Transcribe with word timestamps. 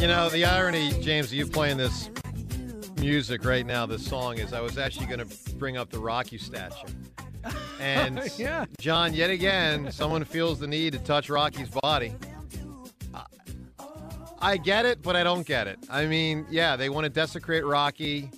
You 0.00 0.06
know, 0.06 0.30
the 0.30 0.46
irony, 0.46 0.92
James, 1.02 1.26
of 1.26 1.34
you 1.34 1.46
playing 1.46 1.76
this 1.76 2.08
music 2.98 3.44
right 3.44 3.66
now, 3.66 3.84
this 3.84 4.02
song, 4.06 4.38
is 4.38 4.54
I 4.54 4.60
was 4.62 4.78
actually 4.78 5.04
going 5.04 5.18
to 5.28 5.54
bring 5.56 5.76
up 5.76 5.90
the 5.90 5.98
Rocky 5.98 6.38
statue. 6.38 6.88
And 7.78 8.22
Yeah. 8.38 8.64
John, 8.78 9.12
yet 9.12 9.28
again, 9.28 9.92
someone 9.92 10.24
feels 10.24 10.58
the 10.58 10.66
need 10.66 10.94
to 10.94 10.98
touch 11.00 11.28
Rocky's 11.28 11.68
body. 11.68 12.14
I- 13.12 13.24
I 14.42 14.56
get 14.56 14.86
it, 14.86 15.02
but 15.02 15.16
I 15.16 15.22
don't 15.22 15.46
get 15.46 15.66
it. 15.66 15.78
I 15.90 16.06
mean, 16.06 16.46
yeah, 16.50 16.76
they 16.76 16.88
want 16.88 17.04
to 17.04 17.10
desecrate 17.10 17.66
Rocky. 17.66 18.30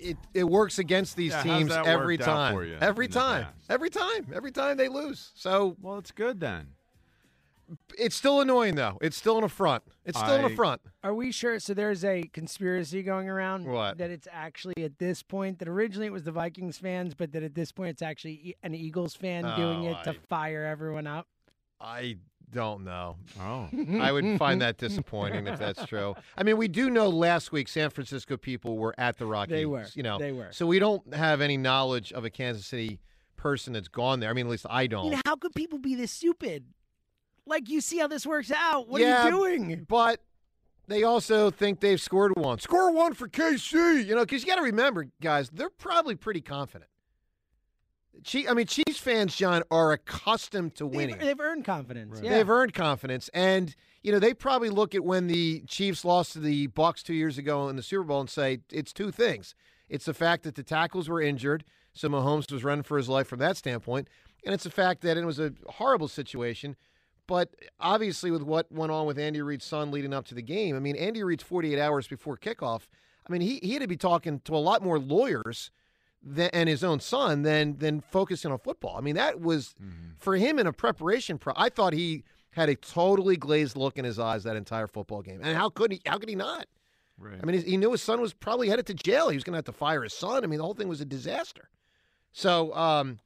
It, 0.00 0.16
it 0.34 0.42
works 0.42 0.80
against 0.80 1.14
these 1.14 1.30
Yeah, 1.30 1.42
teams 1.44 1.70
every 1.70 2.18
time. 2.18 2.56
Every 2.80 3.06
time. 3.06 3.46
Every 3.70 3.88
time. 3.88 4.26
Every 4.34 4.50
time 4.50 4.76
they 4.76 4.88
lose. 4.88 5.30
So 5.36 5.76
Well, 5.80 5.98
it's 5.98 6.10
good 6.10 6.40
then. 6.40 6.66
It's 7.98 8.14
still 8.16 8.40
annoying, 8.40 8.74
though. 8.74 8.98
It's 9.00 9.16
still 9.16 9.38
an 9.38 9.44
affront. 9.44 9.82
It's 10.04 10.18
still 10.18 10.34
an 10.34 10.44
I- 10.44 10.48
affront. 10.50 10.80
Are 11.04 11.14
we 11.14 11.32
sure? 11.32 11.58
So 11.60 11.74
there's 11.74 12.04
a 12.04 12.22
conspiracy 12.32 13.02
going 13.02 13.28
around 13.28 13.66
What? 13.66 13.98
that 13.98 14.10
it's 14.10 14.28
actually 14.30 14.84
at 14.84 14.98
this 14.98 15.22
point 15.22 15.58
that 15.58 15.68
originally 15.68 16.06
it 16.06 16.12
was 16.12 16.24
the 16.24 16.32
Vikings 16.32 16.78
fans, 16.78 17.14
but 17.14 17.32
that 17.32 17.42
at 17.42 17.54
this 17.54 17.72
point 17.72 17.90
it's 17.90 18.02
actually 18.02 18.32
e- 18.32 18.54
an 18.62 18.74
Eagles 18.74 19.14
fan 19.14 19.42
doing 19.56 19.86
Oh, 19.86 19.90
it 19.92 20.04
to 20.04 20.10
oh, 20.10 20.12
I- 20.12 20.26
fire 20.28 20.64
everyone 20.64 21.06
up. 21.06 21.26
I 21.80 22.16
don't 22.50 22.84
know. 22.84 23.16
Oh. 23.40 23.68
I 24.00 24.12
would 24.12 24.38
find 24.38 24.60
that 24.60 24.76
disappointing 24.78 25.46
if 25.46 25.58
that's 25.58 25.84
true. 25.86 26.14
I 26.36 26.42
mean, 26.42 26.56
we 26.58 26.68
do 26.68 26.90
know 26.90 27.08
last 27.08 27.50
week 27.50 27.66
San 27.66 27.88
Francisco 27.90 28.36
people 28.36 28.76
were 28.78 28.94
at 28.98 29.16
the 29.16 29.26
Rockies. 29.26 29.52
They 29.52 29.66
were. 29.66 29.86
You 29.94 30.02
know, 30.02 30.18
They 30.18 30.32
were. 30.32 30.48
So 30.52 30.66
we 30.66 30.78
don't 30.78 31.14
have 31.14 31.40
any 31.40 31.56
knowledge 31.56 32.12
of 32.12 32.24
a 32.24 32.30
Kansas 32.30 32.66
City 32.66 33.00
person 33.36 33.72
that's 33.72 33.88
gone 33.88 34.20
there. 34.20 34.30
I 34.30 34.34
mean, 34.34 34.46
at 34.46 34.50
least 34.50 34.66
I 34.70 34.86
don't. 34.86 35.06
You 35.06 35.10
know, 35.12 35.20
how 35.26 35.34
could 35.36 35.54
people 35.54 35.78
be 35.78 35.94
this 35.96 36.12
stupid? 36.12 36.66
Like, 37.46 37.68
you 37.68 37.80
see 37.80 37.98
how 37.98 38.06
this 38.06 38.26
works 38.26 38.50
out. 38.50 38.88
What 38.88 39.00
Yeah, 39.00 39.22
are 39.22 39.30
you 39.30 39.30
doing? 39.30 39.86
But 39.88 40.20
they 40.86 41.02
also 41.02 41.50
think 41.50 41.80
they've 41.80 42.00
scored 42.00 42.36
one. 42.36 42.58
Score 42.58 42.92
one 42.92 43.14
for 43.14 43.28
KC. 43.28 44.06
You 44.06 44.14
know, 44.14 44.22
because 44.22 44.42
you 44.42 44.48
got 44.48 44.56
to 44.56 44.62
remember, 44.62 45.06
guys, 45.20 45.50
they're 45.50 45.70
probably 45.70 46.14
pretty 46.14 46.40
confident. 46.40 46.88
Chief, 48.24 48.48
I 48.48 48.54
mean, 48.54 48.66
Chiefs 48.66 48.98
fans, 48.98 49.34
John, 49.34 49.62
are 49.70 49.92
accustomed 49.92 50.74
to 50.76 50.86
winning. 50.86 51.16
They've, 51.18 51.28
they've 51.28 51.40
earned 51.40 51.64
confidence. 51.64 52.20
Yeah. 52.22 52.30
They've 52.30 52.48
earned 52.50 52.74
confidence, 52.74 53.30
and 53.32 53.74
you 54.02 54.12
know 54.12 54.18
they 54.18 54.34
probably 54.34 54.68
look 54.68 54.94
at 54.94 55.02
when 55.02 55.26
the 55.26 55.62
Chiefs 55.66 56.04
lost 56.04 56.34
to 56.34 56.38
the 56.38 56.68
Bucks 56.68 57.02
two 57.02 57.14
years 57.14 57.38
ago 57.38 57.68
in 57.68 57.76
the 57.76 57.82
Super 57.82 58.04
Bowl 58.04 58.20
and 58.20 58.30
say 58.30 58.60
it's 58.70 58.92
two 58.92 59.10
things: 59.10 59.54
it's 59.88 60.04
the 60.04 60.14
fact 60.14 60.44
that 60.44 60.54
the 60.54 60.62
tackles 60.62 61.08
were 61.08 61.20
injured, 61.22 61.64
so 61.94 62.08
Mahomes 62.08 62.52
was 62.52 62.62
running 62.62 62.84
for 62.84 62.96
his 62.96 63.08
life 63.08 63.26
from 63.26 63.38
that 63.40 63.56
standpoint, 63.56 64.08
and 64.44 64.54
it's 64.54 64.64
the 64.64 64.70
fact 64.70 65.00
that 65.02 65.16
it 65.16 65.24
was 65.24 65.40
a 65.40 65.52
horrible 65.66 66.06
situation. 66.08 66.76
But 67.32 67.48
obviously, 67.80 68.30
with 68.30 68.42
what 68.42 68.70
went 68.70 68.92
on 68.92 69.06
with 69.06 69.18
Andy 69.18 69.40
Reid's 69.40 69.64
son 69.64 69.90
leading 69.90 70.12
up 70.12 70.26
to 70.26 70.34
the 70.34 70.42
game, 70.42 70.76
I 70.76 70.80
mean, 70.80 70.96
Andy 70.96 71.22
Reid's 71.24 71.42
48 71.42 71.78
hours 71.78 72.06
before 72.06 72.36
kickoff. 72.36 72.82
I 73.26 73.32
mean, 73.32 73.40
he, 73.40 73.58
he 73.62 73.72
had 73.72 73.80
to 73.80 73.88
be 73.88 73.96
talking 73.96 74.40
to 74.40 74.54
a 74.54 74.58
lot 74.58 74.82
more 74.82 74.98
lawyers 74.98 75.70
than, 76.22 76.50
and 76.52 76.68
his 76.68 76.84
own 76.84 77.00
son 77.00 77.40
than 77.40 77.78
than 77.78 78.02
focusing 78.02 78.52
on 78.52 78.58
football. 78.58 78.98
I 78.98 79.00
mean, 79.00 79.14
that 79.14 79.40
was 79.40 79.74
for 80.18 80.36
him 80.36 80.58
in 80.58 80.66
a 80.66 80.74
preparation. 80.74 81.38
Pro- 81.38 81.54
I 81.56 81.70
thought 81.70 81.94
he 81.94 82.22
had 82.50 82.68
a 82.68 82.74
totally 82.74 83.38
glazed 83.38 83.78
look 83.78 83.96
in 83.96 84.04
his 84.04 84.18
eyes 84.18 84.44
that 84.44 84.54
entire 84.56 84.86
football 84.86 85.22
game. 85.22 85.40
And 85.42 85.56
how 85.56 85.70
could 85.70 85.90
he? 85.90 86.02
How 86.04 86.18
could 86.18 86.28
he 86.28 86.34
not? 86.34 86.66
Right. 87.16 87.38
I 87.42 87.46
mean, 87.46 87.62
he- 87.62 87.70
he 87.70 87.76
knew 87.78 87.92
his 87.92 88.02
son 88.02 88.20
was 88.20 88.34
probably 88.34 88.68
headed 88.68 88.84
to 88.88 88.94
jail. 88.94 89.30
He 89.30 89.36
was 89.38 89.44
going 89.44 89.54
to 89.54 89.56
have 89.56 89.64
to 89.64 89.72
fire 89.72 90.02
his 90.02 90.12
son. 90.12 90.44
I 90.44 90.46
mean, 90.48 90.58
the 90.58 90.64
whole 90.64 90.74
thing 90.74 90.86
was 90.88 91.00
a 91.00 91.06
disaster. 91.06 91.70
So 92.32 92.74
um, 92.74 93.20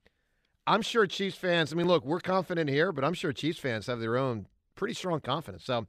I'm 0.66 0.82
sure 0.82 1.06
Chiefs 1.06 1.36
fans. 1.36 1.72
I 1.72 1.76
mean, 1.76 1.86
look, 1.86 2.04
we're 2.04 2.20
confident 2.20 2.68
here, 2.68 2.92
but 2.92 3.04
I'm 3.04 3.14
sure 3.14 3.32
Chiefs 3.32 3.58
fans 3.58 3.86
have 3.86 4.00
their 4.00 4.16
own 4.16 4.46
pretty 4.74 4.94
strong 4.94 5.20
confidence. 5.20 5.64
So, 5.64 5.74
all 5.76 5.86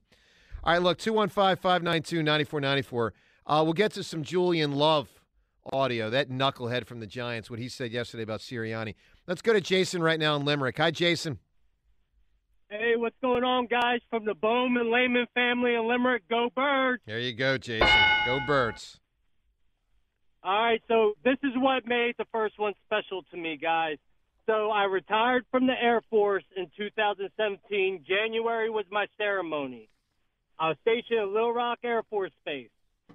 right, 0.74 0.82
look, 0.82 0.98
215 1.00 1.56
592 1.58 2.24
9494. 2.24 3.14
Uh, 3.46 3.62
We'll 3.64 3.74
get 3.74 3.94
to 3.94 4.04
some 4.04 4.24
Julian 4.24 4.74
Love 4.74 5.10
audio, 5.74 6.10
that 6.10 6.30
knucklehead 6.30 6.86
from 6.86 7.00
the 7.00 7.08
Giants, 7.08 7.50
what 7.50 7.60
he 7.60 7.70
said 7.70 7.92
yesterday 7.92 8.24
about 8.24 8.40
Sirianni. 8.40 8.96
Let's 9.26 9.42
go 9.42 9.54
to 9.54 9.62
Jason 9.62 10.02
right 10.02 10.20
now 10.20 10.36
in 10.36 10.46
Limerick. 10.46 10.78
Hi, 10.78 10.92
Jason. 10.92 11.40
Hey, 12.70 12.94
what's 12.98 13.16
going 13.22 13.44
on, 13.44 13.68
guys? 13.68 14.00
From 14.10 14.26
the 14.26 14.34
Bowman 14.34 14.92
Lehman 14.92 15.26
family 15.34 15.74
in 15.76 15.88
Limerick, 15.88 16.28
go 16.30 16.50
Birds! 16.54 17.02
There 17.06 17.20
you 17.20 17.34
go, 17.34 17.58
Jason. 17.58 17.88
Go 18.26 18.40
Birds. 18.46 19.00
All 20.44 20.64
right, 20.64 20.82
so 20.88 21.14
this 21.24 21.38
is 21.44 21.52
what 21.56 21.86
made 21.86 22.16
the 22.18 22.26
first 22.32 22.60
one 22.60 22.74
special 22.86 23.24
to 23.32 23.38
me, 23.38 23.58
guys. 23.62 23.98
So 24.48 24.72
I 24.72 24.86
retired 24.86 25.46
from 25.52 25.68
the 25.68 25.74
Air 25.74 26.02
Force 26.10 26.44
in 26.56 26.68
2017. 26.78 28.06
January 28.08 28.70
was 28.70 28.86
my 28.90 29.06
ceremony. 29.18 29.90
I 30.58 30.70
was 30.70 30.78
stationed 30.82 31.20
at 31.20 31.28
Little 31.28 31.54
Rock 31.54 31.80
Air 31.84 32.02
Force 32.10 32.32
Base. 32.46 32.70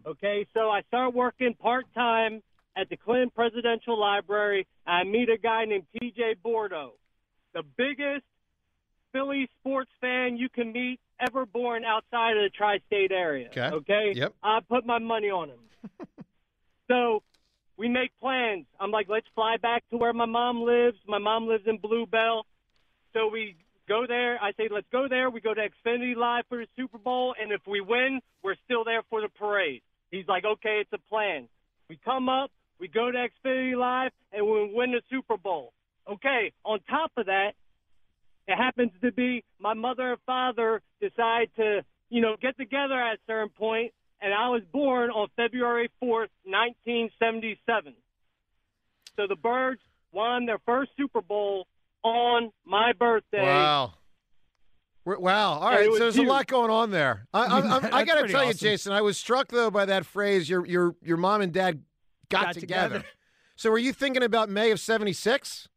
Okay, 0.06 0.46
so 0.54 0.70
I 0.70 0.82
start 0.88 1.14
working 1.14 1.54
part 1.54 1.86
time 1.94 2.42
at 2.76 2.88
the 2.90 2.96
Clinton 2.96 3.30
Presidential 3.34 3.98
Library. 3.98 4.66
I 4.86 5.04
meet 5.04 5.28
a 5.30 5.38
guy 5.38 5.64
named 5.64 5.84
TJ 5.96 6.42
Bordeaux, 6.42 6.92
the 7.54 7.62
biggest 7.76 8.24
Philly 9.12 9.48
sports 9.60 9.90
fan 10.00 10.36
you 10.36 10.48
can 10.48 10.72
meet 10.72 11.00
ever 11.20 11.46
born 11.46 11.84
outside 11.84 12.36
of 12.36 12.42
the 12.42 12.50
tri-state 12.50 13.12
area. 13.12 13.48
Okay. 13.48 13.68
Okay. 13.76 14.12
Yep. 14.14 14.34
I 14.42 14.60
put 14.68 14.84
my 14.84 14.98
money 14.98 15.30
on 15.30 15.50
him. 15.50 15.58
so 16.88 17.22
we 17.76 17.88
make 17.88 18.10
plans. 18.20 18.66
I'm 18.78 18.90
like, 18.90 19.08
let's 19.08 19.26
fly 19.34 19.56
back 19.60 19.82
to 19.90 19.96
where 19.96 20.12
my 20.12 20.26
mom 20.26 20.62
lives. 20.62 20.98
My 21.06 21.18
mom 21.18 21.46
lives 21.46 21.64
in 21.66 21.78
Blue 21.78 22.06
Bell. 22.06 22.46
So 23.12 23.28
we 23.28 23.56
go 23.88 24.04
there. 24.06 24.38
I 24.42 24.52
say, 24.52 24.68
let's 24.70 24.86
go 24.92 25.06
there. 25.08 25.30
We 25.30 25.40
go 25.40 25.54
to 25.54 25.60
Xfinity 25.60 26.16
Live 26.16 26.44
for 26.48 26.58
the 26.58 26.66
Super 26.76 26.98
Bowl, 26.98 27.34
and 27.40 27.52
if 27.52 27.60
we 27.66 27.80
win, 27.80 28.20
we're 28.42 28.56
still 28.64 28.84
there 28.84 29.02
for 29.10 29.20
the 29.20 29.28
parade. 29.28 29.82
He's 30.10 30.26
like, 30.28 30.44
okay, 30.44 30.80
it's 30.80 30.92
a 30.92 31.08
plan. 31.08 31.48
We 31.88 31.98
come 32.04 32.28
up, 32.28 32.50
we 32.78 32.88
go 32.88 33.10
to 33.10 33.18
Xfinity 33.18 33.76
Live, 33.76 34.12
and 34.32 34.46
we 34.46 34.70
win 34.72 34.92
the 34.92 35.02
Super 35.10 35.36
Bowl. 35.36 35.72
Okay, 36.10 36.52
on 36.64 36.80
top 36.88 37.12
of 37.16 37.26
that, 37.26 37.52
it 38.48 38.56
happens 38.56 38.90
to 39.02 39.12
be 39.12 39.44
my 39.60 39.74
mother 39.74 40.12
and 40.12 40.20
father 40.26 40.82
decide 41.00 41.48
to, 41.56 41.84
you 42.10 42.20
know, 42.20 42.36
get 42.40 42.56
together 42.56 43.00
at 43.00 43.14
a 43.14 43.18
certain 43.26 43.50
point, 43.50 43.92
and 44.22 44.32
I 44.32 44.48
was 44.48 44.62
born 44.72 45.10
on 45.10 45.28
February 45.36 45.90
4th, 46.02 46.28
1977. 46.44 47.94
So 49.16 49.26
the 49.28 49.36
Birds 49.36 49.80
won 50.12 50.46
their 50.46 50.58
first 50.64 50.90
Super 50.96 51.20
Bowl 51.20 51.66
on 52.02 52.50
my 52.64 52.92
birthday. 52.98 53.42
Wow. 53.42 53.94
We're- 55.04 55.18
Wow. 55.20 55.54
All 55.54 55.68
And 55.68 55.76
right. 55.76 55.84
So 55.86 55.90
was 55.90 55.98
there's 55.98 56.16
a 56.18 56.22
lot 56.22 56.46
going 56.46 56.70
on 56.70 56.90
there. 56.92 57.26
I, 57.34 57.44
I, 57.44 57.58
I, 57.78 57.96
I 57.98 58.04
got 58.04 58.14
to 58.14 58.20
pretty 58.20 58.32
tell 58.32 58.44
you. 58.46 58.54
Jason, 58.54 58.92
I 58.92 59.00
was 59.00 59.18
struck 59.18 59.48
though 59.48 59.70
by 59.70 59.84
that 59.86 60.06
phrase. 60.06 60.48
Your 60.48 60.64
your 60.66 60.94
your 61.02 61.16
mom 61.16 61.40
and 61.40 61.52
dad 61.52 61.82
got, 62.30 62.44
Got 62.46 62.54
together. 62.54 62.88
together. 62.98 63.04
So 63.54 63.70
were 63.70 63.78
you 63.78 63.92
thinking 63.92 64.22
about 64.24 64.48
May 64.48 64.70
of 64.72 64.80
'76 64.80 65.68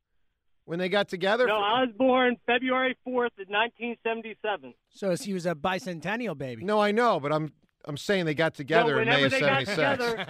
when 0.64 0.80
they 0.80 0.90
got 0.90 1.08
together? 1.08 1.46
No, 1.46 1.56
I 1.58 1.82
was 1.82 1.90
born 1.96 2.38
February 2.48 2.98
4th 3.06 3.36
of 3.38 3.48
1977. 3.50 4.74
So 4.90 5.16
he 5.16 5.34
was 5.34 5.46
a 5.46 5.54
bicentennial 5.54 6.36
baby. 6.38 6.64
No, 6.64 6.80
I 6.80 6.92
know, 6.92 7.20
but 7.20 7.32
I'm 7.34 7.52
I'm 7.88 7.98
saying 7.98 8.26
they 8.26 8.34
got 8.34 8.54
together 8.56 8.96
So 8.96 9.00
in 9.02 9.08
May 9.08 9.24
of 9.24 9.32
'76. 9.32 9.70
together, 9.72 10.26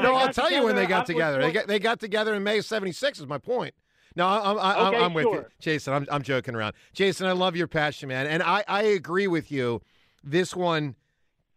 No, 0.00 0.14
I'll 0.14 0.32
tell 0.32 0.50
you 0.50 0.62
when 0.64 0.74
they 0.76 0.82
I 0.84 0.86
got 0.86 1.00
was 1.00 1.14
together. 1.14 1.40
They 1.40 1.52
got 1.52 1.66
they 1.66 1.78
got 1.78 2.00
together 2.00 2.34
in 2.34 2.42
May 2.42 2.58
of 2.58 2.64
'76. 2.64 3.20
Is 3.20 3.26
my 3.26 3.38
point. 3.38 3.74
No, 4.16 4.26
I- 4.26 4.50
I'm 4.78 4.86
Okay, 4.94 5.04
I'm 5.04 5.14
with 5.14 5.24
you. 5.26 5.44
Jason. 5.60 5.92
I'm 5.94 6.06
I'm 6.10 6.22
joking 6.22 6.54
around, 6.54 6.74
Jason. 6.92 7.26
I 7.26 7.32
love 7.32 7.56
your 7.56 7.66
passion, 7.66 8.08
man, 8.08 8.26
and 8.26 8.42
I 8.42 8.64
I 8.68 8.82
agree 8.82 9.26
with 9.26 9.50
you. 9.52 9.82
This 10.22 10.54
one 10.54 10.94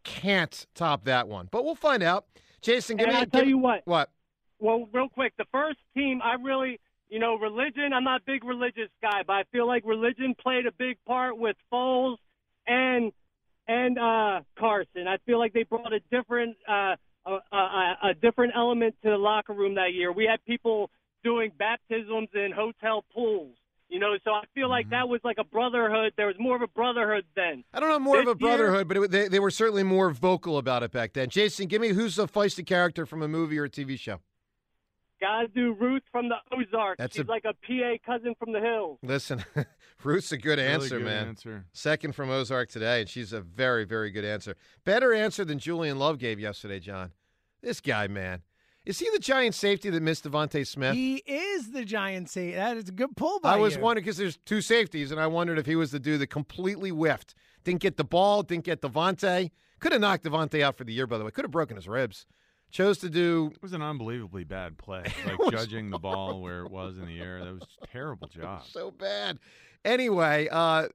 can't 0.03 0.65
top 0.75 1.03
that 1.05 1.27
one, 1.27 1.47
but 1.51 1.63
we'll 1.65 1.75
find 1.75 2.01
out. 2.03 2.25
Jason, 2.61 2.97
give 2.97 3.07
And 3.07 3.13
me. 3.15 3.19
I'll 3.21 3.25
tell 3.27 3.41
give- 3.41 3.49
you 3.49 3.57
what. 3.57 3.81
What? 3.85 4.09
Well, 4.59 4.87
real 4.91 5.09
quick, 5.09 5.33
the 5.37 5.45
first 5.51 5.77
team, 5.95 6.19
I 6.23 6.33
really, 6.33 6.79
you 7.09 7.19
know, 7.19 7.35
religion, 7.35 7.93
I'm 7.93 8.03
not 8.03 8.21
a 8.21 8.23
big 8.25 8.43
religious 8.43 8.89
guy, 9.03 9.21
but 9.25 9.33
I 9.33 9.43
feel 9.51 9.67
like 9.67 9.83
religion 9.85 10.33
played 10.41 10.65
a 10.65 10.71
big 10.71 10.97
part 11.05 11.37
with 11.37 11.55
Foles 11.71 12.17
and 12.65 13.11
and 13.67 13.97
uh, 13.97 14.41
Carson. 14.57 15.07
I 15.07 15.17
feel 15.25 15.39
like 15.39 15.53
they 15.53 15.63
brought 15.63 15.93
a 15.93 15.99
different 16.11 16.57
uh, 16.67 16.95
a, 17.25 17.55
a, 17.55 17.97
a 18.11 18.13
different 18.21 18.53
element 18.55 18.95
to 19.03 19.09
the 19.09 19.17
locker 19.17 19.53
room 19.53 19.75
that 19.75 19.93
year. 19.93 20.11
We 20.11 20.25
had 20.25 20.43
people 20.45 20.89
doing 21.23 21.51
baptisms 21.57 22.29
in 22.33 22.51
hotel 22.55 23.03
pools. 23.13 23.55
You 23.89 23.99
know, 23.99 24.15
so 24.25 24.31
I 24.31 24.43
feel 24.53 24.69
like 24.69 24.89
that 24.89 25.07
was 25.07 25.21
like 25.23 25.37
a 25.39 25.45
brotherhood. 25.45 26.11
There 26.17 26.27
was 26.27 26.35
more 26.37 26.57
of 26.57 26.61
a 26.61 26.67
brotherhood 26.67 27.23
then. 27.37 27.63
I 27.73 27.79
don't 27.79 27.87
know 27.87 27.99
more 27.99 28.19
of 28.19 28.27
a 28.27 28.35
brotherhood, 28.35 28.85
but 28.89 28.97
it, 28.97 29.11
they, 29.11 29.27
they 29.29 29.39
were 29.39 29.49
certainly 29.49 29.83
more 29.83 30.09
vocal 30.09 30.57
about 30.57 30.83
it 30.83 30.91
back 30.91 31.13
then. 31.13 31.29
Jason, 31.29 31.67
give 31.67 31.81
me 31.81 31.89
who's 31.89 32.19
a 32.19 32.27
feisty 32.27 32.65
character 32.65 33.05
from 33.05 33.21
a 33.21 33.29
movie 33.29 33.57
or 33.57 33.63
a 33.63 33.69
TV 33.69 33.97
show. 33.97 34.19
Gotta 35.19 35.47
do 35.47 35.73
Ruth 35.73 36.03
from 36.11 36.29
the 36.29 36.35
Ozarks. 36.51 36.99
That's 36.99 37.15
She's 37.15 37.25
a- 37.25 37.29
like 37.29 37.45
a 37.45 37.53
PA 37.53 37.97
cousin 38.05 38.35
from 38.37 38.51
the 38.53 38.59
hills. 38.59 38.99
Listen, 39.01 39.43
Ruth's 40.03 40.31
a 40.31 40.37
good 40.37 40.59
Really 40.59 40.69
answer, 40.71 40.97
good 40.97 41.05
man. 41.05 41.27
answer. 41.29 41.65
Second 41.73 42.13
from 42.13 42.29
Ozark 42.29 42.69
today, 42.69 43.01
and 43.01 43.09
she's 43.09 43.33
a 43.33 43.41
very, 43.41 43.83
very 43.83 44.11
good 44.11 44.25
answer. 44.25 44.55
Better 44.85 45.13
answer 45.13 45.43
than 45.43 45.57
Julian 45.59 45.97
Love 45.97 46.19
gave 46.19 46.39
yesterday, 46.39 46.79
John. 46.79 47.11
This 47.61 47.81
guy, 47.81 48.07
man. 48.07 48.43
Is 48.85 48.99
he 48.99 49.09
the 49.11 49.19
giant 49.19 49.53
safety 49.55 49.89
that 49.89 50.01
missed 50.01 50.23
DeVonta 50.23 50.65
Smith? 50.65 50.93
He 50.93 51.17
is 51.25 51.71
the 51.71 51.83
giant 51.83 52.29
safety. 52.29 52.55
That 52.55 52.77
is 52.77 52.87
a 52.87 52.91
good 52.93 53.17
pull 53.17 53.39
by 53.41 53.53
I 53.53 53.55
was 53.57 53.75
you. 53.75 53.81
wondering 53.81 54.03
because 54.05 54.17
there's 54.17 54.37
two 54.45 54.61
safeties, 54.61 55.11
and 55.11 55.19
I 55.19 55.27
wondered 55.27 55.57
if 55.59 55.65
he 55.65 55.75
was 55.75 55.91
the 55.91 55.99
dude 55.99 56.21
that 56.21 56.27
completely 56.27 56.91
whiffed. 56.91 57.33
Didn't 57.65 57.81
get 57.81 57.97
the 57.97 58.05
ball, 58.05 58.43
didn't 58.43 58.63
get 58.63 58.81
DeVonta. 58.81 59.49
Could 59.79 59.91
have 59.91 59.99
knocked 59.99 60.23
DeVonta 60.23 60.61
out 60.61 60.77
for 60.77 60.85
the 60.85 60.93
year, 60.93 61.05
by 61.05 61.17
the 61.17 61.25
way. 61.25 61.31
Could 61.31 61.43
have 61.43 61.51
broken 61.51 61.75
his 61.75 61.87
ribs. 61.87 62.25
Chose 62.71 62.97
to 62.99 63.09
do. 63.09 63.51
It 63.55 63.61
was 63.61 63.73
an 63.73 63.81
unbelievably 63.81 64.43
bad 64.43 64.77
play. 64.77 65.03
Like 65.25 65.51
judging 65.51 65.89
the 65.89 65.99
ball 65.99 66.41
where 66.41 66.61
it 66.63 66.71
was 66.71 66.97
in 66.97 67.05
the 67.05 67.19
air. 67.19 67.43
That 67.43 67.53
was 67.53 67.63
a 67.81 67.87
terrible 67.87 68.27
job. 68.33 68.63
so 68.69 68.91
bad. 68.91 69.39
Anyway, 69.85 70.47
uh, 70.51 70.87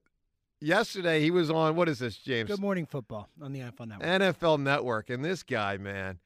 yesterday 0.61 1.21
he 1.21 1.31
was 1.31 1.51
on 1.51 1.77
what 1.77 1.89
is 1.89 1.99
this, 1.99 2.17
James? 2.17 2.51
Good 2.51 2.61
morning 2.61 2.87
football 2.87 3.29
on 3.41 3.53
the 3.53 3.61
NFL 3.61 3.89
Network. 3.89 4.03
NFL 4.03 4.61
Network, 4.61 5.11
and 5.11 5.25
this 5.25 5.43
guy, 5.43 5.77
man, 5.79 6.19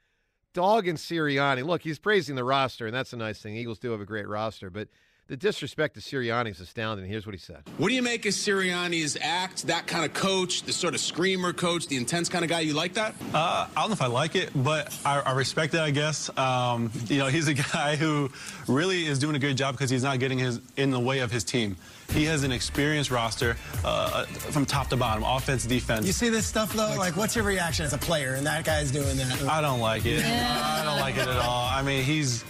Dog 0.52 0.88
and 0.88 0.98
Sirianni. 0.98 1.64
Look, 1.64 1.82
he's 1.82 1.98
praising 1.98 2.34
the 2.34 2.44
roster, 2.44 2.86
and 2.86 2.94
that's 2.94 3.12
a 3.12 3.16
nice 3.16 3.40
thing. 3.40 3.56
Eagles 3.56 3.78
do 3.78 3.90
have 3.92 4.00
a 4.00 4.06
great 4.06 4.26
roster, 4.26 4.70
but 4.70 4.88
the 5.28 5.36
disrespect 5.36 5.94
to 5.94 6.00
Sirianni 6.00 6.50
is 6.50 6.60
astounding. 6.60 7.06
Here's 7.06 7.26
what 7.26 7.34
he 7.34 7.40
said. 7.40 7.62
What 7.78 7.88
do 7.88 7.94
you 7.94 8.02
make 8.02 8.26
of 8.26 8.32
Sirianni's 8.32 9.16
act? 9.20 9.66
That 9.66 9.86
kind 9.88 10.04
of 10.04 10.14
coach, 10.14 10.62
the 10.62 10.72
sort 10.72 10.94
of 10.94 11.00
screamer 11.00 11.52
coach, 11.52 11.88
the 11.88 11.96
intense 11.96 12.28
kind 12.28 12.44
of 12.44 12.48
guy. 12.48 12.60
You 12.60 12.74
like 12.74 12.94
that? 12.94 13.14
Uh, 13.34 13.66
I 13.76 13.80
don't 13.80 13.88
know 13.88 13.94
if 13.94 14.02
I 14.02 14.06
like 14.06 14.36
it, 14.36 14.50
but 14.54 14.96
I, 15.04 15.20
I 15.20 15.32
respect 15.32 15.74
it, 15.74 15.80
I 15.80 15.90
guess. 15.90 16.30
Um, 16.38 16.92
you 17.08 17.18
know, 17.18 17.26
he's 17.26 17.48
a 17.48 17.54
guy 17.72 17.96
who 17.96 18.30
really 18.68 19.06
is 19.06 19.18
doing 19.18 19.34
a 19.34 19.40
good 19.40 19.56
job 19.56 19.74
because 19.74 19.90
he's 19.90 20.04
not 20.04 20.20
getting 20.20 20.38
his 20.38 20.60
in 20.76 20.90
the 20.92 21.00
way 21.00 21.18
of 21.18 21.32
his 21.32 21.42
team. 21.42 21.76
He 22.10 22.24
has 22.26 22.44
an 22.44 22.52
experienced 22.52 23.10
roster 23.10 23.56
uh, 23.84 24.26
from 24.26 24.64
top 24.64 24.88
to 24.90 24.96
bottom, 24.96 25.24
offense, 25.24 25.66
defense. 25.66 26.06
You 26.06 26.12
see 26.12 26.28
this 26.28 26.46
stuff 26.46 26.72
though? 26.72 26.94
Like, 26.96 27.16
what's 27.16 27.34
your 27.34 27.44
reaction 27.44 27.84
as 27.84 27.92
a 27.92 27.98
player? 27.98 28.34
And 28.34 28.46
that 28.46 28.64
guy's 28.64 28.92
doing 28.92 29.16
that. 29.16 29.42
I 29.42 29.60
don't 29.60 29.80
like 29.80 30.06
it. 30.06 30.24
I 30.24 30.84
don't 30.84 31.00
like 31.00 31.16
it 31.16 31.26
at 31.26 31.36
all. 31.38 31.66
I 31.66 31.82
mean, 31.82 32.04
he's 32.04 32.44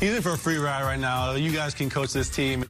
he's 0.00 0.14
in 0.14 0.22
for 0.22 0.30
a 0.32 0.38
free 0.38 0.56
ride 0.58 0.82
right 0.82 0.98
now. 0.98 1.32
You 1.32 1.50
guys 1.52 1.74
can 1.74 1.90
coach 1.90 2.12
this 2.12 2.28
team. 2.28 2.64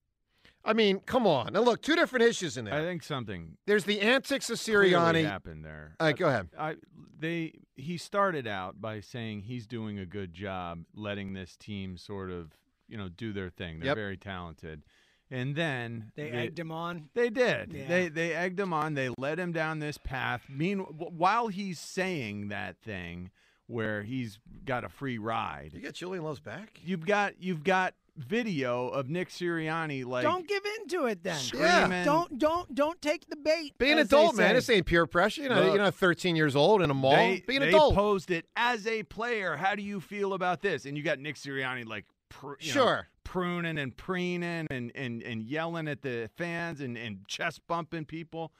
I 0.65 0.73
mean, 0.73 1.01
come 1.01 1.27
on. 1.27 1.53
Now, 1.53 1.61
look, 1.61 1.83
two 1.83 1.95
different 1.95 2.25
issues 2.25 2.57
in 2.57 2.65
there. 2.65 2.75
I 2.75 2.81
think 2.83 3.03
something 3.03 3.57
There's 3.67 3.85
the 3.85 4.01
antics 4.01 4.49
of 4.49 4.59
clearly 4.59 4.91
Sirianni. 4.93 5.25
happened 5.25 5.65
there. 5.65 5.95
All 6.01 6.07
right, 6.07 6.17
go 6.17 6.29
ahead. 6.29 6.49
I 6.59 6.77
they 7.19 7.53
he 7.77 7.99
started 7.99 8.47
out 8.47 8.81
by 8.81 9.01
saying 9.01 9.43
he's 9.43 9.67
doing 9.67 9.99
a 9.99 10.07
good 10.07 10.33
job 10.33 10.85
letting 10.95 11.33
this 11.35 11.57
team 11.57 11.97
sort 11.97 12.31
of 12.31 12.53
you 12.89 12.97
know 12.97 13.09
do 13.09 13.33
their 13.33 13.51
thing. 13.51 13.79
They're 13.79 13.89
Yep. 13.89 13.97
very 13.97 14.17
talented, 14.17 14.83
and 15.31 15.55
then 15.55 16.13
They 16.17 16.31
egged 16.31 16.59
him 16.59 16.73
on. 16.73 17.11
They 17.15 17.29
did. 17.29 17.73
Yeah. 17.75 17.87
They 17.87 18.09
they 18.09 18.33
egged 18.33 18.59
him 18.59 18.73
on. 18.73 18.95
They 18.95 19.11
led 19.19 19.39
him 19.39 19.53
down 19.53 19.81
this 19.81 19.99
path. 19.99 20.49
Mean 20.49 20.79
while 20.79 21.49
he's 21.49 21.79
saying 21.79 22.49
that 22.49 22.79
thing 22.79 23.31
where 23.67 24.03
he's 24.03 24.39
got 24.65 24.85
a 24.85 24.89
free 24.89 25.19
ride. 25.19 25.71
You 25.75 25.81
got 25.81 25.95
Julian 25.95 26.25
Love's 26.25 26.41
back? 26.41 26.81
You've 26.85 27.07
got 27.07 27.35
you've 27.41 27.65
got 27.65 27.95
video 28.17 28.89
of 28.91 29.09
Nick 29.11 29.29
Sirianni 29.29 30.05
like 30.05 30.23
don't 30.23 30.47
give 30.47 30.63
in 30.65 30.89
to 30.89 31.07
it 31.07 31.23
then. 31.25 31.37
Screaming. 31.39 32.05
Don't 32.05 32.39
don't 32.39 32.73
don't 32.75 33.01
take 33.03 33.29
the 33.29 33.37
bait. 33.37 33.77
Be 33.79 33.91
an 33.91 33.99
adult, 33.99 34.37
man. 34.37 34.51
say. 34.51 34.55
This 34.55 34.71
ain't 34.71 34.87
peer 34.87 35.07
pressure. 35.07 35.43
You 35.43 35.49
know, 35.49 35.57
Look, 35.57 35.75
you're 35.75 35.83
not 35.83 35.95
13 35.95 36.37
years 36.37 36.55
old 36.55 36.83
in 36.83 36.91
a 36.91 36.95
mall. 36.95 37.17
They, 37.17 37.43
Be 37.47 37.57
an 37.57 37.63
they 37.63 37.69
adult. 37.71 37.95
posed 37.95 38.31
it 38.31 38.47
as 38.57 38.87
a 38.87 39.03
player. 39.05 39.57
How 39.57 39.75
do 39.75 39.83
you 39.83 40.01
feel 40.01 40.33
about 40.35 40.63
this? 40.63 40.85
And 40.85 40.97
you 40.97 41.03
got 41.03 41.19
Nick 41.19 41.35
Sirianni 41.37 41.87
like, 41.87 42.05
pr- 42.29 42.53
you 42.61 42.75
know, 42.75 42.81
Sure. 42.83 43.09
pruning 43.25 43.79
and 43.79 43.97
preening 43.97 44.69
and, 44.71 44.93
and, 44.95 45.23
and 45.23 45.43
yelling 45.43 45.89
at 45.89 46.03
the 46.03 46.31
fans 46.37 46.81
and, 46.81 46.97
and 46.97 47.27
chest 47.27 47.63
bumping 47.67 48.05
people. 48.05 48.53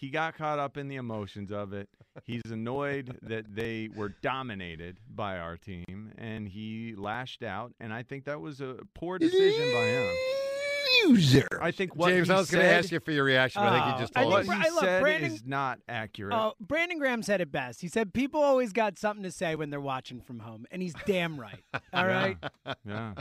He 0.00 0.08
got 0.08 0.34
caught 0.34 0.58
up 0.58 0.78
in 0.78 0.88
the 0.88 0.96
emotions 0.96 1.52
of 1.52 1.74
it. 1.74 1.86
He's 2.24 2.40
annoyed 2.50 3.18
that 3.20 3.54
they 3.54 3.90
were 3.94 4.14
dominated 4.22 4.96
by 5.14 5.36
our 5.38 5.58
team, 5.58 6.12
and 6.16 6.48
he 6.48 6.94
lashed 6.96 7.42
out. 7.42 7.74
And 7.80 7.92
I 7.92 8.02
think 8.02 8.24
that 8.24 8.40
was 8.40 8.62
a 8.62 8.76
poor 8.94 9.18
decision 9.18 9.70
by 9.74 9.84
him. 9.84 10.10
Loser. 11.06 11.46
I 11.60 11.70
think 11.70 11.94
what 11.96 12.08
James, 12.08 12.28
he 12.28 12.34
I 12.34 12.38
was 12.38 12.50
going 12.50 12.64
to 12.64 12.70
ask 12.70 12.90
you 12.90 12.98
for 13.00 13.12
your 13.12 13.24
reaction, 13.24 13.62
but 13.62 13.72
I 13.72 13.80
think 13.84 13.94
you 13.96 14.02
just 14.02 14.16
I 14.16 14.22
told 14.22 14.32
what 14.32 14.40
us. 14.40 14.46
think- 14.48 14.62
he 14.62 14.68
I 14.68 14.70
love 14.70 14.84
said 14.84 15.02
Brandon- 15.02 15.32
is 15.32 15.44
not 15.44 15.78
accurate. 15.88 16.34
Oh, 16.34 16.54
Brandon 16.60 16.98
Graham 16.98 17.22
said 17.22 17.40
it 17.42 17.52
best. 17.52 17.80
He 17.82 17.88
said 17.88 18.12
people 18.14 18.40
always 18.42 18.72
got 18.72 18.98
something 18.98 19.22
to 19.22 19.30
say 19.30 19.54
when 19.54 19.68
they're 19.70 19.80
watching 19.80 20.20
from 20.22 20.40
home, 20.40 20.66
and 20.70 20.80
he's 20.82 20.94
damn 21.06 21.38
right. 21.38 21.62
All 21.92 22.06
right. 22.06 22.38
yeah. 22.86 23.12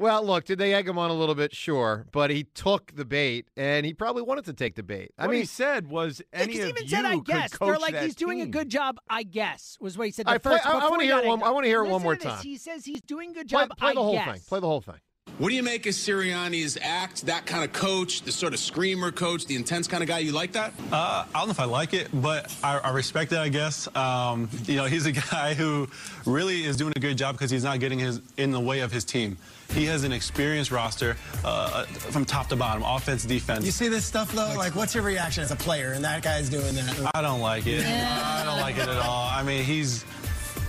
Well, 0.00 0.24
look, 0.24 0.46
did 0.46 0.58
they 0.58 0.72
egg 0.72 0.88
him 0.88 0.96
on 0.98 1.10
a 1.10 1.14
little 1.14 1.34
bit? 1.34 1.54
Sure, 1.54 2.06
but 2.10 2.30
he 2.30 2.44
took 2.44 2.92
the 2.96 3.04
bait, 3.04 3.46
and 3.54 3.84
he 3.84 3.92
probably 3.92 4.22
wanted 4.22 4.46
to 4.46 4.54
take 4.54 4.74
the 4.74 4.82
bait. 4.82 5.10
I 5.18 5.26
what 5.26 5.32
mean, 5.32 5.40
he 5.42 5.46
said 5.46 5.88
was 5.88 6.22
any 6.32 6.54
Because 6.54 6.64
he 6.64 6.70
of 6.70 6.76
even 6.78 6.82
you 6.84 6.88
said, 6.88 7.04
"I 7.04 7.14
could 7.16 7.26
guess." 7.26 7.52
coach 7.52 7.68
They're 7.68 7.78
like, 7.78 7.92
that 7.92 8.04
"He's 8.04 8.14
doing 8.14 8.40
a 8.40 8.46
good 8.46 8.70
job." 8.70 8.98
I 9.10 9.24
guess 9.24 9.76
was 9.78 9.98
what 9.98 10.06
he 10.06 10.10
said. 10.12 10.26
All 10.26 10.30
The 10.32 10.34
right, 10.36 10.42
play- 10.42 10.52
first, 10.54 10.66
I- 10.66 10.70
I 10.70 10.74
before 10.76 10.90
wanna 10.92 11.04
hear 11.04 11.18
it 11.18 11.26
one- 11.26 11.42
I 11.42 11.50
wanna 11.50 11.66
hear 11.66 11.84
it 11.84 11.88
one 11.90 12.02
more 12.02 12.16
time. 12.16 12.42
He 12.42 12.56
says 12.56 12.86
he's 12.86 13.02
doing 13.02 13.32
a 13.32 13.34
good 13.34 13.48
play, 13.50 13.66
job. 13.66 13.76
play 13.76 13.92
the 13.92 14.00
I 14.00 14.02
whole 14.02 14.12
guess. 14.14 14.24
thing. 14.32 14.40
Play 14.48 14.60
the 14.60 14.66
whole 14.66 14.80
thing. 14.80 14.94
What 15.36 15.50
do 15.50 15.54
you 15.54 15.62
make 15.62 15.84
of 15.86 15.92
Sirianni's 15.94 16.76
act? 16.82 17.26
That 17.26 17.44
kind 17.46 17.62
of 17.62 17.72
coach, 17.72 18.22
the 18.22 18.32
sort 18.32 18.52
of 18.54 18.58
screamer 18.58 19.10
coach, 19.12 19.44
the 19.46 19.54
intense 19.54 19.86
kind 19.86 20.02
of 20.02 20.08
guy. 20.08 20.18
You 20.20 20.32
like 20.32 20.52
that? 20.52 20.72
Uh, 20.90 21.24
I 21.34 21.38
don't 21.38 21.46
know 21.48 21.50
if 21.52 21.60
I 21.60 21.64
like 21.64 21.92
it, 21.94 22.08
but 22.12 22.50
I, 22.64 22.78
I 22.78 22.90
respect 22.90 23.32
it, 23.32 23.38
I 23.38 23.48
guess. 23.48 23.86
Um, 23.94 24.48
you 24.64 24.76
know, 24.76 24.86
he's 24.86 25.04
a 25.06 25.12
guy 25.30 25.52
who 25.54 25.88
really 26.26 26.64
is 26.64 26.76
doing 26.76 26.92
a 26.96 27.00
good 27.00 27.16
job 27.18 27.34
because 27.36 27.50
he's 27.50 27.64
not 27.64 27.80
getting 27.80 27.98
his 27.98 28.20
in 28.38 28.50
the 28.50 28.60
way 28.60 28.80
of 28.80 28.92
his 28.92 29.04
team. 29.04 29.36
He 29.72 29.84
has 29.86 30.04
an 30.04 30.12
experienced 30.12 30.70
roster 30.70 31.16
uh, 31.44 31.84
from 31.84 32.24
top 32.24 32.48
to 32.48 32.56
bottom, 32.56 32.82
offense, 32.82 33.24
defense. 33.24 33.64
You 33.64 33.70
see 33.70 33.88
this 33.88 34.04
stuff 34.04 34.32
though? 34.32 34.52
Like, 34.56 34.74
what's 34.74 34.94
your 34.94 35.04
reaction 35.04 35.42
as 35.44 35.50
a 35.50 35.56
player? 35.56 35.92
And 35.92 36.04
that 36.04 36.22
guy's 36.22 36.48
doing 36.48 36.74
that. 36.74 37.10
I 37.14 37.22
don't 37.22 37.40
like 37.40 37.66
it. 37.66 37.84
I 37.86 38.44
don't 38.44 38.60
like 38.60 38.76
it 38.76 38.88
at 38.88 38.98
all. 38.98 39.28
I 39.28 39.42
mean, 39.42 39.64
he's 39.64 40.04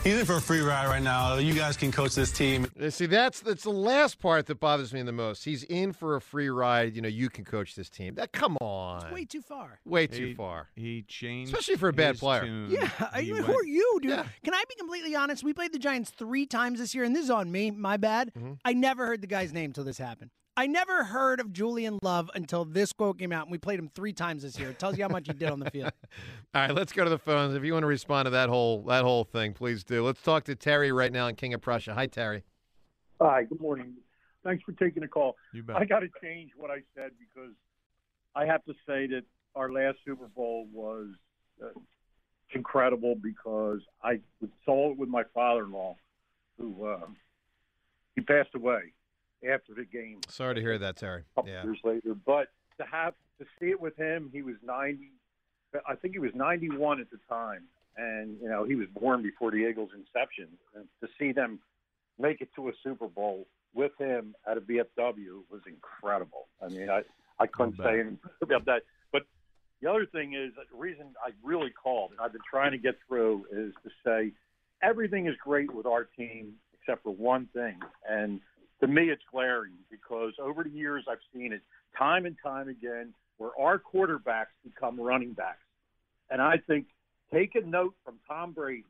he's 0.03 0.17
in 0.20 0.25
for 0.25 0.36
a 0.36 0.41
free 0.41 0.62
ride 0.62 0.88
right 0.88 1.01
now. 1.01 1.36
You 1.38 1.53
guys 1.53 1.77
can 1.77 1.91
coach 1.91 2.15
this 2.15 2.31
team. 2.31 2.67
Uh, 2.81 2.89
See, 2.89 3.05
that's 3.05 3.39
that's 3.41 3.63
the 3.63 3.70
last 3.72 4.20
part 4.20 4.46
that 4.48 4.60
bothers 4.60 4.93
me 4.93 5.01
the 5.03 5.12
most. 5.12 5.43
He's 5.46 5.63
in 5.63 5.93
for 5.93 6.15
a 6.15 6.22
free 6.22 6.50
ride. 6.50 6.96
You 6.96 7.01
know, 7.01 7.08
you 7.08 7.29
can 7.29 7.46
coach 7.46 7.75
this 7.75 7.89
team. 7.89 8.15
That 8.15 8.31
come 8.31 8.58
on, 8.62 9.12
Way 9.13 9.25
too 9.25 9.41
far. 9.41 9.79
way 9.86 10.08
too 10.08 10.27
He- 10.27 10.34
far. 10.34 10.67
He 10.75 11.03
changed, 11.03 11.53
Especially 11.53 11.75
for 11.77 11.89
a 11.89 11.93
bad 11.93 12.17
player. 12.17 12.41
tune. 12.41 12.70
Yeah, 12.70 12.89
I, 13.13 13.22
He 13.22 13.29
who 13.29 13.53
are 13.55 13.65
you, 13.65 14.00
dude? 14.01 14.12
Yeah. 14.12 14.25
Can 14.43 14.53
I 14.53 14.63
be 14.67 14.75
completely 14.75 15.15
honest? 15.15 15.43
We 15.43 15.53
played 15.53 15.74
the 15.74 15.79
Giants 15.79 16.10
three 16.12 16.46
times 16.46 16.79
this 16.79 16.93
year, 16.96 17.03
and 17.03 17.15
this 17.15 17.24
is 17.25 17.29
on 17.29 17.51
me. 17.51 17.72
My 17.72 17.98
bad. 17.98 18.31
Mm-hmm. 18.38 18.53
I 18.65 18.74
never 18.74 19.05
heard 19.05 19.22
the 19.22 19.27
guy's 19.27 19.53
name 19.53 19.74
till 19.74 19.84
this 19.84 19.98
happened. 19.98 20.31
I 20.58 20.67
never 20.67 21.05
heard 21.05 21.39
of 21.39 21.53
Julian 21.53 21.98
Love 22.01 22.29
until 22.36 22.65
this 22.65 22.91
quote 22.91 23.20
came 23.20 23.31
out, 23.31 23.43
and 23.43 23.51
we 23.51 23.58
played 23.58 23.79
him 23.79 23.88
three 23.88 24.12
times 24.12 24.43
this 24.43 24.60
year. 24.60 24.72
It 24.72 24.79
tells 24.79 24.98
you 24.98 25.03
how 25.03 25.10
much 25.10 25.27
he 25.27 25.34
did 25.34 25.50
on 25.50 25.60
the 25.60 25.72
field. 25.72 25.93
All 26.53 26.62
right, 26.62 26.75
let's 26.75 26.91
go 26.91 27.05
to 27.05 27.10
the 27.10 27.17
phones. 27.17 27.55
If 27.55 27.63
you 27.63 27.72
want 27.72 27.84
to 27.84 27.88
respond 27.88 28.25
to 28.25 28.31
that 28.31 28.50
whole 28.50 28.84
that 28.84 29.03
whole 29.03 29.24
thing, 29.24 29.53
please 29.53 29.86
do. 29.86 30.03
Let's 30.03 30.22
talk 30.22 30.43
to 30.46 30.55
Terry 30.55 30.91
right 30.91 31.12
now 31.12 31.27
in 31.27 31.36
King 31.36 31.53
of 31.53 31.62
Prussia. 31.62 31.93
Hi, 31.93 32.05
Terry. 32.05 32.43
Hi, 33.22 33.43
good 33.43 33.62
morning. 33.62 33.93
Thanks 34.43 34.63
for 34.63 34.74
taking 34.74 35.01
the 35.01 35.08
call. 35.08 35.36
You 35.53 35.63
bet. 35.63 35.77
I 35.77 35.86
got 35.86 36.00
to 36.00 36.10
change 36.22 36.51
what 36.58 36.70
I 36.70 36.79
said 36.96 37.12
because 37.17 37.53
I 38.36 38.46
have 38.46 38.63
to 38.65 38.74
say 38.86 39.08
that 39.08 39.22
our 39.55 39.72
last 39.72 40.00
Super 40.05 40.27
Bowl 40.27 40.67
was 40.74 41.08
uh, 41.63 41.67
incredible 42.53 43.15
because 43.15 43.79
I 44.03 44.20
saw 44.65 44.91
it 44.91 44.98
with 44.98 45.08
my 45.08 45.24
father-in-law, 45.34 45.96
who 46.58 46.86
uh, 46.86 47.08
he 48.15 48.22
passed 48.22 48.53
away 48.53 48.93
after 49.50 49.74
the 49.74 49.86
game 49.86 50.19
Sorry 50.27 50.55
to 50.55 50.62
hear 50.62 50.77
that, 50.77 50.98
Terry. 50.98 51.21
a 51.21 51.36
couple 51.36 51.51
Yeah. 51.51 51.63
years 51.63 51.79
later. 51.83 52.13
But 52.13 52.50
to 52.77 52.86
have 52.86 53.13
to 53.39 53.45
see 53.60 53.69
it 53.69 53.79
with 53.79 53.95
him, 53.98 54.29
he 54.31 54.41
was 54.41 54.55
ninety. 54.63 55.12
I 55.88 55.95
think 55.95 56.13
he 56.13 56.19
was 56.19 56.33
ninety-one 56.36 57.00
at 57.00 57.10
the 57.10 57.19
time, 57.29 57.63
and 57.98 58.39
you 58.41 58.50
know 58.50 58.63
he 58.63 58.75
was 58.75 58.88
born 58.89 59.21
before 59.24 59.51
the 59.51 59.57
Eagles' 59.67 59.91
inception. 59.93 60.48
And 60.75 60.88
to 61.01 61.07
see 61.17 61.31
them 61.31 61.60
make 62.19 62.41
it 62.41 62.50
to 62.55 62.69
a 62.69 62.74
Super 62.83 63.07
Bowl 63.07 63.48
with 63.74 63.98
him 63.98 64.36
at 64.45 64.57
a 64.57 64.62
BFW 64.62 65.43
was 65.50 65.62
incredible. 65.65 66.48
I 66.62 66.67
mean, 66.67 66.89
I 66.89 67.03
I 67.39 67.48
couldn't 67.48 67.77
say 67.77 68.00
anything 68.01 68.19
about 68.41 68.65
that. 68.65 68.83
But 69.12 69.24
the 69.81 69.89
other 69.89 70.05
thing 70.05 70.33
is 70.33 70.53
the 70.55 70.77
reason 70.77 71.15
I 71.25 71.31
really 71.43 71.71
called, 71.71 72.12
and 72.12 72.19
I've 72.19 72.33
been 72.33 72.41
trying 72.50 72.71
to 72.71 72.77
get 72.77 72.95
through, 73.07 73.45
is 73.51 73.74
to 73.83 73.89
say 74.05 74.31
everything 74.83 75.25
is 75.27 75.36
great 75.38 75.74
with 75.74 75.86
our 75.86 76.03
team 76.03 76.55
except 76.74 77.03
for 77.03 77.12
one 77.13 77.45
thing, 77.53 77.79
and 78.10 78.41
to 78.81 78.88
me 78.88 79.09
it's 79.09 79.23
glaring 79.31 79.73
because 79.89 80.33
over 80.41 80.63
the 80.63 80.69
years 80.69 81.05
I've 81.09 81.19
seen 81.33 81.53
it 81.53 81.61
time 81.97 82.25
and 82.25 82.35
time 82.43 82.67
again 82.67 83.13
where 83.38 83.51
our 83.59 83.79
quarterbacks 83.79 84.53
become 84.63 85.00
running 85.00 85.33
backs, 85.33 85.65
and 86.29 86.41
I 86.41 86.57
think 86.67 86.88
take 87.33 87.55
a 87.55 87.61
note 87.61 87.95
from 88.03 88.19
Tom 88.27 88.51
Brady. 88.51 88.85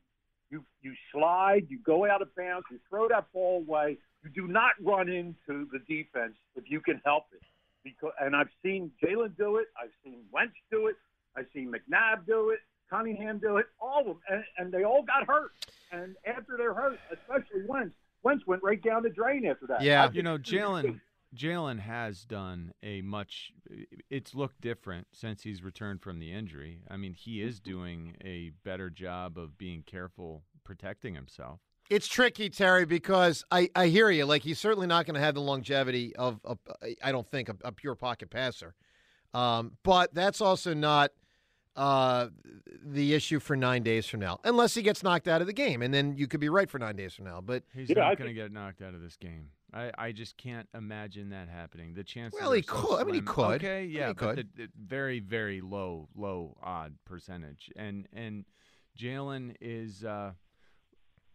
You 0.50 0.64
you 0.82 0.94
slide, 1.14 1.68
you 1.70 1.80
go 1.86 2.10
out 2.10 2.22
of 2.22 2.36
bounds, 2.36 2.66
you 2.72 2.80
throw 2.90 3.08
that 3.08 3.32
ball 3.32 3.64
away. 3.68 3.98
You 4.24 4.30
do 4.30 4.48
not 4.52 4.74
run 4.82 5.10
into 5.10 5.68
the 5.72 5.80
defense 5.88 6.36
if 6.56 6.70
you 6.70 6.82
can 6.82 7.02
help 7.06 7.26
it. 7.34 7.42
Because 7.84 8.12
and 8.20 8.36
I've 8.36 8.50
seen 8.62 8.92
Jalen 9.04 9.38
do 9.38 9.58
it, 9.58 9.68
I've 9.82 9.92
seen 10.04 10.20
Wentz 10.32 10.54
do 10.70 10.88
it, 10.88 10.96
I've 11.36 11.48
seen 11.54 11.72
McNabb 11.72 12.26
do 12.28 12.50
it, 12.50 12.60
Cunningham 12.90 13.40
do 13.40 13.58
it, 13.58 13.68
all 13.80 14.02
of 14.02 14.06
them, 14.06 14.20
and, 14.30 14.44
and 14.58 14.72
they 14.72 14.84
all 14.84 15.04
got 15.04 15.26
hurt. 15.26 15.52
And 15.92 16.16
after 16.26 16.58
they're 16.58 16.74
hurt, 16.74 17.00
especially 17.12 17.66
Wentz, 17.66 17.96
Wentz 18.24 18.46
went 18.48 18.64
right 18.64 18.82
down 18.82 19.04
the 19.04 19.10
drain 19.10 19.46
after 19.46 19.68
that. 19.68 19.82
Yeah, 19.82 20.10
you 20.12 20.24
know, 20.24 20.38
Jalen. 20.38 21.00
Jalen 21.34 21.80
has 21.80 22.26
done 22.26 22.74
a 22.84 23.02
much. 23.02 23.54
It's 24.10 24.36
looked 24.36 24.60
different 24.60 25.08
since 25.14 25.44
he's 25.44 25.64
returned 25.64 26.02
from 26.02 26.20
the 26.20 26.34
injury. 26.34 26.82
I 26.90 26.98
mean, 26.98 27.14
he 27.14 27.42
is 27.42 27.62
doing 27.62 28.18
a 28.22 28.52
better 28.66 28.90
job 28.90 29.38
of 29.38 29.58
being 29.58 29.84
careful 29.84 30.44
protecting 30.66 31.16
himself. 31.16 31.62
It's 31.90 32.08
tricky, 32.08 32.50
Terry, 32.50 32.86
because 32.86 33.46
I, 33.50 33.70
I 33.76 33.88
hear 33.88 34.10
you. 34.10 34.26
Like 34.26 34.44
he's 34.44 34.60
certainly 34.60 34.88
not 34.88 35.06
going 35.06 35.16
to 35.16 35.22
have 35.22 35.36
the 35.36 35.42
longevity 35.42 36.16
of, 36.16 36.40
a, 36.46 36.58
I 37.02 37.12
don't 37.14 37.28
think, 37.30 37.48
a, 37.50 37.56
a 37.64 37.72
pure 37.72 37.96
pocket 37.96 38.30
passer. 38.30 38.76
Um, 39.34 39.78
but 39.84 40.14
that's 40.14 40.42
also 40.42 40.74
not 40.74 41.12
uh, 41.76 42.28
the 42.84 43.14
issue 43.14 43.40
for 43.40 43.56
nine 43.56 43.84
days 43.84 44.06
from 44.06 44.20
now, 44.20 44.40
unless 44.44 44.74
he 44.74 44.82
gets 44.82 45.04
knocked 45.04 45.28
out 45.28 45.42
of 45.42 45.48
the 45.48 45.54
game, 45.54 45.82
and 45.82 45.94
then 45.94 46.16
you 46.18 46.28
could 46.28 46.40
be 46.40 46.50
right 46.50 46.70
for 46.70 46.80
nine 46.80 46.96
days 46.96 47.14
from 47.14 47.26
now. 47.26 47.42
But 47.42 47.64
He's 47.74 47.90
Yeah, 47.90 47.96
not 47.96 48.18
going 48.18 48.28
to 48.30 48.34
get 48.34 48.52
knocked 48.52 48.82
out 48.82 48.94
of 48.94 49.02
this 49.02 49.16
game. 49.18 49.50
I, 49.74 49.92
I 49.98 50.12
just 50.12 50.36
can't 50.38 50.68
imagine 50.74 51.30
that 51.30 51.48
happening. 51.48 51.94
The 51.94 52.04
chances. 52.04 52.40
Well, 52.40 52.52
are 52.52 52.56
he 52.58 52.62
so 52.62 52.74
could. 52.74 53.00
I 53.00 53.04
mean, 53.06 53.16
he 53.16 53.22
could. 53.22 53.62
Okay, 53.62 53.80
I 53.80 53.82
mean, 53.84 53.92
yeah, 53.92 54.08
he 54.10 54.14
but 54.14 54.36
could. 54.36 54.50
The, 54.56 54.64
the 54.64 54.70
very, 54.78 55.20
very 55.20 55.62
low, 55.62 56.10
low 56.16 56.58
odd 56.62 56.96
percentage. 57.06 57.70
And 57.78 58.08
and 58.12 58.44
Jalen 59.00 59.56
is 59.62 60.04
uh, 60.04 60.34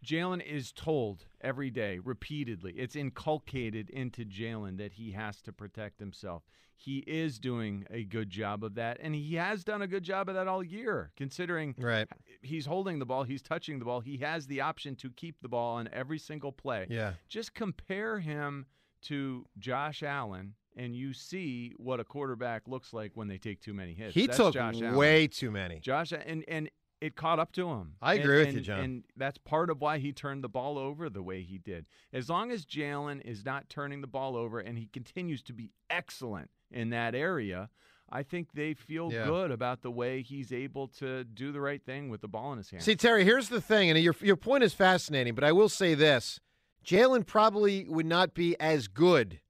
Jalen 0.05 0.45
is 0.45 0.71
told 0.73 1.25
every 1.41 1.71
day, 1.71 1.99
repeatedly. 2.03 2.73
It's 2.73 2.95
inculcated 2.95 3.89
into 3.89 4.25
Jalen 4.25 4.77
that 4.79 4.93
he 4.95 5.13
has 5.13 5.41
to 5.43 5.53
protect 5.53 5.99
himself. 5.99 6.43
He 6.79 6.99
is 6.99 7.39
doing 7.39 7.87
a 7.91 8.05
good 8.05 8.29
job 8.31 8.63
of 8.63 8.75
that, 8.75 8.99
and 9.01 9.15
he 9.15 9.35
has 9.37 9.65
done 9.65 9.83
a 9.83 9.87
good 9.87 10.03
job 10.03 10.29
of 10.29 10.35
that 10.35 10.47
all 10.47 10.63
year, 10.63 11.11
considering 11.17 11.75
right. 11.79 12.07
he's 12.43 12.67
holding 12.67 12.99
the 12.99 13.07
ball, 13.07 13.25
he's 13.25 13.43
touching 13.43 13.79
the 13.79 13.85
ball, 13.87 14.01
he 14.01 14.19
has 14.19 14.47
the 14.47 14.61
option 14.61 14.95
to 14.97 15.11
keep 15.11 15.41
the 15.41 15.49
ball 15.49 15.77
on 15.77 15.89
every 15.93 16.19
single 16.19 16.53
play. 16.53 16.87
Yeah. 16.91 17.15
Just 17.29 17.55
compare 17.55 18.21
him 18.21 18.67
to 19.03 19.47
Josh 19.59 20.03
Allen, 20.03 20.55
and 20.77 20.95
you 20.95 21.13
see 21.15 21.73
what 21.79 21.99
a 21.99 22.05
quarterback 22.05 22.69
looks 22.69 22.93
like 22.93 23.13
when 23.15 23.27
they 23.29 23.39
take 23.39 23.61
too 23.61 23.73
many 23.75 23.95
hits. 23.95 24.15
he 24.15 24.27
That's 24.27 24.37
took 24.37 24.55
Josh 24.55 24.81
Allen. 24.83 24.97
way 24.97 25.27
too 25.27 25.51
many. 25.51 25.81
Josh 25.81 26.13
and 26.13 26.45
and 26.47 26.71
it 27.01 27.15
caught 27.15 27.39
up 27.39 27.53
to 27.53 27.69
him. 27.71 27.95
I 28.01 28.15
And- 28.15 28.23
agree 28.25 28.39
with 28.39 28.49
and- 28.49 28.57
you, 28.57 28.63
John. 28.63 28.81
And 28.81 29.05
that's 29.17 29.37
part 29.39 29.69
of 29.71 29.81
why 29.83 29.99
he 29.99 30.13
turned 30.13 30.43
the 30.43 30.49
ball 30.49 30.79
over 30.79 31.11
the 31.11 31.23
way 31.23 31.43
he 31.43 31.59
did. 31.59 31.85
As 32.13 32.31
long 32.31 32.51
as 32.51 32.65
Jalen 32.65 33.21
is 33.23 33.45
not 33.45 33.69
turning 33.69 34.01
the 34.01 34.07
ball 34.07 34.35
over 34.35 34.61
and 34.61 34.79
he 34.79 34.87
continues 34.87 35.43
to 35.43 35.53
be 35.53 35.73
excellent 35.91 36.51
in 36.71 36.91
that 36.91 37.15
area, 37.15 37.71
I 38.09 38.23
think 38.23 38.53
they 38.53 38.75
feel 38.75 39.11
Yeah. 39.13 39.25
good 39.25 39.51
about 39.51 39.83
the 39.83 39.91
way 39.91 40.23
he's 40.23 40.53
able 40.53 40.89
to 40.89 41.25
do 41.25 41.51
the 41.53 41.61
right 41.61 41.83
thing 41.83 42.09
with 42.09 42.21
the 42.21 42.29
ball 42.29 42.53
in 42.53 42.59
his 42.59 42.71
hand. 42.71 42.83
See, 42.83 42.95
Terry, 42.97 43.25
here's 43.25 43.49
the 43.49 43.61
thing, 43.61 43.91
and 43.91 43.99
your 43.99 44.15
your 44.21 44.37
point 44.37 44.63
is 44.65 44.75
fascinating, 44.75 45.35
but 45.35 45.45
I 45.45 45.53
will 45.53 45.69
say 45.69 45.95
this: 45.95 46.39
Jalen 46.85 47.27
probably 47.27 47.85
would 47.89 48.07
not 48.07 48.33
be 48.35 48.59
as 48.61 48.87
good 48.89 49.41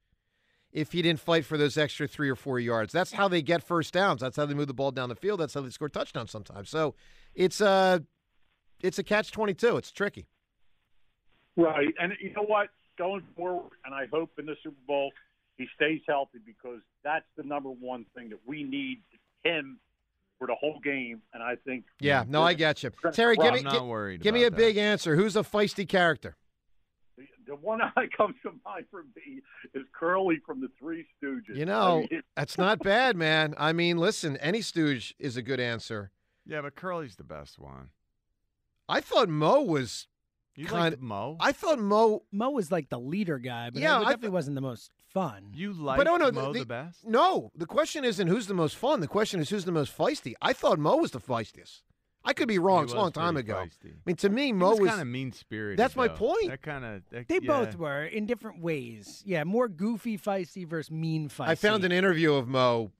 if 0.72 0.92
he 0.92 1.00
didn't 1.02 1.20
fight 1.20 1.44
for 1.44 1.56
those 1.58 1.76
extra 1.78 2.06
three 2.06 2.28
or 2.28 2.36
four 2.36 2.58
yards. 2.60 2.92
That's 2.92 3.12
how 3.12 3.28
they 3.28 3.40
get 3.42 3.62
first 3.62 3.92
downs. 3.94 4.20
That's 4.20 4.36
how 4.36 4.46
they 4.46 4.54
move 4.54 4.66
the 4.68 4.74
ball 4.74 4.90
down 4.90 5.08
the 5.10 5.14
field. 5.16 5.40
That's 5.40 5.54
how 5.54 5.60
they 5.62 5.70
score 5.70 5.88
touchdowns 5.88 6.30
sometimes. 6.30 6.70
So 6.70 6.94
it's 7.34 7.60
a 7.60 8.04
it's 8.82 8.98
a 8.98 9.02
catch 9.04 9.32
twenty 9.32 9.54
two. 9.54 9.76
It's 9.76 9.92
tricky. 9.92 10.28
Right, 11.56 11.94
and 11.98 12.12
you 12.20 12.32
know 12.34 12.42
what? 12.42 12.68
Going 12.98 13.22
forward, 13.36 13.72
and 13.84 13.94
I 13.94 14.06
hope 14.12 14.30
in 14.38 14.46
the 14.46 14.56
Super 14.62 14.76
Bowl 14.86 15.12
he 15.56 15.66
stays 15.74 16.00
healthy 16.06 16.38
because 16.44 16.80
that's 17.04 17.24
the 17.36 17.42
number 17.42 17.70
one 17.70 18.04
thing 18.14 18.28
that 18.30 18.40
we 18.46 18.62
need 18.62 19.02
him 19.44 19.78
for 20.38 20.46
the 20.46 20.54
whole 20.54 20.78
game. 20.80 21.22
And 21.32 21.42
I 21.42 21.56
think 21.64 21.84
Yeah, 22.00 22.24
no, 22.28 22.42
I 22.42 22.54
get 22.54 22.82
you, 22.82 22.90
Terry. 23.12 23.36
Give 23.36 23.46
I'm 23.46 23.54
me 23.54 23.62
not 23.62 23.72
gi- 23.74 23.80
worried 23.80 24.20
give 24.22 24.34
me 24.34 24.44
a 24.44 24.48
about 24.48 24.56
big 24.58 24.76
answer. 24.76 25.16
Who's 25.16 25.36
a 25.36 25.42
feisty 25.42 25.88
character? 25.88 26.36
the 27.46 27.54
one 27.54 27.78
that 27.96 28.12
comes 28.16 28.34
to 28.42 28.50
mind 28.64 28.86
for 28.90 29.04
me 29.14 29.40
is 29.72 29.84
Curly 29.92 30.40
from 30.44 30.60
the 30.60 30.68
Three 30.78 31.06
Stooges. 31.22 31.56
You 31.56 31.64
know, 31.64 31.98
I 32.08 32.14
mean, 32.14 32.22
that's 32.36 32.58
not 32.58 32.80
bad, 32.80 33.16
man. 33.16 33.54
I 33.56 33.72
mean, 33.72 33.98
listen, 33.98 34.36
any 34.38 34.60
stooge 34.62 35.14
is 35.18 35.36
a 35.36 35.42
good 35.42 35.60
answer. 35.60 36.10
yeah, 36.44 36.60
but 36.60 36.74
Curly's 36.74 37.14
the 37.16 37.24
best 37.24 37.58
one. 37.58 37.90
I 38.88 39.00
thought 39.00 39.28
Mo 39.28 39.62
was 39.62 40.08
You 40.56 40.66
kind 40.66 40.92
of 40.94 41.00
Mo? 41.00 41.36
I 41.40 41.52
thought 41.52 41.78
Mo. 41.78 42.24
Mo 42.32 42.50
was 42.50 42.70
like 42.72 42.88
the 42.88 42.98
leader 42.98 43.38
guy, 43.38 43.70
but 43.70 43.80
Yeah, 43.80 43.96
it 43.98 44.00
I 44.00 44.04
definitely 44.10 44.30
wasn't 44.30 44.56
the 44.56 44.60
most 44.60 44.90
fun. 45.16 45.52
You 45.54 45.72
like 45.72 45.96
but 45.96 46.04
no, 46.04 46.16
no, 46.16 46.30
Mo 46.30 46.52
the, 46.52 46.66
best? 46.66 47.06
No, 47.06 47.50
the 47.56 47.66
question 47.66 48.04
isn't 48.04 48.28
who's 48.28 48.46
the 48.46 48.54
most 48.54 48.76
fun. 48.76 49.00
The 49.00 49.08
question 49.08 49.40
is 49.40 49.48
who's 49.48 49.64
the 49.64 49.72
most 49.72 49.96
feisty. 49.96 50.34
I 50.42 50.52
thought 50.52 50.78
Mo 50.78 50.96
was 50.96 51.12
the 51.12 51.20
feistiest. 51.20 51.82
I 52.22 52.32
could 52.32 52.48
be 52.48 52.58
wrong. 52.58 52.80
He 52.80 52.84
It's 52.84 52.92
a 52.92 52.96
long 52.96 53.12
time 53.12 53.36
ago. 53.36 53.54
feisty. 53.54 53.92
I 53.92 54.02
mean, 54.04 54.16
to 54.16 54.28
me, 54.28 54.46
He 54.46 54.52
Mo 54.52 54.70
was, 54.70 54.80
was, 54.80 54.90
kind 54.90 55.00
of 55.00 55.06
mean 55.06 55.32
spirited. 55.32 55.78
That's 55.78 55.96
my 55.96 56.08
point. 56.08 56.48
That 56.48 56.60
kind 56.60 56.84
of 56.84 57.02
They 57.28 57.38
both 57.38 57.76
were 57.76 58.04
in 58.04 58.26
different 58.26 58.60
ways. 58.60 59.22
Yeah, 59.24 59.44
more 59.44 59.68
goofy 59.68 60.18
feisty 60.18 60.66
versus 60.66 60.90
mean 60.90 61.28
feisty. 61.28 61.48
I 61.48 61.54
found 61.54 61.84
an 61.84 61.92
interview 61.92 62.34
of 62.34 62.48
Mo 62.48 62.90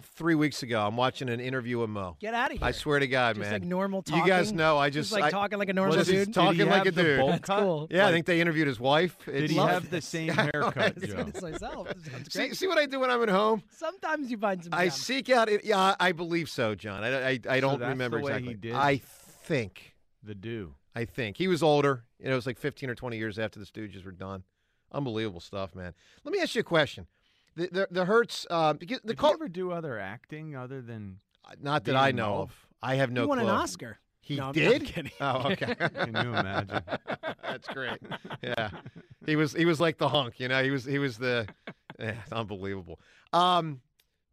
three 0.00 0.34
weeks 0.34 0.62
ago. 0.62 0.86
I'm 0.86 0.96
watching 0.96 1.28
an 1.28 1.40
interview 1.40 1.82
of 1.82 1.90
Mo. 1.90 2.16
Get 2.20 2.34
out 2.34 2.50
of 2.50 2.58
here. 2.58 2.66
I 2.66 2.72
swear 2.72 2.98
to 2.98 3.06
God, 3.06 3.36
Just 3.36 3.44
man. 3.50 3.60
like 3.60 3.64
normal 3.64 4.02
talking. 4.02 4.22
You 4.22 4.28
guys 4.28 4.52
know 4.52 4.78
I 4.78 4.88
Just 4.90 5.10
just 5.10 5.12
like 5.12 5.24
I- 5.24 5.30
talking 5.30 5.58
like 5.58 5.68
a 5.68 5.72
normal 5.72 5.96
just 5.96 6.10
dude? 6.10 6.26
Did 6.26 6.34
Talking 6.34 6.68
like 6.68 6.86
a 6.86 6.90
dude. 6.90 7.28
That's 7.28 7.44
cut? 7.46 7.60
cool. 7.60 7.88
Yeah, 7.90 8.06
I 8.06 8.10
think 8.12 8.26
they 8.26 8.40
interviewed 8.40 8.66
his 8.68 8.80
wife. 8.80 9.16
Did 9.26 9.50
he 9.50 9.56
Love 9.56 9.70
have 9.70 9.90
the 9.90 10.00
same 10.00 10.28
haircut, 10.32 10.76
I 10.78 10.92
was 10.98 11.32
Joe? 11.34 11.40
myself. 11.50 11.88
See, 12.30 12.54
see 12.54 12.66
what 12.66 12.78
I 12.78 12.86
do 12.86 13.00
when 13.00 13.10
I'm 13.10 13.22
at 13.22 13.28
home? 13.28 13.62
Sometimes 13.70 14.30
you 14.30 14.38
find 14.38 14.62
some. 14.62 14.72
I 14.74 14.84
gem. 14.84 14.90
seek 14.92 15.30
out. 15.30 15.48
It, 15.48 15.64
yeah, 15.64 15.94
I 16.00 16.12
believe 16.12 16.48
so, 16.48 16.74
John. 16.74 17.04
I, 17.04 17.30
I, 17.32 17.40
I 17.48 17.60
don't 17.60 17.78
that's 17.78 17.90
remember 17.90 18.18
the 18.18 18.24
way 18.24 18.32
he 18.32 18.50
exactly. 18.50 18.54
did? 18.70 18.74
I 18.74 18.96
think. 19.44 19.94
The 20.22 20.34
do. 20.34 20.74
I 20.94 21.04
think 21.04 21.36
he 21.36 21.48
was 21.48 21.62
older. 21.62 22.04
You 22.18 22.26
know, 22.26 22.32
it 22.32 22.36
was 22.36 22.46
like 22.46 22.58
15 22.58 22.88
or 22.90 22.94
20 22.94 23.16
years 23.18 23.38
after 23.38 23.58
the 23.58 23.66
Stooges 23.66 24.04
were 24.04 24.12
done. 24.12 24.44
Unbelievable 24.92 25.40
stuff, 25.40 25.74
man. 25.74 25.94
Let 26.22 26.32
me 26.32 26.38
ask 26.40 26.54
you 26.54 26.60
a 26.60 26.64
question. 26.64 27.06
The 27.56 27.68
the, 27.70 27.88
the 27.90 28.04
Hurts 28.04 28.46
uh, 28.50 28.72
because 28.74 29.00
the 29.02 29.08
Did 29.08 29.18
call, 29.18 29.30
he 29.30 29.34
ever 29.34 29.48
do 29.48 29.70
other 29.72 29.98
acting 29.98 30.56
other 30.56 30.80
than? 30.80 31.18
not 31.60 31.84
that 31.84 31.96
I 31.96 32.12
know 32.12 32.30
Mo? 32.36 32.42
of. 32.42 32.66
I 32.82 32.94
have 32.96 33.10
no 33.10 33.22
he 33.22 33.26
won 33.26 33.38
clue. 33.38 33.48
an 33.48 33.54
Oscar. 33.54 33.98
He 34.20 34.36
No, 34.36 34.42
I'm- 34.44 34.48
I'm 34.50 34.54
did. 34.54 34.84
kidding. 34.86 35.10
Oh, 35.20 35.50
okay. 35.52 35.74
Can 35.74 36.14
you 36.14 36.34
imagine? 36.34 36.80
That's 37.42 37.68
great. 37.68 37.98
Yeah, 38.42 38.70
he 39.26 39.36
was 39.36 39.52
he 39.52 39.64
was 39.64 39.80
like 39.80 39.98
the 39.98 40.08
hunk. 40.08 40.38
You 40.40 40.48
know, 40.48 40.62
he 40.62 40.70
was 40.70 40.84
he 40.84 40.98
was 40.98 41.18
the 41.18 41.46
yeah, 41.98 42.14
unbelievable. 42.30 43.00
Um, 43.32 43.80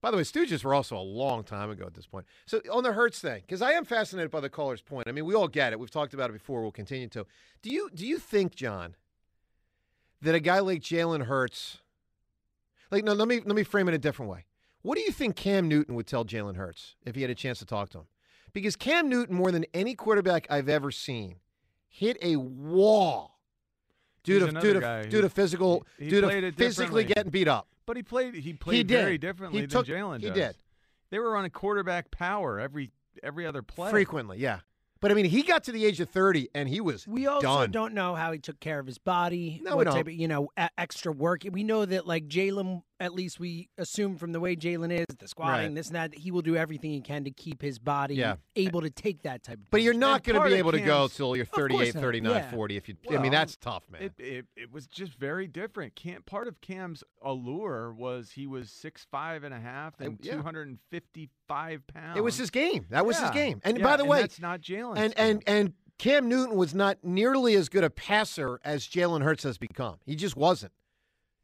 by 0.01 0.11
the 0.11 0.17
way, 0.17 0.23
Stooges 0.23 0.63
were 0.63 0.73
also 0.73 0.95
a 0.95 1.01
long 1.03 1.43
time 1.43 1.69
ago 1.71 1.85
at 1.85 1.93
this 1.93 2.05
point. 2.07 2.25
So 2.45 2.61
on 2.71 2.83
the 2.83 2.93
Hurts 2.93 3.19
thing, 3.19 3.41
because 3.41 3.61
I 3.61 3.71
am 3.73 3.83
fascinated 3.83 4.31
by 4.31 4.39
the 4.39 4.49
caller's 4.49 4.81
point. 4.81 5.07
I 5.09 5.11
mean, 5.11 5.25
we 5.25 5.33
all 5.35 5.47
get 5.49 5.73
it. 5.73 5.79
We've 5.79 5.91
talked 5.91 6.13
about 6.13 6.29
it 6.29 6.33
before. 6.33 6.61
We'll 6.61 6.71
continue 6.71 7.09
to. 7.09 7.25
Do 7.61 7.69
you 7.69 7.89
do 7.93 8.05
you 8.07 8.17
think, 8.19 8.55
John, 8.55 8.95
that 10.21 10.35
a 10.35 10.39
guy 10.39 10.59
like 10.59 10.81
Jalen 10.81 11.25
Hurts, 11.25 11.79
like 12.91 13.03
no, 13.03 13.13
let 13.13 13.27
me 13.27 13.37
let 13.37 13.55
me 13.55 13.63
frame 13.63 13.87
it 13.87 13.93
a 13.93 13.97
different 13.97 14.31
way. 14.31 14.45
What 14.81 14.95
do 14.95 15.01
you 15.01 15.11
think 15.11 15.35
Cam 15.35 15.67
Newton 15.67 15.95
would 15.95 16.07
tell 16.07 16.23
Jalen 16.25 16.55
Hurts 16.55 16.95
if 17.05 17.15
he 17.15 17.21
had 17.21 17.29
a 17.31 17.35
chance 17.35 17.59
to 17.59 17.65
talk 17.65 17.89
to 17.89 17.99
him? 17.99 18.05
Because 18.53 18.75
Cam 18.75 19.09
Newton, 19.09 19.35
more 19.35 19.51
than 19.51 19.65
any 19.73 19.93
quarterback 19.93 20.47
I've 20.49 20.69
ever 20.69 20.89
seen, 20.89 21.35
hit 21.87 22.17
a 22.21 22.37
wall 22.37 23.39
due 24.23 24.39
He's 24.39 24.53
to 24.53 24.59
due 24.59 24.73
to 24.79 25.07
due 25.09 25.21
to 25.21 25.29
physical 25.29 25.85
he- 25.97 26.05
he 26.05 26.09
due 26.09 26.21
to 26.21 26.51
physically 26.53 27.03
getting 27.03 27.29
beat 27.31 27.47
up. 27.47 27.67
But 27.85 27.97
he 27.97 28.03
played. 28.03 28.35
He 28.35 28.53
played 28.53 28.87
did. 28.87 28.99
very 29.01 29.11
He 29.13 29.17
differently 29.17 29.67
took- 29.67 29.85
than 29.87 29.95
Jalen 29.95 30.21
he 30.21 30.27
does. 30.27 30.35
did. 30.35 30.55
They 31.09 31.19
were 31.19 31.31
running 31.31 31.51
quarterback 31.51 32.11
power 32.11 32.59
every 32.59 32.91
every 33.23 33.45
other 33.45 33.61
play. 33.61 33.89
Frequently, 33.91 34.37
yeah. 34.39 34.59
But 35.01 35.11
I 35.11 35.13
mean, 35.13 35.25
he 35.25 35.43
got 35.43 35.63
to 35.65 35.71
the 35.71 35.85
age 35.85 35.99
of 36.01 36.09
thirty 36.09 36.49
and 36.53 36.67
he 36.67 36.81
was 36.81 37.07
We 37.07 37.25
also 37.27 37.41
done. 37.47 37.71
don't 37.71 37.93
know 37.93 38.15
how 38.15 38.31
he 38.33 38.39
took 38.39 38.59
care 38.59 38.79
of 38.79 38.85
his 38.85 38.97
body. 38.97 39.61
No, 39.63 39.77
we 39.77 39.85
don't. 39.85 39.93
type 39.93 40.07
of, 40.07 40.13
you 40.13 40.27
know, 40.27 40.49
a- 40.57 40.69
extra 40.77 41.11
work. 41.11 41.43
We 41.49 41.63
know 41.63 41.85
that 41.85 42.05
like 42.05 42.27
Jalen, 42.27 42.83
at 42.99 43.13
least 43.13 43.39
we 43.39 43.69
assume 43.77 44.17
from 44.17 44.31
the 44.31 44.39
way 44.39 44.55
Jalen 44.55 44.91
is, 44.91 45.05
the 45.19 45.27
squatting, 45.27 45.67
Right. 45.67 45.75
this 45.75 45.87
and 45.87 45.95
that, 45.95 46.11
that, 46.11 46.19
he 46.19 46.31
will 46.31 46.41
do 46.41 46.55
everything 46.55 46.91
he 46.91 47.01
can 47.01 47.23
to 47.23 47.31
keep 47.31 47.61
his 47.61 47.79
body 47.79 48.15
Yeah. 48.15 48.35
able 48.55 48.81
to 48.81 48.89
take 48.89 49.21
that 49.23 49.43
type 49.43 49.57
of. 49.57 49.69
But 49.69 49.81
you're 49.81 49.93
not 49.93 50.23
going 50.23 50.41
to 50.41 50.47
be 50.47 50.55
able 50.55 50.71
to 50.73 50.79
go 50.81 50.99
Cam's- 51.01 51.15
till 51.17 51.35
you're 51.35 51.45
38, 51.45 51.93
39, 51.93 52.31
Yeah. 52.31 52.51
40 52.51 52.77
if 52.77 52.89
you 52.89 52.95
I 53.09 53.17
mean, 53.17 53.31
that's 53.31 53.55
tough, 53.55 53.83
man. 53.89 54.03
It, 54.03 54.13
it 54.17 54.45
it 54.55 54.71
was 54.71 54.87
just 54.87 55.13
very 55.15 55.47
different. 55.47 55.95
Cam, 55.95 56.23
part 56.23 56.47
of 56.47 56.59
Cam's 56.61 57.03
allure 57.21 57.93
was 57.93 58.31
he 58.31 58.47
was 58.47 58.71
six 58.71 59.05
five 59.11 59.43
and 59.43 59.53
a 59.53 59.59
half 59.59 59.99
and 59.99 60.17
yeah. 60.21 60.33
two 60.33 60.41
hundred 60.41 60.67
and 60.67 60.79
fifty 60.89 61.29
five 61.47 61.85
pounds. 61.87 62.17
It 62.17 62.21
was 62.23 62.37
his 62.37 62.49
game. 62.49 62.85
That 62.89 63.05
was 63.05 63.17
his 63.19 63.29
game. 63.31 63.61
And 63.63 63.77
Yeah, 63.77 63.83
by 63.83 63.97
the 63.97 64.05
way, 64.05 64.21
that's 64.21 64.39
not 64.39 64.61
Jalen. 64.61 64.97
and 64.97 65.13
and 65.17 65.43
and 65.47 65.73
Cam 65.97 66.29
Newton 66.29 66.55
was 66.55 66.73
not 66.73 66.97
nearly 67.03 67.55
as 67.55 67.67
good 67.67 67.83
a 67.83 67.89
passer 67.89 68.59
as 68.63 68.87
Jalen 68.87 69.21
Hurts 69.21 69.43
has 69.43 69.57
become. 69.57 69.97
He 70.05 70.15
just 70.15 70.35
wasn't. 70.37 70.71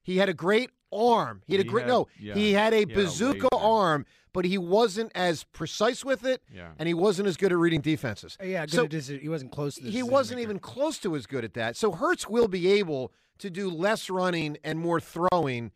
He 0.05 0.17
had 0.17 0.29
a 0.29 0.33
great 0.33 0.69
arm. 0.93 1.41
He 1.45 1.55
had 1.55 1.65
a 1.65 1.67
great 1.67 1.81
had- 1.81 1.89
no. 1.89 2.07
yeah, 2.19 2.35
he 2.35 2.53
had 2.53 2.71
a 2.73 2.77
he 2.77 2.81
had 2.83 2.91
a 2.91 2.93
bazooka 2.93 3.47
arm, 3.53 4.05
but 4.33 4.45
he 4.45 4.57
wasn't 4.57 5.11
as 5.15 5.43
precise 5.45 6.05
with 6.05 6.23
it, 6.25 6.41
Yeah. 6.53 6.71
and 6.79 6.87
he 6.87 6.93
wasn't 6.93 7.27
as 7.27 7.35
good 7.37 7.51
at 7.51 7.57
reading 7.57 7.81
defenses. 7.81 8.37
Uh, 8.41 8.45
Yeah, 8.45 8.65
good 8.65 8.71
So- 9.03 9.13
at 9.15 9.21
he 9.21 9.27
wasn't 9.27 9.51
close 9.51 9.75
to 9.75 9.83
this. 9.83 9.93
he 9.93 10.03
wasn't 10.03 10.39
even 10.41 10.59
close 10.59 10.99
to 10.99 11.15
as 11.15 11.25
good 11.25 11.43
at 11.43 11.53
that. 11.55 11.75
So 11.75 11.91
Hurts 11.91 12.29
will 12.29 12.47
be 12.47 12.67
able 12.73 13.11
to 13.39 13.49
do 13.49 13.69
less 13.69 14.09
running 14.09 14.57
and 14.63 14.79
more 14.79 15.01
throwing 15.01 15.71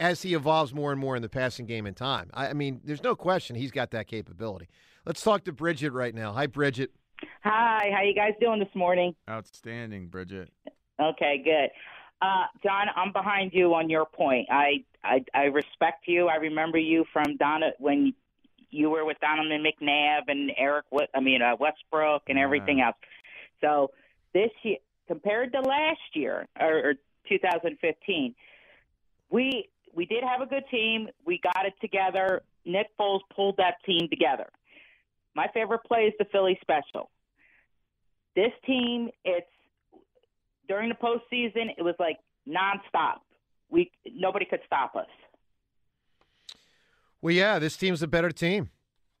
as 0.00 0.22
he 0.22 0.34
evolves 0.34 0.74
more 0.74 0.90
and 0.90 1.00
more 1.00 1.14
in 1.14 1.22
the 1.22 1.28
passing 1.28 1.66
game 1.66 1.86
in 1.86 1.94
time. 1.94 2.30
I, 2.34 2.48
I 2.48 2.52
mean, 2.54 2.80
there's 2.84 3.02
no 3.04 3.14
question 3.14 3.54
he's 3.54 3.70
got 3.70 3.90
that 3.92 4.08
capability. 4.08 4.68
Let's 5.06 5.22
talk 5.22 5.44
to 5.44 5.52
Bridget 5.52 5.92
right 5.92 6.14
now. 6.14 6.32
Hi, 6.32 6.46
Bridget. 6.46 6.90
Hi, 7.44 7.90
how 7.94 8.02
you 8.02 8.14
guys 8.14 8.32
doing 8.40 8.58
this 8.58 8.74
morning? 8.74 9.14
Outstanding, 9.28 10.08
Bridget. 10.08 10.50
Okay, 11.00 11.40
good. 11.44 11.70
Uh, 12.24 12.46
John, 12.62 12.86
I'm 12.96 13.12
behind 13.12 13.52
you 13.52 13.74
on 13.74 13.90
your 13.90 14.06
point. 14.06 14.48
I, 14.50 14.84
I 15.02 15.24
I 15.34 15.42
respect 15.44 16.04
you. 16.06 16.28
I 16.28 16.36
remember 16.36 16.78
you 16.78 17.04
from 17.12 17.36
Donna 17.36 17.72
when 17.78 18.14
you 18.70 18.88
were 18.88 19.04
with 19.04 19.18
Donovan 19.20 19.62
McNabb 19.62 20.22
and 20.28 20.50
Eric. 20.56 20.86
I 21.14 21.20
mean, 21.20 21.42
uh, 21.42 21.56
Westbrook 21.60 22.22
and 22.28 22.38
everything 22.38 22.80
else. 22.80 22.96
So 23.60 23.90
this 24.32 24.50
year, 24.62 24.78
compared 25.06 25.52
to 25.52 25.60
last 25.60 26.00
year 26.14 26.46
or, 26.58 26.90
or 26.90 26.94
2015, 27.28 28.34
we 29.28 29.68
we 29.94 30.06
did 30.06 30.24
have 30.24 30.40
a 30.40 30.46
good 30.46 30.64
team. 30.70 31.08
We 31.26 31.40
got 31.42 31.66
it 31.66 31.74
together. 31.82 32.42
Nick 32.64 32.86
Foles 32.98 33.20
pulled 33.36 33.58
that 33.58 33.74
team 33.84 34.08
together. 34.08 34.46
My 35.34 35.48
favorite 35.52 35.84
play 35.86 36.04
is 36.04 36.14
the 36.18 36.24
Philly 36.32 36.58
special. 36.62 37.10
This 38.34 38.52
team, 38.66 39.10
it's 39.26 39.46
during 40.68 40.88
the 40.88 40.94
postseason, 40.94 41.70
it 41.76 41.82
was 41.82 41.94
like 41.98 42.18
nonstop. 42.48 43.18
We 43.70 43.90
nobody 44.12 44.44
could 44.44 44.60
stop 44.66 44.94
us. 44.96 45.06
Well, 47.20 47.34
yeah, 47.34 47.58
this 47.58 47.76
team's 47.76 48.02
a 48.02 48.06
better 48.06 48.30
team. 48.30 48.70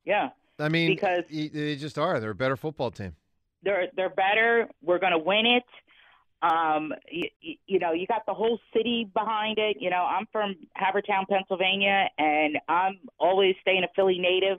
Yeah, 0.04 0.30
I 0.58 0.68
mean, 0.68 0.90
Because- 0.90 1.24
they 1.30 1.76
just 1.76 1.98
are. 1.98 2.20
They're 2.20 2.30
a 2.30 2.34
better 2.34 2.56
football 2.56 2.90
team. 2.90 3.16
they're 3.62 3.88
they're 3.96 4.10
better. 4.10 4.68
We're 4.82 4.98
going 4.98 5.12
to 5.12 5.18
win 5.18 5.46
it. 5.46 5.64
Um, 6.42 6.92
you, 7.10 7.30
you 7.66 7.78
know, 7.78 7.92
you 7.92 8.06
got 8.06 8.26
the 8.26 8.34
whole 8.34 8.60
city 8.74 9.08
behind 9.14 9.58
it. 9.58 9.78
You 9.80 9.88
know, 9.88 10.04
I'm 10.04 10.26
from 10.30 10.54
Havertown, 10.76 11.26
Pennsylvania, 11.30 12.10
and 12.18 12.58
I'm 12.68 12.98
always 13.18 13.54
staying 13.62 13.82
a 13.84 13.88
Philly 13.96 14.18
native. 14.18 14.58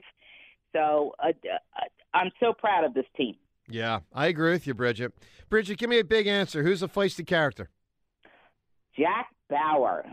So 0.74 1.14
uh, 1.22 1.28
uh, 1.28 1.84
I'm 2.12 2.32
so 2.40 2.52
proud 2.52 2.82
of 2.82 2.92
this 2.94 3.04
team. 3.16 3.36
Yeah, 3.68 4.00
I 4.12 4.26
agree 4.26 4.52
with 4.52 4.66
you, 4.66 4.74
Bridget. 4.74 5.12
Bridget, 5.48 5.78
give 5.78 5.90
me 5.90 5.98
a 5.98 6.04
big 6.04 6.26
answer. 6.26 6.62
Who's 6.62 6.82
a 6.82 6.88
feisty 6.88 7.26
character? 7.26 7.70
Jack 8.98 9.28
Bauer. 9.50 10.04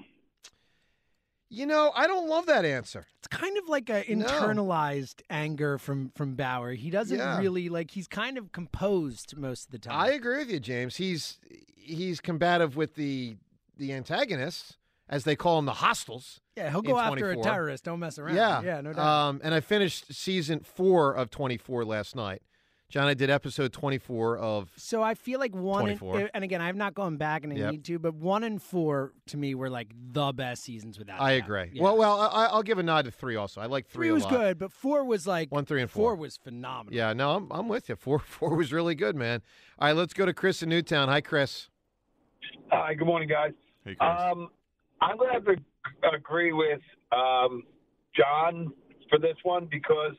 You 1.49 1.67
know, 1.67 1.91
I 1.95 2.07
don't 2.07 2.27
love 2.27 2.47
that 2.47 2.65
answer. 2.65 3.05
It's 3.19 3.27
kind 3.27 3.55
of 3.59 3.69
like 3.69 3.87
a 3.89 4.03
No. 4.09 4.25
internalized 4.25 5.21
anger 5.29 5.77
from 5.77 6.09
from 6.15 6.35
Bauer. 6.35 6.73
He 6.73 6.89
doesn't 6.89 7.17
Yeah. 7.17 7.39
really 7.39 7.69
like. 7.69 7.91
He's 7.91 8.07
kind 8.07 8.37
of 8.39 8.51
composed 8.51 9.37
most 9.37 9.65
of 9.67 9.71
the 9.71 9.77
time. 9.79 9.95
I 9.99 10.09
agree 10.13 10.39
with 10.39 10.49
you, 10.49 10.59
James. 10.59 10.95
He's 10.95 11.39
he's 11.75 12.19
combative 12.19 12.75
with 12.75 12.95
the 12.95 13.37
the 13.77 13.93
antagonists, 13.93 14.77
as 15.07 15.25
they 15.25 15.35
call 15.35 15.57
them, 15.57 15.65
the 15.65 15.73
hostiles. 15.73 16.41
yeah, 16.55 16.69
he'll 16.71 16.81
go 16.81 16.97
after 16.97 17.29
a 17.31 17.37
terrorist. 17.37 17.83
Don't 17.83 17.99
mess 17.99 18.17
around. 18.17 18.35
Yeah, 18.35 18.61
yeah, 18.63 18.81
no 18.81 18.93
doubt. 18.93 19.05
Um, 19.05 19.41
and 19.43 19.53
I 19.53 19.59
finished 19.59 20.11
season 20.11 20.61
four 20.61 21.13
of 21.13 21.29
Twenty 21.29 21.57
Four 21.57 21.85
last 21.85 22.15
night. 22.15 22.41
John, 22.93 23.07
I 23.07 23.15
did 23.15 23.31
episode 23.31 23.73
twenty 23.73 23.97
four 23.97 24.37
of. 24.37 24.71
So 24.75 25.01
I 25.01 25.15
feel 25.15 25.39
like 25.39 25.55
one, 25.55 25.89
and, 25.89 25.97
24. 25.97 26.29
and 26.31 26.43
again, 26.43 26.61
I've 26.61 26.75
not 26.75 26.93
gone 26.93 27.17
back 27.17 27.43
and 27.43 27.51
I 27.51 27.55
Yep. 27.55 27.71
need 27.71 27.83
to, 27.85 27.97
but 27.97 28.13
one 28.13 28.43
and 28.43 28.61
four 28.61 29.13
to 29.29 29.37
me 29.37 29.55
were 29.55 29.67
like 29.67 29.87
the 30.11 30.31
best 30.31 30.61
seasons 30.63 30.99
without. 30.99 31.19
I 31.19 31.31
a 31.31 31.39
doubt. 31.39 31.45
agree. 31.47 31.69
Yeah. 31.73 31.81
Well, 31.81 31.97
well, 31.97 32.21
I, 32.21 32.45
I'll 32.45 32.61
give 32.61 32.77
a 32.77 32.83
nod 32.83 33.05
to 33.05 33.11
three. 33.11 33.35
Also, 33.35 33.61
I 33.61 33.65
like 33.65 33.87
three. 33.87 34.01
three 34.01 34.09
a 34.09 34.13
was 34.13 34.23
lot. 34.25 34.31
good, 34.33 34.59
but 34.59 34.71
four 34.71 35.03
was 35.05 35.25
like 35.25 35.51
One, 35.51 35.65
three, 35.65 35.81
and 35.81 35.89
four 35.89 36.11
four. 36.11 36.15
was 36.17 36.37
phenomenal. 36.37 36.95
Yeah, 36.95 37.13
no, 37.13 37.31
I'm 37.35 37.51
I'm 37.51 37.67
with 37.67 37.89
you. 37.89 37.95
Four 37.95 38.19
four 38.37 38.55
was 38.55 38.71
really 38.71 38.93
good, 38.93 39.15
man. 39.15 39.41
All 39.79 39.87
right, 39.87 39.95
let's 39.97 40.13
go 40.13 40.27
to 40.27 40.33
Chris 40.33 40.61
in 40.61 40.69
Newtown. 40.69 41.07
Hi, 41.09 41.19
Chris. 41.19 41.69
Hi, 42.71 42.93
good 42.93 43.07
morning, 43.07 43.27
guys. 43.27 43.53
Hey, 43.85 43.95
Um, 44.01 44.49
I'm 45.01 45.17
going 45.17 45.29
to 45.29 45.33
have 45.33 45.45
to 45.45 45.55
agree 46.15 46.53
with 46.53 46.79
um, 47.11 47.63
John 48.15 48.71
for 49.09 49.17
this 49.17 49.35
one 49.41 49.67
because 49.71 50.13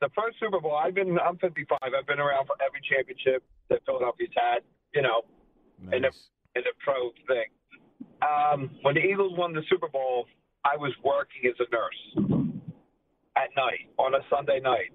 the 0.00 0.08
first 0.14 0.38
Super 0.40 0.60
Bowl, 0.60 0.76
I've 0.76 0.94
been, 0.94 1.18
I'm 1.18 1.38
55. 1.38 1.78
I've 1.82 2.06
been 2.06 2.20
around 2.20 2.46
for 2.46 2.56
every 2.64 2.80
championship 2.88 3.42
that 3.68 3.80
Philadelphia's 3.84 4.30
had, 4.34 4.62
you 4.94 5.02
know, 5.02 5.22
in 5.92 6.02
the 6.02 6.10
in 6.56 6.62
the 6.64 6.74
pro 6.82 7.10
thing. 7.26 7.50
Um, 8.22 8.70
when 8.82 8.94
the 8.94 9.00
Eagles 9.00 9.32
won 9.36 9.52
the 9.52 9.62
Super 9.68 9.88
Bowl, 9.88 10.26
I 10.64 10.76
was 10.76 10.92
working 11.04 11.46
as 11.46 11.54
a 11.58 11.68
nurse 11.70 12.50
at 13.36 13.50
night 13.56 13.86
on 13.98 14.14
a 14.14 14.18
Sunday 14.30 14.60
night. 14.60 14.90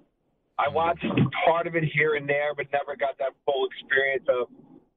I 0.58 0.68
watched 0.68 1.04
part 1.46 1.66
of 1.66 1.74
it 1.74 1.84
here 1.84 2.14
and 2.14 2.28
there, 2.28 2.54
but 2.54 2.66
never 2.72 2.96
got 2.96 3.18
that 3.18 3.32
full 3.44 3.66
experience 3.66 4.24
of 4.28 4.48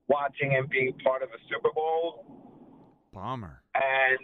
watching 0.08 0.56
and 0.56 0.70
being 0.70 0.93
part 1.04 1.24
of 1.24 1.30
a 1.30 1.39
Super 1.50 1.72
Bowl. 1.74 2.26
Bomber. 3.13 3.62
And 3.74 4.20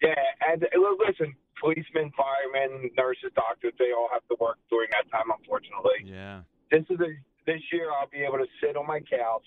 yeah, 0.00 0.14
and 0.48 0.64
listen, 1.06 1.34
policemen, 1.60 2.10
firemen, 2.16 2.90
nurses, 2.96 3.30
doctors, 3.36 3.76
they 3.78 3.92
all 3.92 4.08
have 4.12 4.24
to 4.32 4.36
work 4.40 4.58
during 4.72 4.88
that 4.96 5.06
time, 5.12 5.28
unfortunately. 5.28 6.08
Yeah. 6.08 6.42
This 6.72 6.88
is 6.88 6.98
a, 6.98 7.12
this 7.46 7.60
year 7.70 7.92
I'll 7.92 8.08
be 8.08 8.24
able 8.24 8.40
to 8.40 8.50
sit 8.58 8.76
on 8.76 8.86
my 8.88 9.00
couch 9.04 9.44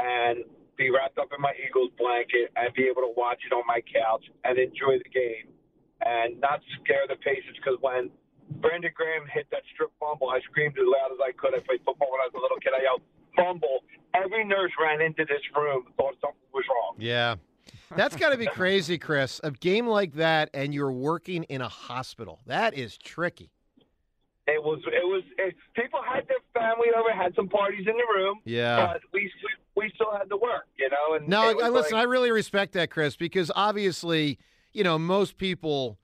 and 0.00 0.44
be 0.80 0.88
wrapped 0.88 1.20
up 1.20 1.28
in 1.36 1.40
my 1.40 1.52
Eagles 1.60 1.92
blanket 2.00 2.48
and 2.56 2.72
be 2.74 2.88
able 2.88 3.04
to 3.04 3.12
watch 3.14 3.38
it 3.44 3.52
on 3.52 3.62
my 3.68 3.84
couch 3.84 4.24
and 4.48 4.56
enjoy 4.58 4.96
the 4.98 5.10
game 5.12 5.52
and 6.02 6.40
not 6.40 6.64
scare 6.80 7.04
the 7.06 7.20
patients 7.20 7.60
because 7.60 7.78
when 7.84 8.10
Brandon 8.58 8.90
Graham 8.94 9.28
hit 9.28 9.46
that 9.52 9.62
strip 9.74 9.92
fumble, 10.00 10.30
I 10.30 10.40
screamed 10.48 10.74
as 10.74 10.88
loud 10.88 11.12
as 11.12 11.20
I 11.22 11.32
could. 11.36 11.54
I 11.54 11.60
played 11.60 11.84
football 11.84 12.10
when 12.10 12.20
I 12.24 12.26
was 12.32 12.36
a 12.36 12.42
little 12.42 12.58
kid. 12.58 12.72
I 12.74 12.82
yelled, 12.82 13.04
fumble. 13.36 13.84
Every 14.16 14.44
nurse 14.44 14.72
ran 14.80 15.00
into 15.00 15.24
this 15.24 15.40
room, 15.56 15.88
thought 15.96 16.16
something 16.20 16.50
was 16.52 16.64
wrong. 16.68 16.96
Yeah. 16.98 17.36
That's 17.96 18.16
got 18.16 18.30
to 18.30 18.38
be 18.38 18.46
crazy, 18.46 18.98
Chris. 18.98 19.40
A 19.44 19.50
game 19.50 19.86
like 19.86 20.14
that, 20.14 20.50
and 20.54 20.74
you're 20.74 20.92
working 20.92 21.44
in 21.44 21.60
a 21.60 21.68
hospital. 21.68 22.40
That 22.46 22.74
is 22.74 22.96
tricky. 22.98 23.50
It 24.48 24.62
was, 24.62 24.80
it 24.86 25.06
was, 25.06 25.22
it, 25.38 25.54
people 25.74 26.00
had 26.02 26.26
their 26.26 26.38
family 26.52 26.88
over, 26.96 27.12
had 27.12 27.34
some 27.36 27.48
parties 27.48 27.86
in 27.86 27.96
the 27.96 28.06
room. 28.14 28.40
Yeah. 28.44 28.86
But 28.86 29.02
we, 29.12 29.30
we, 29.76 29.84
we 29.84 29.92
still 29.94 30.10
had 30.16 30.28
to 30.30 30.36
work, 30.36 30.66
you 30.76 30.90
know? 30.90 31.16
And 31.16 31.28
No, 31.28 31.60
I, 31.60 31.68
listen, 31.68 31.96
I 31.96 32.02
really 32.02 32.32
respect 32.32 32.72
that, 32.72 32.90
Chris, 32.90 33.14
because 33.14 33.52
obviously, 33.54 34.38
you 34.72 34.82
know, 34.82 34.98
most 34.98 35.36
people, 35.36 35.96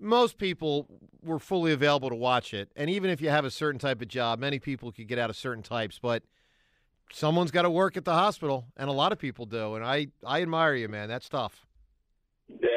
most 0.00 0.38
people 0.38 0.86
were 1.22 1.38
fully 1.38 1.72
available 1.72 2.08
to 2.08 2.16
watch 2.16 2.52
it, 2.52 2.70
and 2.74 2.90
even 2.90 3.10
if 3.10 3.20
you 3.20 3.28
have 3.28 3.44
a 3.44 3.50
certain 3.50 3.78
type 3.78 4.02
of 4.02 4.08
job, 4.08 4.40
many 4.40 4.58
people 4.58 4.90
could 4.90 5.06
get 5.06 5.18
out 5.18 5.30
of 5.30 5.36
certain 5.36 5.62
types, 5.62 6.00
but 6.00 6.24
someone's 7.12 7.50
got 7.50 7.62
to 7.62 7.70
work 7.70 7.96
at 7.96 8.04
the 8.04 8.12
hospital, 8.12 8.66
and 8.76 8.88
a 8.88 8.92
lot 8.92 9.12
of 9.12 9.18
people 9.18 9.46
do, 9.46 9.74
and 9.74 9.84
I, 9.84 10.08
I 10.26 10.42
admire 10.42 10.74
you, 10.74 10.88
man. 10.88 11.08
That's 11.08 11.28
tough. 11.28 11.66
Yeah, 12.48 12.68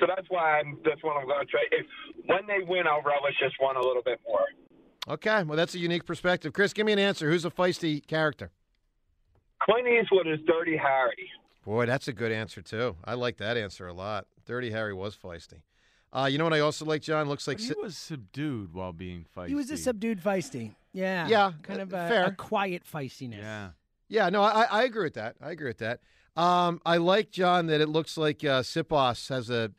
so 0.00 0.06
that's 0.06 0.28
why 0.28 0.58
I'm, 0.60 0.78
that's 0.84 1.02
what 1.02 1.16
I'm 1.16 1.26
going 1.26 1.40
to 1.40 1.46
try. 1.46 1.60
If, 1.70 1.86
when 2.26 2.46
they 2.46 2.64
win, 2.66 2.86
I'll 2.86 3.02
relish 3.02 3.34
this 3.40 3.52
one 3.58 3.76
a 3.76 3.80
little 3.80 4.02
bit 4.02 4.20
more. 4.26 4.44
Okay, 5.08 5.42
well, 5.42 5.56
that's 5.56 5.74
a 5.74 5.78
unique 5.78 6.06
perspective. 6.06 6.52
Chris, 6.52 6.72
give 6.72 6.86
me 6.86 6.92
an 6.92 6.98
answer. 6.98 7.30
Who's 7.30 7.44
a 7.44 7.50
feisty 7.50 8.06
character? 8.06 8.50
Clint 9.62 9.86
Eastwood 9.86 10.26
is 10.26 10.38
Dirty 10.46 10.76
Harry. 10.76 11.30
Boy, 11.64 11.86
that's 11.86 12.08
a 12.08 12.12
good 12.12 12.32
answer 12.32 12.60
too. 12.62 12.96
I 13.04 13.14
like 13.14 13.36
that 13.36 13.56
answer 13.56 13.86
a 13.86 13.92
lot. 13.92 14.26
Dirty 14.44 14.70
Harry 14.70 14.92
was 14.92 15.16
feisty. 15.16 15.62
Uh, 16.12 16.28
you 16.30 16.36
know 16.36 16.44
what 16.44 16.52
I 16.52 16.60
also 16.60 16.84
like, 16.84 17.02
John? 17.02 17.28
Looks 17.28 17.46
like 17.48 17.58
But 17.58 17.64
he 17.64 17.74
was 17.80 17.96
subdued 17.96 18.74
while 18.74 18.92
being 18.92 19.24
feisty. 19.36 19.48
He 19.48 19.54
was 19.54 19.70
a 19.70 19.76
subdued 19.76 20.22
feisty. 20.22 20.74
Yeah. 20.92 21.26
Yeah, 21.28 21.52
Kind 21.62 21.80
uh, 21.80 21.82
of 21.82 21.92
a, 21.92 22.08
fair. 22.08 22.24
a 22.26 22.32
quiet 22.32 22.82
feistiness. 22.90 23.38
Yeah. 23.38 23.70
Yeah, 24.08 24.28
no, 24.28 24.42
I, 24.42 24.64
I 24.64 24.82
agree 24.84 25.04
with 25.04 25.14
that. 25.14 25.36
I 25.40 25.52
agree 25.52 25.68
with 25.68 25.78
that. 25.78 26.00
Um, 26.36 26.80
I 26.84 26.98
like 26.98 27.30
John 27.30 27.66
that 27.66 27.80
it 27.80 27.88
looks 27.88 28.18
like 28.18 28.44
uh, 28.44 28.60
Siposs 28.62 29.28
has 29.30 29.48
a 29.48 29.70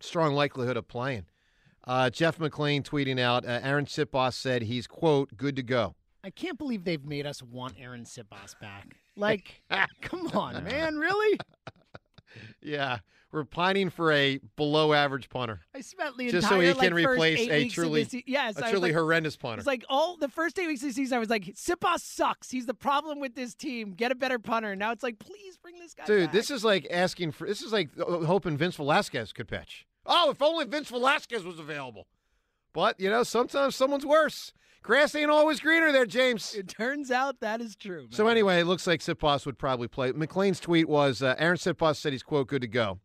strong 0.00 0.34
likelihood 0.34 0.76
of 0.76 0.88
playing. 0.88 1.26
Uh, 1.84 2.10
Jeff 2.10 2.38
McLane 2.38 2.82
tweeting 2.82 3.20
out, 3.20 3.44
uh, 3.46 3.60
Arryn 3.60 3.86
Siposs 3.86 4.34
said 4.34 4.62
he's 4.62 4.88
quote 4.88 5.36
good 5.36 5.54
to 5.54 5.62
go. 5.62 5.94
I 6.24 6.30
can't 6.30 6.58
believe 6.58 6.82
they've 6.82 7.04
made 7.04 7.26
us 7.26 7.40
want 7.40 7.78
Arryn 7.78 8.04
Siposs 8.06 8.58
back. 8.60 8.96
Like, 9.14 9.62
come 10.02 10.26
on, 10.28 10.64
man, 10.64 10.96
really? 10.96 11.38
Yeah, 12.60 12.98
we're 13.36 13.44
pining 13.44 13.90
for 13.90 14.10
a 14.10 14.40
below 14.56 14.94
average 14.94 15.28
punter. 15.28 15.60
I 15.74 15.82
spent 15.82 16.16
the 16.16 16.30
just 16.30 16.48
so 16.48 16.58
entire 16.58 16.68
he 16.68 16.74
can 16.80 16.94
like, 16.94 17.04
first 17.04 17.14
replace 17.14 17.48
a 17.50 17.68
truly, 17.68 18.04
se- 18.04 18.24
yes, 18.26 18.56
a 18.56 18.62
truly 18.62 18.80
like- 18.88 18.94
horrendous 18.94 19.36
punter. 19.36 19.58
It's 19.58 19.66
like 19.66 19.84
all 19.90 20.16
the 20.16 20.28
first 20.28 20.58
eight 20.58 20.66
weeks 20.66 20.82
of 20.82 20.88
the 20.88 20.94
season, 20.94 21.16
I 21.16 21.18
was 21.18 21.28
like, 21.28 21.44
Siposs 21.54 22.00
sucks. 22.00 22.50
He's 22.50 22.64
the 22.64 22.74
problem 22.74 23.20
with 23.20 23.34
this 23.34 23.54
team. 23.54 23.92
Get 23.92 24.10
a 24.10 24.14
better 24.14 24.38
punter. 24.38 24.74
Now 24.74 24.90
it's 24.90 25.02
like, 25.02 25.18
please 25.18 25.58
bring 25.58 25.78
this 25.78 25.92
guy 25.92 26.06
Dude, 26.06 26.24
back. 26.24 26.32
this 26.32 26.50
is 26.50 26.64
like 26.64 26.86
asking 26.90 27.32
for. 27.32 27.46
This 27.46 27.60
is 27.60 27.72
like 27.72 27.90
uh, 28.00 28.20
hoping 28.20 28.56
Vince 28.56 28.76
Velasquez 28.76 29.34
could 29.34 29.48
pitch. 29.48 29.86
Oh, 30.06 30.30
if 30.30 30.40
only 30.40 30.64
Vince 30.64 30.88
Velasquez 30.88 31.44
was 31.44 31.58
available. 31.58 32.06
But 32.72 32.98
you 32.98 33.10
know, 33.10 33.22
sometimes 33.22 33.76
someone's 33.76 34.06
worse. 34.06 34.52
Grass 34.82 35.16
ain't 35.16 35.32
always 35.32 35.58
greener, 35.58 35.90
there, 35.90 36.06
James. 36.06 36.54
It 36.54 36.68
turns 36.68 37.10
out 37.10 37.40
that 37.40 37.60
is 37.60 37.74
true. 37.74 38.06
So 38.10 38.28
anyway, 38.28 38.60
it 38.60 38.66
looks 38.66 38.86
like 38.86 39.00
Siposs 39.00 39.44
would 39.44 39.58
probably 39.58 39.88
play. 39.88 40.12
McLane's 40.12 40.60
tweet 40.60 40.88
was 40.88 41.22
uh, 41.22 41.34
Arryn 41.36 41.56
Siposs 41.56 41.96
said 41.96 42.12
he's 42.12 42.22
quote 42.22 42.46
good 42.46 42.62
to 42.62 42.68
go. 42.68 43.00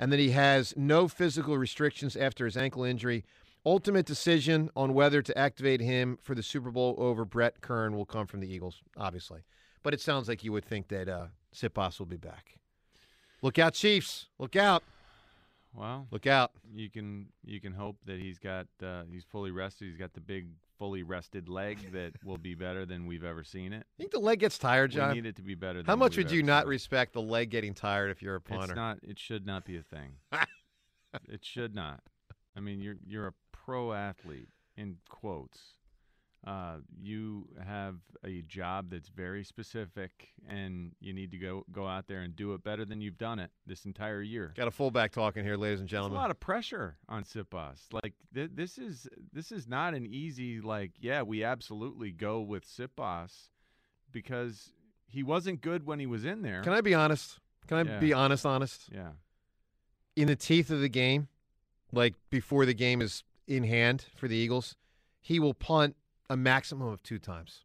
And 0.00 0.10
that 0.10 0.18
he 0.18 0.30
has 0.30 0.72
no 0.78 1.06
physical 1.06 1.58
restrictions 1.58 2.16
after 2.16 2.46
his 2.46 2.56
ankle 2.56 2.82
injury. 2.82 3.22
Ultimate 3.66 4.06
decision 4.06 4.70
on 4.74 4.94
whether 4.94 5.20
to 5.20 5.38
activate 5.38 5.82
him 5.82 6.18
for 6.22 6.34
the 6.34 6.42
Super 6.42 6.70
Bowl 6.70 6.94
over 6.96 7.26
Brett 7.26 7.60
Kern 7.60 7.94
will 7.94 8.06
come 8.06 8.26
from 8.26 8.40
the 8.40 8.50
Eagles, 8.50 8.80
obviously. 8.96 9.42
But 9.82 9.92
it 9.92 10.00
sounds 10.00 10.26
like 10.26 10.42
you 10.42 10.52
would 10.52 10.64
think 10.64 10.88
that 10.88 11.10
uh, 11.10 11.26
Siposs 11.54 11.98
will 11.98 12.06
be 12.06 12.16
back. 12.16 12.58
Look 13.42 13.58
out, 13.58 13.74
Chiefs! 13.74 14.28
Look 14.38 14.56
out! 14.56 14.82
Well, 15.74 16.06
Look 16.10 16.26
out! 16.26 16.52
You 16.74 16.88
can 16.88 17.26
you 17.44 17.60
can 17.60 17.74
hope 17.74 17.96
that 18.06 18.18
he's 18.18 18.38
got 18.38 18.66
uh, 18.82 19.02
he's 19.10 19.24
fully 19.24 19.50
rested. 19.50 19.88
He's 19.88 19.98
got 19.98 20.14
the 20.14 20.20
big 20.20 20.46
fully 20.80 21.02
rested 21.02 21.46
leg 21.46 21.92
that 21.92 22.14
will 22.24 22.38
be 22.38 22.54
better 22.54 22.86
than 22.86 23.06
we've 23.06 23.22
ever 23.22 23.44
seen 23.44 23.74
it. 23.74 23.86
I 23.86 23.94
think 23.98 24.12
the 24.12 24.18
leg 24.18 24.40
gets 24.40 24.56
tired, 24.56 24.90
John? 24.90 25.10
We 25.10 25.16
need 25.16 25.26
it 25.26 25.36
to 25.36 25.42
be 25.42 25.54
better. 25.54 25.82
How 25.86 25.94
much 25.94 26.16
would 26.16 26.30
you 26.30 26.42
not 26.42 26.66
respect 26.66 27.12
the 27.12 27.20
leg 27.20 27.50
getting 27.50 27.74
tired 27.74 28.10
if 28.10 28.22
you're 28.22 28.36
a 28.36 28.40
punter? 28.40 28.64
It's 28.64 28.74
not. 28.74 28.98
It 29.02 29.18
should 29.18 29.46
not 29.46 29.66
be 29.66 29.76
a 29.76 29.82
thing. 29.82 30.12
it 31.28 31.44
should 31.44 31.74
not. 31.74 32.00
I 32.56 32.60
mean, 32.60 32.80
you're 32.80 32.96
you're 33.06 33.26
a 33.26 33.34
pro 33.52 33.92
athlete 33.92 34.48
in 34.74 34.96
quotes. 35.10 35.60
Uh, 36.46 36.76
you 36.98 37.46
have 37.62 37.96
a 38.24 38.40
job 38.42 38.88
that's 38.90 39.10
very 39.10 39.44
specific, 39.44 40.28
and 40.48 40.92
you 40.98 41.12
need 41.12 41.30
to 41.30 41.36
go 41.36 41.64
go 41.70 41.86
out 41.86 42.06
there 42.08 42.20
and 42.20 42.34
do 42.34 42.54
it 42.54 42.64
better 42.64 42.86
than 42.86 42.98
you've 43.02 43.18
done 43.18 43.38
it 43.38 43.50
this 43.66 43.84
entire 43.84 44.22
year. 44.22 44.54
Got 44.56 44.66
a 44.66 44.70
fullback 44.70 45.12
talking 45.12 45.44
here, 45.44 45.56
ladies 45.58 45.80
and 45.80 45.88
There's 45.88 46.06
a 46.06 46.08
lot 46.08 46.30
of 46.30 46.40
pressure 46.40 46.96
on 47.10 47.24
Siposs. 47.24 47.80
Like 47.92 48.14
th- 48.34 48.52
this 48.54 48.78
is 48.78 49.06
this 49.34 49.52
is 49.52 49.68
not 49.68 49.92
an 49.92 50.06
easy 50.06 50.62
like. 50.62 50.92
Yeah, 50.98 51.22
we 51.22 51.44
absolutely 51.44 52.10
go 52.10 52.40
with 52.40 52.64
Siposs 52.66 53.48
because 54.10 54.72
he 55.06 55.22
wasn't 55.22 55.60
good 55.60 55.84
when 55.84 55.98
he 55.98 56.06
was 56.06 56.24
in 56.24 56.40
there. 56.40 56.62
Can 56.62 56.72
I 56.72 56.80
be 56.80 56.94
honest? 56.94 57.38
Can 57.66 57.76
I 57.86 57.90
Yeah. 57.90 57.98
be 57.98 58.12
honest? 58.14 58.46
Honest. 58.46 58.88
Yeah. 58.90 59.12
In 60.16 60.26
the 60.26 60.36
teeth 60.36 60.70
of 60.70 60.80
the 60.80 60.88
game, 60.88 61.28
like 61.92 62.14
before 62.30 62.64
the 62.64 62.74
game 62.74 63.02
is 63.02 63.24
in 63.46 63.64
hand 63.64 64.06
for 64.16 64.26
the 64.26 64.36
Eagles, 64.36 64.76
he 65.20 65.38
will 65.38 65.54
punt 65.54 65.96
a 66.30 66.36
maximum 66.36 66.88
of 66.88 67.02
two 67.02 67.18
times. 67.18 67.64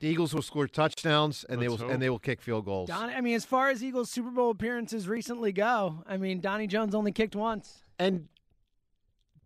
The 0.00 0.08
Eagles 0.08 0.32
will 0.34 0.42
score 0.42 0.66
touchdowns 0.66 1.44
and 1.48 1.60
they 1.60 1.68
will 1.68 1.76
hope. 1.76 1.90
and 1.90 2.00
they 2.00 2.08
will 2.08 2.18
kick 2.18 2.40
field 2.40 2.64
goals. 2.64 2.88
Don, 2.88 3.10
I 3.10 3.20
mean, 3.20 3.34
as 3.34 3.44
far 3.44 3.68
as 3.68 3.82
Eagles 3.84 4.10
Super 4.10 4.30
Bowl 4.30 4.50
appearances 4.50 5.08
recently 5.08 5.52
go, 5.52 6.02
I 6.06 6.16
mean, 6.16 6.40
Donnie 6.40 6.66
Jones 6.68 6.94
only 6.94 7.12
kicked 7.12 7.36
once. 7.36 7.84
And 7.98 8.28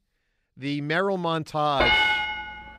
the 0.57 0.81
Merrill 0.81 1.19
montage 1.19 1.93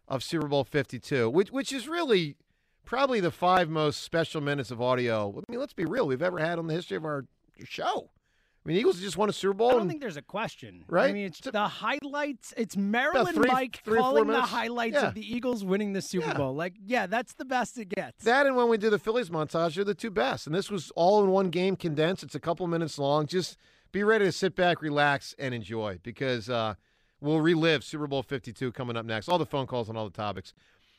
of 0.08 0.24
Super 0.24 0.48
Bowl 0.48 0.64
52, 0.64 1.30
which 1.30 1.52
which 1.52 1.74
is 1.74 1.88
really 1.88 2.38
probably 2.86 3.20
the 3.20 3.32
five 3.32 3.70
most 3.70 4.02
special 4.02 4.40
minutes 4.42 4.72
of 4.72 4.82
audio. 4.82 5.36
I 5.38 5.52
mean, 5.52 5.60
let's 5.60 5.74
be 5.74 5.86
real, 5.86 6.08
we've 6.08 6.22
ever 6.22 6.40
had 6.40 6.58
on 6.58 6.68
the 6.68 6.74
history 6.74 6.98
of 6.98 7.06
our 7.06 7.26
show. 7.66 8.10
Mean, 8.70 8.78
Eagles 8.78 9.00
just 9.00 9.18
won 9.18 9.30
a 9.30 9.34
Super 9.34 9.56
Bowl. 9.56 9.70
I 9.70 9.72
don't 9.72 9.82
and- 9.82 9.90
think 9.90 10.00
there's 10.00 10.16
a 10.16 10.22
question. 10.22 10.86
Right? 10.88 11.10
I 11.10 11.12
mean, 11.14 11.26
it's 11.26 11.40
the 11.40 11.68
highlights. 11.68 12.54
It's 12.56 12.78
Maryland 12.78 13.34
three- 13.36 13.50
Mike 13.50 13.82
three 13.84 13.98
calling 13.98 14.28
the 14.28 14.42
highlights 14.42 14.94
Yeah. 14.94 15.08
of 15.08 15.16
the 15.16 15.36
Eagles 15.36 15.66
winning 15.66 15.94
the 15.94 16.04
Super 16.04 16.36
Bowl. 16.36 16.54
Like, 16.54 16.76
yeah, 16.86 17.08
that's 17.08 17.34
the 17.34 17.46
best 17.46 17.80
it 17.80 17.90
gets. 17.90 18.24
That 18.26 18.46
and 18.46 18.56
when 18.56 18.70
we 18.70 18.78
do 18.78 18.92
the 18.92 19.00
Phillies 19.00 19.32
montage 19.32 19.74
they're 19.74 19.84
the 19.84 19.96
two 19.96 20.12
best. 20.12 20.46
And 20.46 20.56
this 20.56 20.70
was 20.70 20.92
all 20.92 21.24
in 21.24 21.32
one 21.32 21.50
game 21.50 21.76
condensed. 21.78 22.22
It's 22.22 22.36
a 22.36 22.40
couple 22.40 22.68
minutes 22.68 23.00
long. 23.00 23.26
Just 23.26 23.58
be 23.92 24.04
ready 24.04 24.26
to 24.26 24.32
sit 24.32 24.56
back, 24.56 24.84
relax, 24.84 25.34
and 25.40 25.52
enjoy 25.56 25.98
because 26.04 26.48
uh, 26.48 26.76
we'll 27.22 27.42
relive 27.42 27.84
Super 27.84 28.06
Bowl 28.06 28.22
52 28.22 28.72
coming 28.72 28.96
up 28.96 29.06
next. 29.08 29.30
All 29.30 29.40
the 29.40 29.48
phone 29.48 29.66
calls 29.66 29.90
on 29.90 29.98
all 29.98 30.06
the 30.06 30.16
topics. 30.16 30.54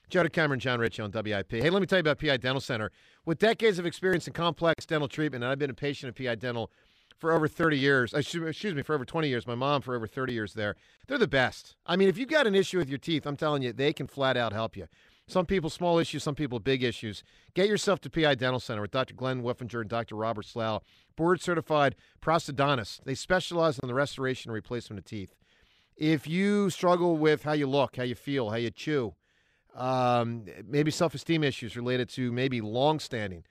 Joe 0.09 0.25
DeCamara, 0.25 0.59
Jon 0.59 0.81
Ritchie 0.81 1.03
on 1.03 1.13
WIP. 1.13 1.53
Hey, 1.53 1.71
let 1.71 1.79
me 1.81 1.87
tell 1.87 1.99
you 1.99 2.01
about 2.01 2.19
PI 2.19 2.39
Dental 2.39 2.61
Center. 2.61 2.91
With 3.25 3.39
decades 3.39 3.79
of 3.79 3.87
experience 3.87 4.27
in 4.27 4.33
complex 4.33 4.85
dental 4.85 5.07
treatment, 5.07 5.45
and 5.45 5.53
I've 5.53 5.61
been 5.61 5.71
a 5.71 5.75
patient 5.75 6.09
of 6.09 6.17
PI 6.17 6.35
Dental 6.35 6.69
for 7.21 7.33
over 7.33 7.47
30 7.47 7.79
years. 7.79 8.15
Excuse 8.15 8.49
excuse 8.49 8.75
me, 8.75 8.83
for 8.83 8.95
over 8.95 9.05
20 9.05 9.29
years. 9.29 9.47
My 9.47 9.55
mom 9.55 9.83
for 9.83 9.95
over 9.95 10.07
30 10.07 10.33
years 10.33 10.55
there. 10.55 10.75
They're 11.07 11.19
the 11.19 11.29
best. 11.29 11.77
I 11.87 11.97
mean, 11.97 12.09
if 12.09 12.19
you've 12.19 12.29
got 12.29 12.47
an 12.47 12.55
issue 12.55 12.79
with 12.79 12.89
your 12.89 12.99
teeth, 12.99 13.27
I'm 13.27 13.37
telling 13.37 13.63
you, 13.63 13.73
they 13.73 13.93
can 13.93 14.07
flat 14.07 14.37
out 14.37 14.53
help 14.53 14.77
you. 14.77 14.89
Some 15.29 15.47
people 15.47 15.71
small 15.71 15.99
issues, 15.99 16.25
some 16.25 16.35
people 16.35 16.59
big 16.59 16.83
issues. 16.83 17.23
Get 17.55 17.69
yourself 17.69 18.01
to 18.01 18.11
PI 18.11 18.35
Dental 18.35 18.59
Center 18.59 18.83
with 18.83 18.91
Dr. 18.91 19.15
Glenn 19.15 19.43
Wiffinger 19.43 19.83
and 19.83 19.89
Dr. 19.89 20.17
Robert 20.17 20.45
Slough, 20.45 20.83
board 21.15 21.41
certified 21.41 21.95
prosthodontists. 22.21 23.05
They 23.05 23.15
specialize 23.15 23.79
in 23.79 23.87
the 23.87 23.95
restoration 23.95 24.51
and 24.51 24.55
replacement 24.55 24.99
of 24.99 25.05
teeth. 25.05 25.37
If 25.97 26.27
you 26.27 26.69
struggle 26.71 27.17
with 27.17 27.45
how 27.45 27.53
you 27.53 27.69
look, 27.69 27.97
how 27.97 28.03
you 28.03 28.17
feel, 28.17 28.51
how 28.51 28.57
you 28.57 28.71
chew, 28.71 29.15
um, 29.77 30.47
maybe 30.67 30.91
self 30.91 31.15
esteem 31.15 31.45
issues 31.45 31.77
related 31.77 32.09
to 32.11 32.33
maybe 32.33 32.61
long 32.61 32.99
standing 32.99 33.45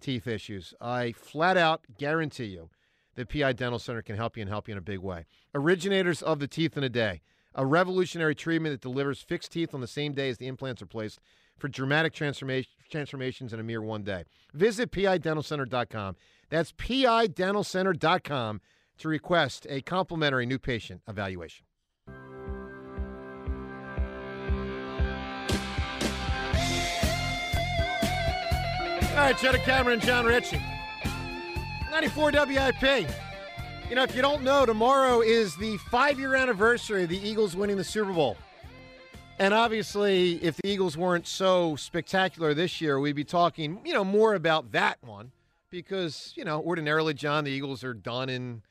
teeth 0.00 0.26
issues, 0.26 0.74
I 0.82 1.12
flat 1.12 1.56
out 1.56 1.86
guarantee 1.96 2.46
you 2.46 2.68
that 3.14 3.28
PI 3.28 3.52
Dental 3.52 3.78
Center 3.78 4.02
can 4.02 4.16
help 4.16 4.36
you 4.36 4.42
and 4.42 4.50
help 4.50 4.68
you 4.68 4.72
in 4.72 4.78
a 4.78 4.82
big 4.82 4.98
way. 5.00 5.26
Originators 5.54 6.22
of 6.22 6.38
the 6.38 6.48
teeth 6.48 6.76
in 6.76 6.84
a 6.84 6.88
day, 6.88 7.20
a 7.54 7.66
revolutionary 7.66 8.34
treatment 8.34 8.72
that 8.72 8.80
delivers 8.80 9.20
fixed 9.20 9.52
teeth 9.52 9.74
on 9.74 9.80
the 9.80 9.86
same 9.86 10.12
day 10.12 10.28
as 10.28 10.38
the 10.38 10.46
implants 10.46 10.82
are 10.82 10.86
placed 10.86 11.20
for 11.58 11.68
dramatic 11.68 12.12
transformation, 12.12 12.70
transformations 12.90 13.52
in 13.52 13.60
a 13.60 13.62
mere 13.62 13.82
one 13.82 14.02
day. 14.02 14.24
Visit 14.54 14.90
PIDentalCenter.com. 14.90 16.16
That's 16.48 16.72
PIDentalCenter.com 16.72 18.60
to 18.98 19.08
request 19.08 19.66
a 19.68 19.80
complimentary 19.82 20.46
new 20.46 20.58
patient 20.58 21.02
evaluation. 21.08 21.66
All 29.12 29.18
right, 29.18 29.36
Cheddar 29.36 29.58
Cameron, 29.58 30.00
Jon 30.00 30.24
Ritchie. 30.24 30.60
94 31.92 32.32
WIP. 32.32 33.06
You 33.90 33.96
know, 33.96 34.02
if 34.02 34.16
you 34.16 34.22
don't 34.22 34.42
know, 34.42 34.64
tomorrow 34.64 35.20
is 35.20 35.54
the 35.56 35.76
five 35.90 36.18
year 36.18 36.34
anniversary 36.34 37.02
of 37.02 37.10
the 37.10 37.18
Eagles 37.18 37.54
winning 37.54 37.76
the 37.76 37.84
Super 37.84 38.14
Bowl. 38.14 38.38
And 39.38 39.52
obviously, 39.52 40.42
if 40.42 40.56
the 40.56 40.68
Eagles 40.68 40.96
weren't 40.96 41.26
so 41.26 41.76
spectacular 41.76 42.54
this 42.54 42.80
year, 42.80 42.98
we'd 42.98 43.14
be 43.14 43.24
talking, 43.24 43.78
you 43.84 43.92
know, 43.92 44.04
more 44.04 44.32
about 44.32 44.72
that 44.72 44.96
one 45.02 45.32
because, 45.68 46.32
you 46.34 46.46
know, 46.46 46.62
ordinarily, 46.62 47.12
John, 47.12 47.44
the 47.44 47.50
Eagles 47.50 47.84
are 47.84 47.92
done 47.92 48.30
in, 48.30 48.62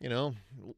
you 0.00 0.08
know, 0.08 0.34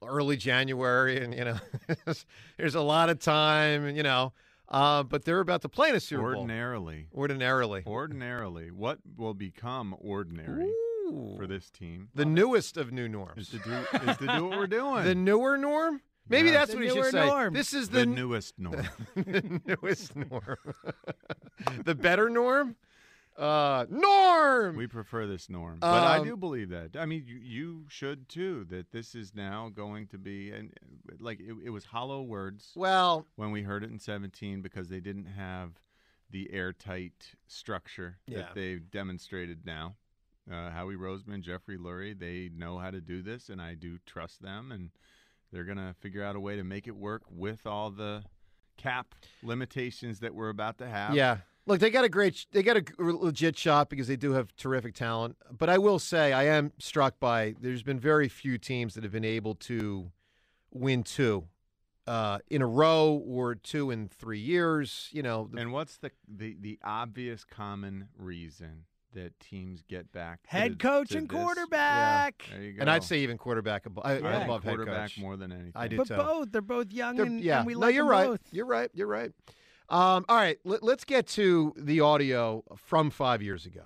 early 0.07 0.37
January 0.37 1.25
and, 1.25 1.33
you 1.33 1.47
know, 1.47 1.59
there's 2.59 2.75
a 2.75 2.83
lot 2.83 3.09
of 3.09 3.21
time, 3.21 3.97
you 3.97 4.03
know, 4.03 4.35
uh, 4.69 5.03
but 5.03 5.25
they're 5.25 5.41
about 5.41 5.63
to 5.63 5.71
play 5.71 5.89
in 5.89 5.95
a 5.95 6.01
Super 6.01 6.35
Bowl. 6.35 6.43
Ordinarily. 6.43 7.07
Ordinarily. 7.15 7.85
Ordinarily. 7.87 8.71
What 8.71 8.99
will 9.17 9.33
become 9.33 9.97
ordinary 9.99 10.71
for 11.37 11.47
this 11.47 11.71
team? 11.71 12.09
The 12.15 12.25
newest 12.25 12.77
of 12.77 12.93
new 12.93 13.09
norms. 13.09 13.43
Is 13.43 13.49
to 13.51 13.59
do, 13.59 13.73
is 14.11 14.17
to 14.19 14.27
do 14.27 14.47
what 14.47 14.59
we're 14.59 14.67
doing. 14.81 15.05
The 15.05 15.15
newer 15.15 15.57
norm? 15.59 16.01
Maybe 16.29 16.49
Yeah. 16.49 16.55
that's 16.59 16.71
The 16.73 16.77
what 16.79 16.87
you 16.87 16.95
newer 16.95 17.05
should 17.05 17.13
say. 17.13 17.27
norm. 17.27 17.55
This 17.55 17.75
is 17.75 17.89
The 17.91 18.01
the, 18.01 18.07
newest 18.07 18.55
norm. 18.59 18.89
the 19.15 19.61
newest 19.67 20.17
norm. 20.17 20.57
the 21.85 21.95
better 21.95 22.29
norm? 22.29 22.77
Uh, 23.37 23.85
norm. 23.91 24.77
We 24.77 24.87
prefer 24.87 25.27
this 25.27 25.51
norm, 25.51 25.79
but 25.81 25.89
I 26.05 26.19
Um, 26.19 26.25
do 26.25 26.37
believe 26.37 26.69
that. 26.69 26.97
I 26.97 27.05
mean, 27.05 27.25
you, 27.27 27.35
you 27.37 27.85
should 27.89 28.29
too. 28.29 28.65
That 28.71 28.93
this 28.93 29.17
is 29.17 29.35
now 29.35 29.71
going 29.75 30.07
to 30.09 30.19
be, 30.19 30.53
and 30.53 30.73
like 31.19 31.41
it, 31.41 31.53
it 31.65 31.71
was 31.71 31.87
hollow 31.87 32.23
words. 32.23 32.71
Well, 32.77 33.27
when 33.35 33.51
we 33.51 33.63
heard 33.63 33.83
it 33.83 33.91
in 33.91 33.99
seventeen, 33.99 34.63
because 34.63 34.89
they 34.89 35.01
didn't 35.01 35.27
have 35.27 35.81
the 36.31 36.53
airtight 36.53 37.35
structure 37.49 38.19
Yeah. 38.29 38.39
that 38.39 38.55
they've 38.55 38.89
demonstrated 38.89 39.67
now. 39.67 39.97
Uh, 40.51 40.71
Howie 40.71 40.97
Roseman, 40.97 41.41
Jeffrey 41.41 41.79
Lurie, 41.79 42.19
they 42.19 42.51
know 42.55 42.79
how 42.79 42.91
to 42.91 43.01
do 43.01 43.23
this, 43.23 43.49
and 43.49 43.63
I 43.63 43.75
do 43.75 43.99
trust 44.05 44.43
them, 44.43 44.73
and 44.73 44.91
they're 45.53 45.65
gonna 45.65 45.95
figure 46.01 46.23
out 46.23 46.37
a 46.37 46.41
way 46.41 46.57
to 46.57 46.65
make 46.65 46.87
it 46.87 46.95
work 46.97 47.23
with 47.31 47.67
all 47.67 47.91
the 47.91 48.25
cap 48.77 49.15
limitations 49.43 50.21
that 50.21 50.35
we're 50.35 50.51
about 50.51 50.79
to 50.79 50.87
have. 50.89 51.15
Yeah. 51.15 51.39
Look, 51.67 51.81
they 51.81 51.89
got 51.89 52.05
a 52.05 52.11
great, 52.11 52.45
they 52.53 52.63
got 52.63 52.77
a 52.77 52.85
legit 52.99 53.57
shot 53.57 53.89
because 53.89 54.07
they 54.07 54.17
do 54.17 54.33
have 54.33 54.55
terrific 54.57 54.95
talent. 54.95 55.37
But 55.51 55.71
I 55.71 55.79
will 55.79 55.99
say, 55.99 56.35
I 56.35 56.45
am 56.45 56.73
struck 56.79 57.19
by 57.19 57.55
there's 57.59 57.83
been 57.83 57.99
very 57.99 58.29
few 58.29 58.59
teams 58.59 58.93
that 58.95 59.03
have 59.03 59.13
been 59.13 59.25
able 59.25 59.55
to 59.55 60.11
win 60.71 61.05
two 61.05 61.45
uh, 62.07 62.41
in 62.51 62.61
a 62.61 62.67
row 62.67 63.15
or 63.27 63.55
two 63.55 63.91
in 63.91 64.09
three 64.09 64.41
years. 64.41 65.09
You 65.11 65.23
know, 65.23 65.49
the- 65.51 65.59
And 65.63 65.73
what's 65.73 65.97
the, 65.97 66.11
the 66.29 66.55
the 66.61 66.79
obvious 66.85 67.45
common 67.45 68.09
reason 68.19 68.85
that 69.15 69.39
teams 69.41 69.83
get 69.89 70.11
back 70.13 70.41
Head 70.47 70.73
the- 70.73 70.77
coach 70.77 71.09
to 71.11 71.19
and 71.19 71.29
this? 71.29 71.37
quarterback. 71.37 72.45
There 72.51 72.63
you 72.63 72.73
go. 72.75 72.81
and 72.83 72.91
I'd 72.91 73.03
say 73.03 73.21
even 73.21 73.39
quarterback 73.39 73.87
above, 73.87 74.05
I 74.05 74.15
think 74.17 74.27
above 74.45 74.63
head 74.65 74.71
quarterback 74.77 75.11
coach 75.11 75.19
more 75.19 75.37
than 75.37 75.51
anything. 75.53 75.73
I 75.75 75.89
do 75.89 75.97
But 75.97 76.09
too. 76.09 76.17
both, 76.17 76.53
they're 76.53 76.61
both 76.61 76.93
young 76.93 77.17
They're- 77.17 77.27
and, 77.27 77.41
yeah, 77.41 77.59
and 77.59 77.67
we 77.67 77.75
no, 77.75 77.81
like 77.81 77.95
you're 77.95 78.05
them 78.05 78.11
right. 78.11 78.27
both. 78.27 78.41
You're 78.53 78.67
right. 78.67 78.91
You're 78.95 79.07
right. 79.07 79.33
Um, 79.89 80.25
all 80.29 80.37
right, 80.37 80.59
let, 80.65 80.83
us 80.83 81.05
get 81.05 81.27
to 81.29 81.73
the 81.77 82.01
audio 82.01 82.63
from 82.77 83.11
five 83.11 83.43
years 83.43 83.67
ago 83.67 83.83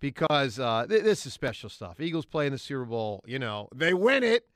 because 0.00 0.58
uh, 0.58 0.86
th- 0.88 1.02
this 1.04 1.24
is 1.26 1.32
special 1.32 1.68
stuff. 1.68 2.00
Eagles 2.00 2.26
play 2.26 2.46
in 2.46 2.52
the 2.52 2.58
Super 2.58 2.84
Bowl. 2.84 3.22
You 3.26 3.38
know, 3.38 3.68
they 3.74 3.94
win 3.94 4.24
it. 4.24 4.46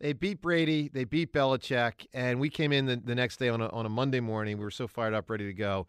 They 0.00 0.12
beat 0.12 0.40
Brady. 0.40 0.88
They 0.92 1.04
beat 1.04 1.32
Belichick, 1.32 2.06
and 2.12 2.38
we 2.40 2.50
came 2.50 2.72
in 2.72 2.86
the, 2.86 2.96
the 2.96 3.14
next 3.14 3.38
day 3.38 3.48
on 3.48 3.60
a, 3.60 3.68
on 3.68 3.84
a 3.84 3.88
Monday 3.88 4.20
morning. 4.20 4.58
We 4.58 4.64
were 4.64 4.70
so 4.70 4.86
fired 4.86 5.14
up, 5.14 5.28
ready 5.30 5.46
to 5.46 5.52
go. 5.52 5.86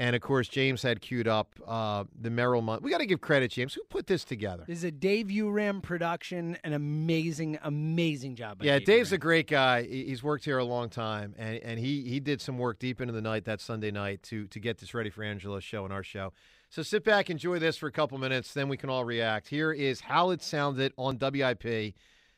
And 0.00 0.16
of 0.16 0.22
course, 0.22 0.48
James 0.48 0.82
had 0.82 1.00
queued 1.00 1.28
up 1.28 1.54
uh, 1.64 2.02
the 2.20 2.28
Merrill 2.28 2.62
month. 2.62 2.82
We 2.82 2.90
got 2.90 2.98
to 2.98 3.06
give 3.06 3.20
credit, 3.20 3.52
James. 3.52 3.74
Who 3.74 3.82
put 3.88 4.08
this 4.08 4.24
together? 4.24 4.64
This 4.66 4.78
is 4.78 4.84
a 4.84 4.90
Dave 4.90 5.28
Uram 5.28 5.80
production. 5.82 6.58
An 6.64 6.72
amazing, 6.72 7.58
amazing 7.62 8.34
job. 8.34 8.58
By 8.58 8.64
Yeah, 8.64 8.78
Dave 8.80 8.86
Dave's 8.86 9.10
Uram. 9.10 9.14
a 9.14 9.18
great 9.18 9.46
guy. 9.46 9.82
He's 9.84 10.20
worked 10.22 10.44
here 10.44 10.58
a 10.58 10.64
long 10.64 10.88
time, 10.88 11.34
and, 11.38 11.58
and 11.58 11.78
he 11.78 12.02
he 12.02 12.18
did 12.18 12.40
some 12.40 12.58
work 12.58 12.80
deep 12.80 13.00
into 13.00 13.12
the 13.12 13.22
night 13.22 13.44
that 13.44 13.60
Sunday 13.60 13.92
night 13.92 14.22
to 14.24 14.48
to 14.48 14.58
get 14.58 14.78
this 14.78 14.94
ready 14.94 15.10
for 15.10 15.22
Angela's 15.22 15.62
show 15.62 15.84
and 15.84 15.92
our 15.92 16.02
show. 16.02 16.32
So 16.70 16.82
sit 16.82 17.04
back, 17.04 17.30
enjoy 17.30 17.60
this 17.60 17.76
for 17.76 17.86
a 17.86 17.92
couple 17.92 18.18
minutes, 18.18 18.52
then 18.52 18.68
we 18.68 18.76
can 18.76 18.90
all 18.90 19.04
react. 19.04 19.46
Here 19.48 19.70
is 19.70 20.00
how 20.00 20.30
it 20.30 20.42
sounded 20.42 20.92
on 20.98 21.18
WIP, 21.20 21.94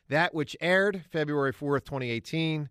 that 0.09 0.35
which 0.35 0.55
aired 0.61 1.05
February 1.09 1.51
fourth, 1.53 1.85
twenty 1.85 2.11
eighteen, 2.11 2.69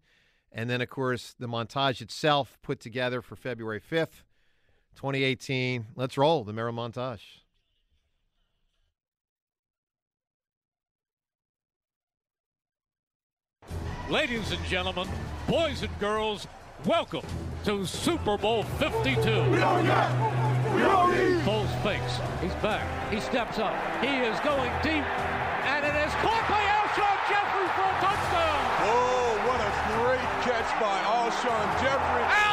and 0.53 0.71
then 0.71 0.81
of 0.81 0.89
course 0.89 1.35
the 1.41 1.49
montage 1.49 2.01
itself 2.01 2.57
put 2.63 2.79
together 2.79 3.21
for 3.21 3.35
February 3.35 3.81
fifth, 3.81 4.23
twenty 4.97 5.23
eighteen. 5.23 5.87
Let's 5.95 6.19
roll 6.19 6.43
the 6.43 6.53
Merrill 6.53 6.75
montage. 6.75 7.21
Ladies 14.09 14.53
and 14.53 14.65
gentlemen, 14.67 15.09
boys 15.49 15.83
and 15.83 15.99
girls, 15.99 16.47
welcome 16.85 17.25
to 17.65 17.85
Super 17.85 18.39
Bowl 18.39 18.63
52. 18.63 19.19
Foles 21.43 21.83
fakes. 21.83 22.21
He's 22.41 22.55
back. 22.63 22.87
He 23.13 23.19
steps 23.19 23.59
up. 23.59 23.75
He 24.01 24.07
is 24.23 24.39
going 24.41 24.71
deep. 24.85 25.03
And 25.67 25.85
it 25.85 25.97
is 26.07 26.13
caught 26.23 26.47
by 26.47 26.63
Alshon 26.63 27.19
Jeffery 27.27 27.67
for 27.75 27.83
a 27.83 27.99
touchdown. 27.99 28.63
Oh, 28.87 29.35
what 29.51 29.59
a 29.59 29.71
great 29.99 30.31
catch 30.47 30.71
by 30.79 30.97
Alshon 31.03 31.67
Jeffery. 31.83 31.83
Alshon 31.83 31.83
Jeffery, 31.83 32.23
I'm 32.23 32.46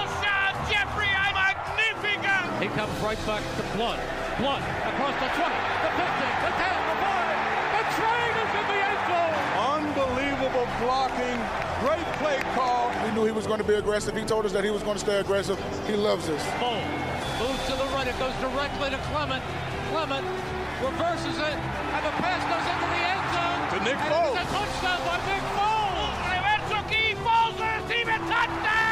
magnificent. 2.64 2.70
He 2.70 2.70
comes 2.76 3.04
right 3.04 3.20
back 3.26 3.44
to 3.58 3.64
Blount. 3.78 4.00
Blount 4.40 4.64
across 4.88 5.16
the 5.20 5.30
20, 5.36 5.54
the 5.84 5.92
15, 5.94 6.24
the 6.44 6.52
10, 6.58 6.74
the 6.90 6.96
40. 7.04 7.54
The 7.74 7.84
train 7.94 8.34
is 8.44 8.52
in 8.58 8.66
the 8.72 8.80
end 8.82 9.02
zone. 9.10 9.36
Unbelievable 9.78 10.68
blocking. 10.82 11.38
Great 11.82 12.08
play 12.18 12.40
call. 12.56 12.92
We 13.06 13.12
knew 13.12 13.26
he 13.26 13.32
was 13.32 13.46
going 13.46 13.60
to 13.60 13.68
be 13.68 13.76
aggressive. 13.76 14.16
He 14.16 14.24
told 14.24 14.46
us 14.46 14.54
that 14.54 14.64
he 14.64 14.72
was 14.72 14.84
going 14.84 14.96
to 14.96 15.04
stay 15.04 15.20
aggressive. 15.20 15.60
He 15.86 15.96
loves 15.96 16.28
this. 16.28 16.42
Foles 16.58 16.88
moves 17.40 17.64
to 17.68 17.76
the 17.76 17.86
right. 17.94 18.08
It 18.08 18.18
goes 18.20 18.34
directly 18.42 18.90
to 18.90 18.98
Clement. 19.12 19.44
Clement 19.92 20.26
reverses 20.82 21.38
it, 21.38 21.56
and 21.94 22.02
the 22.06 22.14
pass 22.24 22.42
goes 22.48 22.66
into 22.72 22.88
the 22.90 23.02
end 23.04 23.24
zone. 23.36 23.62
To 23.74 23.78
Nick 23.84 24.00
and 24.00 24.14
Foles. 24.14 24.36
It's 24.40 24.50
a 24.50 24.56
touchdown 24.56 25.00
by 25.06 25.18
Nick 25.28 25.44
Foles. 25.54 26.16
Reverso 26.32 26.76
aquí. 26.82 27.06
Foles 27.22 27.58
recibe 27.60 28.18
touchdown. 28.30 28.83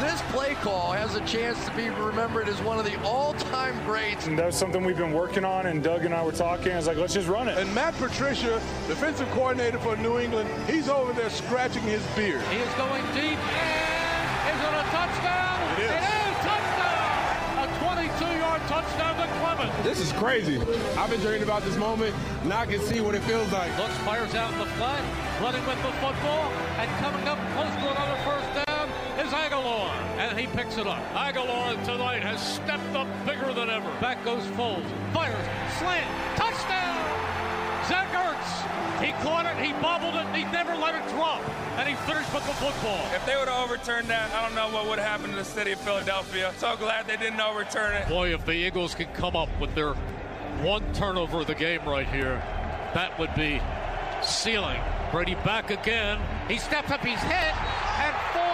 This 0.00 0.20
play 0.30 0.54
call 0.56 0.92
has 0.92 1.14
a 1.16 1.24
chance 1.24 1.64
to 1.64 1.74
be 1.74 1.88
remembered 1.88 2.48
as 2.48 2.60
one 2.60 2.78
of 2.78 2.84
the 2.84 3.00
all-time 3.02 3.82
greats. 3.84 4.26
And 4.26 4.38
that's 4.38 4.56
something 4.56 4.84
we've 4.84 4.96
been 4.96 5.12
working 5.12 5.44
on, 5.44 5.66
and 5.66 5.82
Doug 5.82 6.04
and 6.04 6.12
I 6.12 6.22
were 6.22 6.32
talking. 6.32 6.72
I 6.72 6.76
was 6.76 6.86
like, 6.86 6.98
let's 6.98 7.14
just 7.14 7.28
run 7.28 7.48
it. 7.48 7.56
And 7.56 7.74
Matt 7.74 7.94
Patricia, 7.94 8.60
defensive 8.88 9.30
coordinator 9.30 9.78
for 9.78 9.96
New 9.96 10.18
England, 10.18 10.50
he's 10.68 10.90
over 10.90 11.14
there 11.14 11.30
scratching 11.30 11.82
his 11.82 12.04
beard. 12.14 12.42
He 12.52 12.58
is 12.58 12.72
going 12.74 13.02
deep. 13.14 13.40
And 13.40 14.52
is 14.52 14.60
it 14.60 14.74
a 14.76 14.84
touchdown? 14.92 15.80
It 15.80 15.84
is. 15.84 15.90
It 15.90 16.04
is 16.04 16.36
touchdown. 16.44 17.64
A 17.64 17.66
22-yard 17.80 18.62
touchdown 18.68 19.16
to 19.16 19.26
Clement. 19.40 19.82
This 19.82 20.00
is 20.00 20.12
crazy. 20.12 20.60
I've 20.98 21.08
been 21.08 21.20
dreaming 21.20 21.42
about 21.42 21.62
this 21.62 21.76
moment. 21.76 22.14
Now 22.44 22.60
I 22.60 22.66
can 22.66 22.80
see 22.80 23.00
what 23.00 23.14
it 23.14 23.22
feels 23.22 23.50
like. 23.50 23.76
Looks, 23.78 23.96
fires 24.04 24.34
out 24.34 24.52
in 24.52 24.58
the 24.58 24.66
flat, 24.76 25.02
running 25.40 25.64
with 25.66 25.80
the 25.82 25.92
football, 26.04 26.52
and 26.76 26.90
coming 27.00 27.26
up 27.26 27.38
close 27.54 27.72
to 27.72 27.90
another 27.90 28.20
first 28.24 28.54
down 28.54 28.65
is 29.26 29.32
Agholor, 29.32 29.90
and 30.18 30.38
he 30.38 30.46
picks 30.46 30.76
it 30.76 30.86
up. 30.86 31.02
Agholor 31.12 31.74
tonight 31.84 32.22
has 32.22 32.40
stepped 32.40 32.94
up 32.94 33.08
bigger 33.26 33.52
than 33.52 33.68
ever. 33.68 33.90
Back 34.00 34.24
goes 34.24 34.44
Foles, 34.54 34.86
fires, 35.12 35.34
slant, 35.78 36.06
touchdown! 36.36 36.94
Zach 37.88 38.06
Ertz, 38.14 39.02
he 39.04 39.10
caught 39.24 39.46
it, 39.46 39.56
he 39.64 39.72
bobbled 39.82 40.14
it, 40.14 40.26
he 40.34 40.44
never 40.52 40.74
let 40.76 40.94
it 40.94 41.08
drop, 41.10 41.42
and 41.76 41.88
he 41.88 41.94
finished 42.06 42.32
with 42.32 42.46
the 42.46 42.54
football. 42.54 43.04
If 43.14 43.26
they 43.26 43.36
would 43.36 43.48
have 43.48 43.64
overturned 43.64 44.08
that, 44.08 44.30
I 44.32 44.42
don't 44.46 44.54
know 44.54 44.70
what 44.70 44.88
would 44.88 44.98
happen 45.00 45.30
to 45.30 45.36
the 45.36 45.44
city 45.44 45.72
of 45.72 45.80
Philadelphia. 45.80 46.52
So 46.58 46.76
glad 46.76 47.08
they 47.08 47.16
didn't 47.16 47.40
overturn 47.40 47.94
it. 47.94 48.08
Boy, 48.08 48.32
if 48.32 48.44
the 48.46 48.52
Eagles 48.52 48.94
can 48.94 49.08
come 49.14 49.34
up 49.34 49.48
with 49.60 49.74
their 49.74 49.94
one 50.62 50.84
turnover 50.94 51.40
of 51.40 51.48
the 51.48 51.54
game 51.54 51.84
right 51.84 52.08
here, 52.08 52.42
that 52.94 53.18
would 53.18 53.34
be 53.34 53.60
sealing. 54.22 54.80
Brady 55.10 55.34
back 55.36 55.70
again. 55.70 56.18
He 56.48 56.58
steps 56.58 56.90
up, 56.90 57.04
he's 57.04 57.20
hit, 57.20 57.54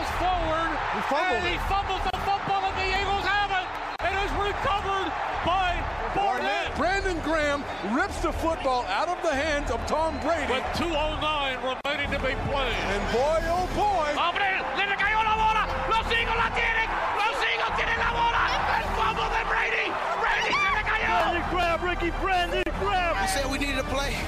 and 0.03 0.19
falls 0.19 0.19
forward. 0.19 0.71
He 0.95 1.03
fumbled 1.07 1.39
and 1.39 1.47
he 1.47 1.59
fumbles 1.71 2.03
the 2.11 2.19
football, 2.27 2.63
and 2.67 2.75
the 2.75 2.89
Eagles 2.91 3.25
have 3.27 3.51
it. 3.55 3.67
It 4.03 4.17
is 4.27 4.33
recovered 4.35 5.09
by 5.47 5.79
Barnett. 6.15 6.75
Brandon 6.77 7.19
Graham 7.23 7.63
rips 7.95 8.19
the 8.21 8.33
football 8.33 8.85
out 8.91 9.09
of 9.09 9.19
the 9.23 9.35
hands 9.35 9.71
of 9.71 9.79
Tom 9.87 10.19
Brady. 10.21 10.51
With 10.51 10.67
2.09 10.75 11.63
remaining 11.63 12.11
to 12.11 12.19
be 12.19 12.35
played. 12.51 12.79
And 12.91 13.03
boy, 13.15 13.39
oh 13.47 13.67
boy. 13.79 14.11
¡Hombre! 14.19 14.59
¡Le 14.75 14.85
cayó 14.99 15.23
la 15.23 15.35
bola! 15.39 15.63
¡Los 15.91 16.07
Eagles 16.11 16.39
la 16.39 16.51
tienen! 16.51 16.89
¡Los 17.19 17.39
Eagles 17.39 17.73
tienen 17.79 17.99
la 17.99 18.11
bola! 18.11 18.43
¡El 18.75 18.87
fumble 18.99 19.29
de 19.31 19.43
Brady! 19.47 19.87
¡Brady 20.19 20.51
se 20.51 20.71
le 20.75 20.83
cayó! 20.83 21.11
Brandon 21.15 21.47
Graham, 21.51 21.79
Ricky, 21.87 22.11
Brandon 22.19 22.63
Graham. 22.81 23.15
We 23.23 23.27
said 23.29 23.47
we 23.51 23.59
needed 23.59 23.79
to 23.79 23.89
play. 23.89 24.19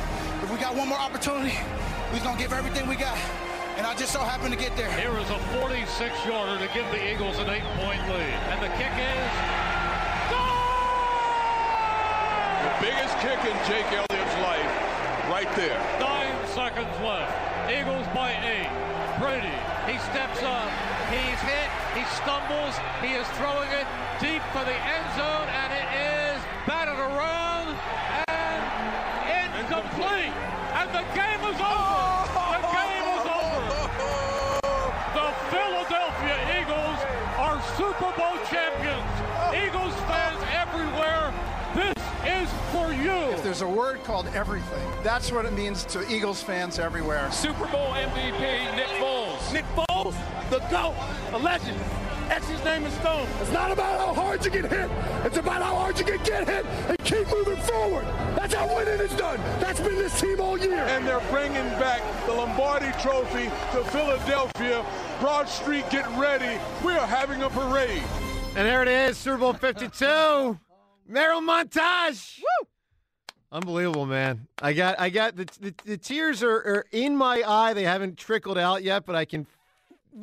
If 0.42 0.50
we 0.50 0.58
got 0.58 0.74
one 0.74 0.88
more 0.88 1.00
opportunity, 1.00 1.56
we're 2.12 2.22
going 2.22 2.36
to 2.36 2.42
give 2.42 2.52
everything 2.52 2.86
we 2.86 2.96
got. 2.96 3.18
And 3.76 3.86
I 3.86 3.94
just 3.94 4.12
so 4.12 4.20
happened 4.20 4.54
to 4.54 4.58
get 4.58 4.76
there. 4.76 4.90
Here 4.94 5.10
is 5.18 5.28
a 5.30 5.40
46-yarder 5.58 6.62
to 6.62 6.68
give 6.72 6.86
the 6.94 7.02
Eagles 7.10 7.38
an 7.38 7.50
eight-point 7.50 8.02
lead. 8.06 8.38
And 8.54 8.62
the 8.62 8.70
kick 8.78 8.94
is... 8.94 9.32
The 12.62 12.72
biggest 12.80 13.18
kick 13.18 13.38
in 13.42 13.56
Jake 13.66 13.90
Elliott's 13.90 14.38
life, 14.40 14.72
right 15.28 15.50
there. 15.58 15.76
Nine 15.98 16.32
seconds 16.54 16.94
left. 17.02 17.34
Eagles 17.66 18.06
by 18.14 18.30
eight. 18.46 18.70
Brady, 19.18 19.58
he 19.90 19.98
steps 20.06 20.42
up. 20.42 20.70
He's 21.10 21.40
hit. 21.42 21.70
He 21.98 22.06
stumbles. 22.22 22.78
He 23.02 23.18
is 23.18 23.26
throwing 23.36 23.70
it 23.74 23.86
deep 24.22 24.42
for 24.54 24.64
the 24.64 24.74
end 24.74 25.06
zone, 25.18 25.48
and 25.50 25.70
it 25.74 25.88
is 25.98 26.38
batted 26.66 26.98
around 26.98 27.74
and 28.30 29.50
incomplete. 29.60 30.32
And 30.78 30.88
the 30.94 31.04
game 31.14 31.42
is 31.52 31.60
over. 31.60 32.04
The 32.04 32.13
Super 37.76 38.12
Bowl 38.16 38.36
champions. 38.48 39.10
Eagles 39.52 39.94
fans 40.06 40.40
everywhere, 40.52 41.34
this 41.74 41.94
is 42.24 42.48
for 42.70 42.92
you. 42.92 43.32
If 43.32 43.42
there's 43.42 43.62
a 43.62 43.68
word 43.68 44.04
called 44.04 44.28
everything, 44.28 44.88
that's 45.02 45.32
what 45.32 45.44
it 45.44 45.52
means 45.54 45.84
to 45.86 46.08
Eagles 46.08 46.40
fans 46.40 46.78
everywhere. 46.78 47.32
Super 47.32 47.66
Bowl 47.66 47.92
MVP 47.94 48.76
Nick 48.76 48.86
Foles. 49.00 49.52
Nick 49.52 49.64
Foles, 49.74 50.14
the 50.50 50.60
GOAT, 50.70 50.94
a 51.32 51.38
legend. 51.38 51.80
That's 52.28 52.48
his 52.48 52.64
name 52.64 52.84
in 52.84 52.90
stone. 52.92 53.26
It's 53.40 53.52
not 53.52 53.70
about 53.70 53.98
how 53.98 54.14
hard 54.14 54.44
you 54.44 54.50
get 54.50 54.70
hit. 54.70 54.90
It's 55.24 55.36
about 55.36 55.62
how 55.62 55.74
hard 55.74 55.98
you 55.98 56.04
can 56.04 56.22
get 56.24 56.48
hit 56.48 56.64
and 56.88 56.98
keep 57.04 57.28
moving 57.30 57.60
forward. 57.62 58.04
That's 58.36 58.54
how 58.54 58.66
winning 58.74 59.00
is 59.00 59.12
done. 59.14 59.38
That's 59.60 59.80
been 59.80 59.96
this 59.96 60.20
team 60.20 60.40
all 60.40 60.58
year. 60.58 60.84
And 60.84 61.06
they're 61.06 61.20
bringing 61.30 61.68
back 61.80 62.02
the 62.26 62.32
Lombardi 62.32 62.90
Trophy 63.00 63.44
to 63.44 63.84
Philadelphia. 63.90 64.84
Broad 65.20 65.48
Street, 65.48 65.88
get 65.90 66.08
ready. 66.18 66.60
We 66.84 66.92
are 66.92 67.06
having 67.06 67.42
a 67.42 67.50
parade. 67.50 68.02
And 68.56 68.66
there 68.66 68.82
it 68.82 68.88
is, 68.88 69.16
Super 69.16 69.38
Bowl 69.38 69.52
52. 69.52 70.58
Merrill 71.06 71.40
montage. 71.40 72.38
Woo! 72.38 72.68
Unbelievable, 73.52 74.06
man. 74.06 74.48
I 74.60 74.72
got, 74.72 74.98
I 74.98 75.10
got 75.10 75.36
the 75.36 75.44
the, 75.60 75.74
the 75.84 75.96
tears 75.96 76.42
are, 76.42 76.56
are 76.56 76.86
in 76.90 77.16
my 77.16 77.42
eye. 77.46 77.72
They 77.72 77.84
haven't 77.84 78.18
trickled 78.18 78.58
out 78.58 78.82
yet, 78.82 79.06
but 79.06 79.14
I 79.14 79.24
can. 79.24 79.46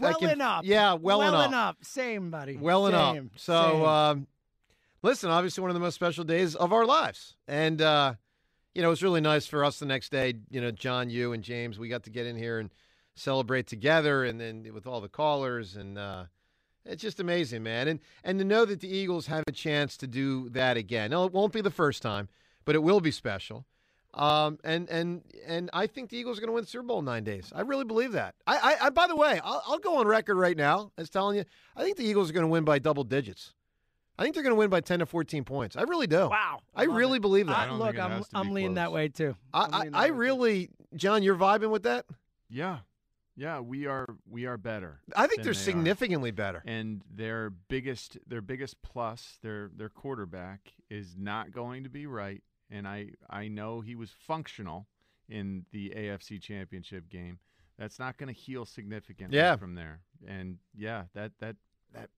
I 0.02 0.14
can- 0.14 0.42
up. 0.42 0.66
Yeah, 0.66 0.94
well, 0.94 1.20
Welling 1.20 1.54
up. 1.54 1.70
up. 1.70 1.78
Same, 1.84 2.30
buddy. 2.32 2.58
Up. 2.58 3.16
Same. 3.16 3.32
So, 3.36 3.86
um, 3.86 4.28
listen, 5.02 5.30
obviously 5.30 5.62
one 5.62 5.70
of 5.70 5.74
the 5.76 5.80
most 5.80 5.96
special 5.96 6.24
days 6.24 6.56
of 6.56 6.72
our 6.74 6.86
lives, 6.86 7.36
and 7.48 7.82
uh, 7.82 8.14
you 8.74 8.82
know, 8.82 8.88
it 8.88 8.92
was 8.92 9.04
really 9.04 9.22
nice 9.22 9.48
for 9.48 9.64
us 9.66 9.80
the 9.80 9.86
next 9.86 10.10
day. 10.12 10.36
You 10.50 10.62
know, 10.62 10.72
John, 10.72 11.10
you, 11.10 11.34
and 11.34 11.44
James, 11.44 11.78
we 11.78 11.90
got 11.90 12.04
to 12.04 12.10
get 12.10 12.26
in 12.26 12.36
here 12.38 12.60
and 12.60 12.70
celebrate 13.16 13.68
together, 13.68 14.24
and 14.24 14.40
then 14.40 14.66
with 14.74 14.88
all 14.88 15.02
the 15.02 15.10
callers, 15.10 15.76
and 15.76 15.98
uh, 15.98 16.26
it's 16.86 17.02
just 17.02 17.20
amazing, 17.20 17.64
man. 17.64 17.88
And 17.88 18.00
and 18.24 18.40
to 18.40 18.46
know 18.46 18.66
that 18.66 18.80
the 18.80 18.88
Eagles 18.96 19.28
have 19.28 19.44
a 19.48 19.52
chance 19.52 19.98
to 19.98 20.08
do 20.08 20.50
that 20.50 20.78
again. 20.78 21.12
No, 21.12 21.26
it 21.26 21.34
won't 21.34 21.54
be 21.54 21.62
the 21.62 21.70
first 21.72 22.02
time, 22.02 22.30
but 22.66 22.76
it 22.76 22.84
will 22.84 23.02
be 23.02 23.12
special. 23.12 23.66
Um, 24.14 24.60
and 24.64 24.90
and 24.90 25.22
and 25.46 25.70
I 25.72 25.88
think 25.88 26.10
the 26.10 26.18
Eagles 26.18 26.38
are 26.38 26.42
going 26.42 26.50
to 26.50 26.54
win 26.54 26.64
the 26.64 26.70
Super 26.70 26.84
Bowl 26.84 27.00
in 27.00 27.06
nine 27.06 27.24
days. 27.24 27.52
I 27.56 27.62
really 27.62 27.86
believe 27.86 28.12
that. 28.12 28.36
I, 28.46 28.58
I, 28.58 28.88
I 28.88 28.90
by 28.90 29.08
the 29.08 29.16
way, 29.16 29.40
I'll, 29.44 29.64
I'll 29.66 29.80
go 29.80 29.98
on 30.00 30.08
record 30.08 30.36
right 30.36 30.58
now 30.58 30.92
as 30.98 31.10
telling 31.10 31.38
you, 31.38 31.46
I 31.78 31.84
think 31.84 31.96
the 31.96 32.04
Eagles 32.04 32.30
are 32.30 32.34
going 32.34 32.44
to 32.44 32.50
win 32.50 32.66
by 32.66 32.80
double 32.80 33.06
digits. 33.06 33.54
I 34.20 34.24
think 34.24 34.36
they're 34.36 34.44
going 34.44 34.52
to 34.52 34.60
win 34.60 34.70
by 34.70 34.82
ten 34.82 35.00
to 35.00 35.06
fourteen 35.06 35.46
points. 35.46 35.78
I 35.78 35.84
really 35.84 36.08
do. 36.08 36.28
Wow, 36.28 36.60
I 36.76 36.84
really 36.84 37.20
believe 37.20 37.48
that. 37.48 37.70
I, 37.70 37.72
look, 37.72 37.98
I'm 37.98 38.24
I'm 38.34 38.52
leaning 38.52 38.74
that 38.74 38.92
way 38.92 39.08
too. 39.08 39.36
I'm 39.54 39.74
I, 39.74 39.78
I, 39.78 39.82
I 39.82 39.88
that 39.90 40.08
too. 40.08 40.14
really, 40.14 40.70
John, 40.96 41.24
you're 41.24 41.36
vibing 41.36 41.70
with 41.70 41.84
that. 41.84 42.06
Yeah, 42.50 42.80
yeah, 43.38 43.62
we 43.62 43.88
are 43.88 44.06
we 44.30 44.46
are 44.46 44.58
better. 44.58 45.00
I 45.16 45.28
think 45.28 45.44
they're 45.44 45.54
they 45.54 45.60
are. 45.60 45.64
significantly 45.64 46.32
better. 46.32 46.62
And 46.68 47.02
their 47.10 47.50
biggest 47.50 48.18
their 48.28 48.42
biggest 48.42 48.82
plus 48.82 49.40
their 49.42 49.72
their 49.76 49.90
quarterback 49.90 50.74
is 50.90 51.16
not 51.18 51.52
going 51.52 51.86
to 51.86 51.90
be 51.90 52.06
right. 52.06 52.44
And 52.72 52.88
I 52.88 53.10
I 53.30 53.48
know 53.50 53.82
he 53.82 53.96
was 53.96 54.10
functional 54.12 54.88
in 55.30 55.66
the 55.72 55.90
AFC 55.96 56.42
Championship 56.42 57.10
game. 57.10 57.40
That's 57.78 58.00
not 58.00 58.18
going 58.18 58.28
to 58.34 58.40
heal 58.40 58.66
significantly 58.66 59.38
Yeah. 59.38 59.56
from 59.56 59.76
there. 59.76 60.02
And 60.28 60.58
yeah, 60.76 61.06
that 61.14 61.32
that 61.40 61.56
that 61.94 62.10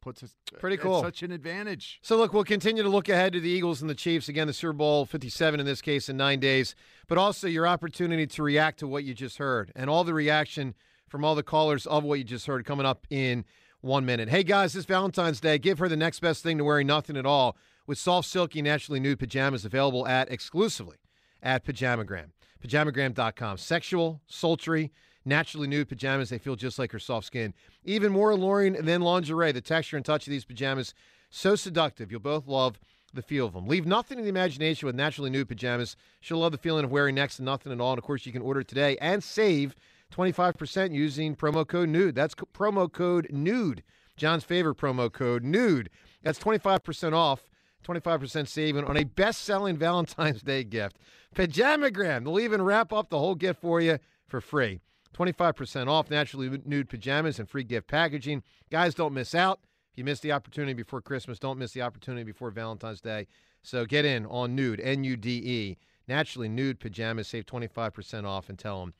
puts 0.00 0.22
us 0.22 0.36
Pretty 0.60 0.74
at 0.76 0.80
cool. 0.82 1.00
such 1.02 1.22
an 1.22 1.32
advantage. 1.32 1.98
So, 2.02 2.16
look, 2.16 2.32
we'll 2.32 2.44
continue 2.44 2.82
to 2.82 2.88
look 2.88 3.08
ahead 3.08 3.32
to 3.32 3.40
the 3.40 3.48
Eagles 3.48 3.80
and 3.80 3.90
the 3.90 3.94
Chiefs. 3.94 4.28
Again, 4.28 4.46
the 4.46 4.52
Super 4.52 4.72
Bowl 4.72 5.04
57 5.04 5.58
in 5.58 5.66
this 5.66 5.80
case 5.82 6.08
in 6.08 6.16
nine 6.16 6.38
days, 6.38 6.76
but 7.08 7.18
also 7.18 7.48
your 7.48 7.66
opportunity 7.66 8.26
to 8.28 8.42
react 8.42 8.78
to 8.80 8.86
what 8.86 9.02
you 9.04 9.14
just 9.14 9.38
heard 9.38 9.72
and 9.74 9.90
all 9.90 10.04
the 10.04 10.14
reaction 10.14 10.74
from 11.08 11.24
all 11.24 11.34
the 11.34 11.42
callers 11.42 11.86
of 11.86 12.04
what 12.04 12.18
you 12.18 12.24
just 12.24 12.46
heard 12.46 12.64
coming 12.64 12.86
up 12.86 13.06
in 13.10 13.44
one 13.80 14.04
minute. 14.06 14.28
Hey, 14.28 14.44
guys, 14.44 14.74
this 14.74 14.84
Valentine's 14.84 15.40
Day, 15.40 15.58
give 15.58 15.78
her 15.80 15.88
the 15.88 15.96
next 15.96 16.20
best 16.20 16.42
thing 16.42 16.58
to 16.58 16.64
wearing 16.64 16.86
nothing 16.86 17.16
at 17.16 17.26
all 17.26 17.56
with 17.86 17.98
soft, 17.98 18.28
silky, 18.28 18.62
naturally 18.62 19.00
nude 19.00 19.18
pajamas 19.18 19.64
available 19.64 20.06
at 20.06 20.30
exclusively 20.30 20.96
at 21.42 21.64
Pajamagram. 21.64 22.30
Pajamagram.com. 22.64 23.58
Sexual, 23.58 24.20
sultry, 24.26 24.92
naturally 25.24 25.68
nude 25.68 25.88
pajamas. 25.88 26.30
They 26.30 26.38
feel 26.38 26.56
just 26.56 26.78
like 26.78 26.92
her 26.92 26.98
soft 26.98 27.26
skin. 27.26 27.54
Even 27.84 28.12
more 28.12 28.30
alluring 28.30 28.72
than 28.74 29.02
lingerie. 29.02 29.52
The 29.52 29.60
texture 29.60 29.96
and 29.96 30.04
touch 30.04 30.26
of 30.26 30.30
these 30.30 30.44
pajamas, 30.44 30.94
so 31.30 31.54
seductive. 31.54 32.10
You'll 32.10 32.20
both 32.20 32.46
love 32.46 32.78
the 33.12 33.22
feel 33.22 33.46
of 33.46 33.52
them. 33.52 33.66
Leave 33.66 33.86
nothing 33.86 34.18
to 34.18 34.22
the 34.22 34.28
imagination 34.28 34.86
with 34.86 34.94
naturally 34.94 35.30
nude 35.30 35.48
pajamas. 35.48 35.96
She'll 36.20 36.38
love 36.38 36.52
the 36.52 36.58
feeling 36.58 36.84
of 36.84 36.90
wearing 36.90 37.14
next 37.14 37.36
to 37.36 37.42
nothing 37.42 37.72
at 37.72 37.80
all. 37.80 37.92
And 37.92 37.98
of 37.98 38.04
course, 38.04 38.26
you 38.26 38.32
can 38.32 38.42
order 38.42 38.62
today 38.62 38.96
and 39.00 39.22
save 39.22 39.74
25% 40.12 40.94
using 40.94 41.34
promo 41.34 41.66
code 41.66 41.88
NUDE. 41.88 42.14
That's 42.14 42.34
co- 42.34 42.48
promo 42.54 42.90
code 42.90 43.28
NUDE. 43.30 43.82
John's 44.16 44.44
favorite 44.44 44.76
promo 44.76 45.12
code 45.12 45.44
NUDE. 45.44 45.90
That's 46.22 46.38
25% 46.38 47.12
off. 47.12 47.50
25% 47.86 48.48
saving 48.48 48.84
on 48.84 48.96
a 48.96 49.04
best 49.04 49.42
selling 49.42 49.76
Valentine's 49.76 50.42
Day 50.42 50.64
gift. 50.64 50.98
Pajamagram. 51.34 52.24
They'll 52.24 52.40
even 52.40 52.62
wrap 52.62 52.92
up 52.92 53.10
the 53.10 53.18
whole 53.18 53.34
gift 53.34 53.60
for 53.60 53.80
you 53.80 53.98
for 54.26 54.40
free. 54.40 54.80
25% 55.16 55.88
off 55.88 56.10
naturally 56.10 56.60
nude 56.64 56.88
pajamas 56.88 57.38
and 57.38 57.48
free 57.48 57.64
gift 57.64 57.86
packaging. 57.86 58.42
Guys, 58.70 58.94
don't 58.94 59.14
miss 59.14 59.34
out. 59.34 59.60
If 59.92 59.98
you 59.98 60.04
missed 60.04 60.22
the 60.22 60.32
opportunity 60.32 60.74
before 60.74 61.00
Christmas, 61.00 61.38
don't 61.38 61.58
miss 61.58 61.72
the 61.72 61.82
opportunity 61.82 62.24
before 62.24 62.50
Valentine's 62.50 63.00
Day. 63.00 63.26
So 63.62 63.86
get 63.86 64.04
in 64.04 64.26
on 64.26 64.54
Nude, 64.54 64.80
N 64.80 65.04
U 65.04 65.16
D 65.16 65.30
E, 65.38 65.78
naturally 66.06 66.48
nude 66.48 66.78
pajamas. 66.78 67.28
Save 67.28 67.46
25% 67.46 68.24
off 68.24 68.48
and 68.48 68.58
tell 68.58 68.80
them 68.80 68.94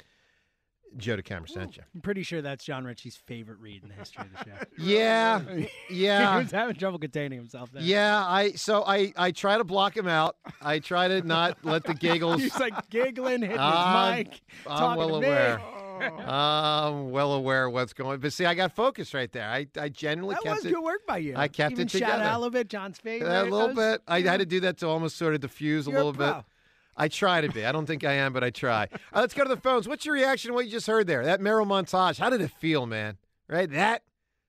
Joe 0.96 1.16
DeCamara 1.16 1.48
sent 1.48 1.76
you. 1.76 1.82
I'm 1.94 2.00
pretty 2.00 2.22
sure 2.22 2.40
that's 2.40 2.64
Jon 2.64 2.84
Ritchie's 2.84 3.16
favorite 3.16 3.58
read 3.60 3.82
in 3.82 3.88
the 3.90 3.94
history 3.94 4.24
of 4.24 4.32
the 4.32 4.50
show. 4.50 4.64
Yeah, 4.78 5.40
yeah. 5.90 6.32
he 6.38 6.42
was 6.44 6.50
having 6.52 6.76
trouble 6.76 6.98
containing 6.98 7.38
himself 7.38 7.70
there. 7.72 7.82
Yeah, 7.82 8.24
I 8.24 8.52
so 8.52 8.82
I 8.86 9.12
I 9.16 9.30
try 9.32 9.58
to 9.58 9.64
block 9.64 9.96
him 9.96 10.06
out. 10.08 10.36
I 10.62 10.78
try 10.78 11.08
to 11.08 11.20
not 11.22 11.58
let 11.64 11.84
the 11.84 11.94
giggles. 11.94 12.40
He's 12.42 12.58
like 12.58 12.88
giggling, 12.90 13.42
hitting 13.42 13.58
I'm- 13.58 14.16
his 14.18 14.26
mic, 14.28 14.40
I'm 14.66 14.96
well 14.96 15.08
to 15.08 15.20
me. 15.20 15.26
aware. 15.26 15.60
Oh. 15.60 15.82
I'm 16.18 17.10
well 17.10 17.32
aware 17.32 17.66
of 17.66 17.72
what's 17.72 17.92
going. 17.94 18.20
But 18.20 18.32
see, 18.32 18.44
I 18.44 18.54
got 18.54 18.74
focused 18.74 19.14
right 19.14 19.30
there. 19.32 19.48
I 19.48 19.66
I 19.78 19.88
genuinely 19.88 20.34
That 20.36 20.42
kept 20.44 20.56
was 20.56 20.66
it. 20.66 20.74
good 20.74 20.84
work 20.84 21.06
by 21.06 21.18
you. 21.18 21.34
I 21.36 21.48
kept 21.48 21.72
Even 21.72 21.86
it 21.86 21.90
together. 21.90 22.22
Shout 22.22 22.40
Alovit, 22.40 22.68
John's 22.68 22.98
favorite. 22.98 23.28
a 23.30 23.42
little 23.44 23.68
was- 23.68 23.76
bit. 23.76 24.02
I 24.06 24.20
had 24.20 24.40
to 24.40 24.46
do 24.46 24.60
that 24.60 24.78
to 24.78 24.88
almost 24.88 25.16
sort 25.16 25.34
of 25.34 25.40
diffuse 25.40 25.86
a 25.86 25.90
You're 25.90 26.00
a 26.00 26.04
little 26.04 26.18
bit. 26.34 26.44
I 26.96 27.08
try 27.08 27.40
to 27.40 27.48
be. 27.50 27.64
I 27.64 27.72
don't 27.72 27.86
think 27.86 28.04
I 28.04 28.12
am, 28.12 28.32
but 28.32 28.42
I 28.42 28.50
try. 28.50 28.88
Let's 29.14 29.34
go 29.34 29.42
to 29.42 29.48
the 29.48 29.60
phones. 29.60 29.86
What's 29.86 30.06
your 30.06 30.14
reaction 30.14 30.50
to 30.50 30.54
what 30.54 30.64
you 30.64 30.70
just 30.70 30.86
heard 30.86 31.06
there? 31.06 31.24
That 31.24 31.40
Merrill 31.40 31.66
montage. 31.66 32.18
How 32.18 32.30
did 32.30 32.40
it 32.40 32.50
feel, 32.50 32.86
man? 32.86 33.18
Right? 33.48 33.70
That 33.70 34.02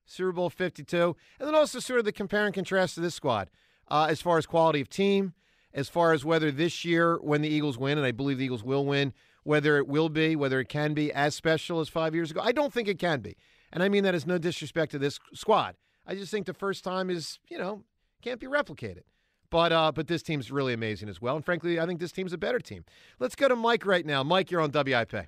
Super 0.06 0.32
Bowl 0.32 0.50
52. 0.50 1.16
And 1.38 1.48
then 1.48 1.54
also 1.54 1.78
sort 1.78 1.98
of 1.98 2.04
the 2.04 2.12
compare 2.12 2.46
and 2.46 2.54
contrast 2.54 2.94
to 2.94 3.00
this 3.00 3.14
squad 3.14 3.50
uh, 3.88 4.06
as 4.08 4.22
far 4.22 4.38
as 4.38 4.46
quality 4.46 4.80
of 4.80 4.88
team, 4.88 5.34
as 5.74 5.88
far 5.88 6.12
as 6.12 6.24
whether 6.24 6.50
this 6.50 6.84
year, 6.84 7.18
when 7.20 7.42
the 7.42 7.48
Eagles 7.48 7.78
win, 7.78 7.98
and 7.98 8.06
I 8.06 8.12
believe 8.12 8.38
the 8.38 8.44
Eagles 8.44 8.64
will 8.64 8.86
win, 8.86 9.12
whether 9.44 9.76
it 9.76 9.86
will 9.86 10.08
be, 10.08 10.34
whether 10.34 10.60
it 10.60 10.68
can 10.68 10.94
be 10.94 11.12
as 11.12 11.34
special 11.34 11.80
as 11.80 11.88
five 11.88 12.14
years 12.14 12.30
ago. 12.30 12.40
I 12.42 12.52
don't 12.52 12.72
think 12.72 12.88
it 12.88 12.98
can 12.98 13.20
be. 13.20 13.36
And 13.72 13.82
I 13.82 13.88
mean 13.88 14.04
that 14.04 14.14
as 14.14 14.26
no 14.26 14.38
disrespect 14.38 14.92
to 14.92 14.98
this 14.98 15.18
squad. 15.34 15.76
I 16.06 16.14
just 16.14 16.30
think 16.30 16.46
the 16.46 16.54
first 16.54 16.84
time 16.84 17.10
is, 17.10 17.38
you 17.48 17.58
know, 17.58 17.84
can't 18.22 18.40
be 18.40 18.46
replicated. 18.46 19.02
But 19.50 19.72
uh, 19.72 19.92
but 19.92 20.08
this 20.08 20.22
team's 20.22 20.50
really 20.50 20.74
amazing 20.74 21.08
as 21.08 21.22
well. 21.22 21.36
And 21.36 21.44
frankly, 21.44 21.80
I 21.80 21.86
think 21.86 22.00
this 22.00 22.12
team's 22.12 22.32
a 22.32 22.38
better 22.38 22.58
team. 22.58 22.84
Let's 23.18 23.34
go 23.34 23.48
to 23.48 23.56
Mike 23.56 23.86
right 23.86 24.04
now. 24.04 24.22
Mike, 24.22 24.50
you're 24.50 24.60
on 24.60 24.70
WIP. 24.70 25.26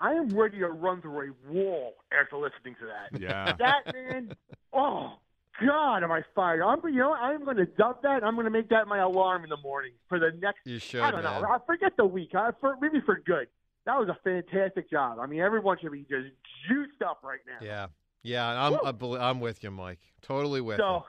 I 0.00 0.12
am 0.12 0.28
ready 0.28 0.58
to 0.58 0.68
run 0.68 1.00
through 1.00 1.30
a 1.30 1.52
wall 1.52 1.94
after 2.12 2.36
listening 2.36 2.76
to 2.80 2.86
that. 2.86 3.20
Yeah. 3.20 3.52
That 3.58 3.94
man, 3.94 4.32
oh 4.72 5.14
God, 5.64 6.02
am 6.02 6.12
I 6.12 6.22
fired? 6.34 6.62
I'm 6.62 6.80
you 6.84 6.98
know 6.98 7.12
I'm 7.12 7.44
going 7.44 7.56
to 7.56 7.66
dub 7.66 8.02
that. 8.02 8.22
I'm 8.22 8.34
going 8.34 8.44
to 8.44 8.50
make 8.50 8.68
that 8.70 8.86
my 8.88 8.98
alarm 8.98 9.44
in 9.44 9.50
the 9.50 9.56
morning 9.58 9.92
for 10.08 10.18
the 10.18 10.30
next. 10.40 10.60
You 10.64 10.78
should. 10.78 11.00
I 11.00 11.10
don't 11.10 11.22
man. 11.22 11.42
know. 11.42 11.48
I 11.48 11.58
forget 11.66 11.92
the 11.96 12.04
week. 12.04 12.34
I, 12.34 12.50
for 12.60 12.76
maybe 12.80 13.00
for 13.04 13.20
good. 13.24 13.48
That 13.86 13.98
was 13.98 14.08
a 14.08 14.18
fantastic 14.24 14.90
job. 14.90 15.18
I 15.20 15.26
mean, 15.26 15.40
everyone 15.40 15.78
should 15.80 15.92
be 15.92 16.00
just 16.00 16.28
juiced 16.68 17.02
up 17.08 17.20
right 17.22 17.38
now. 17.46 17.64
Yeah, 17.64 17.86
yeah. 18.22 18.66
I'm 18.66 18.78
I 18.84 18.92
bel- 18.92 19.16
I'm 19.16 19.40
with 19.40 19.62
you, 19.62 19.70
Mike. 19.70 20.00
Totally 20.22 20.60
with 20.60 20.78
you. 20.78 21.02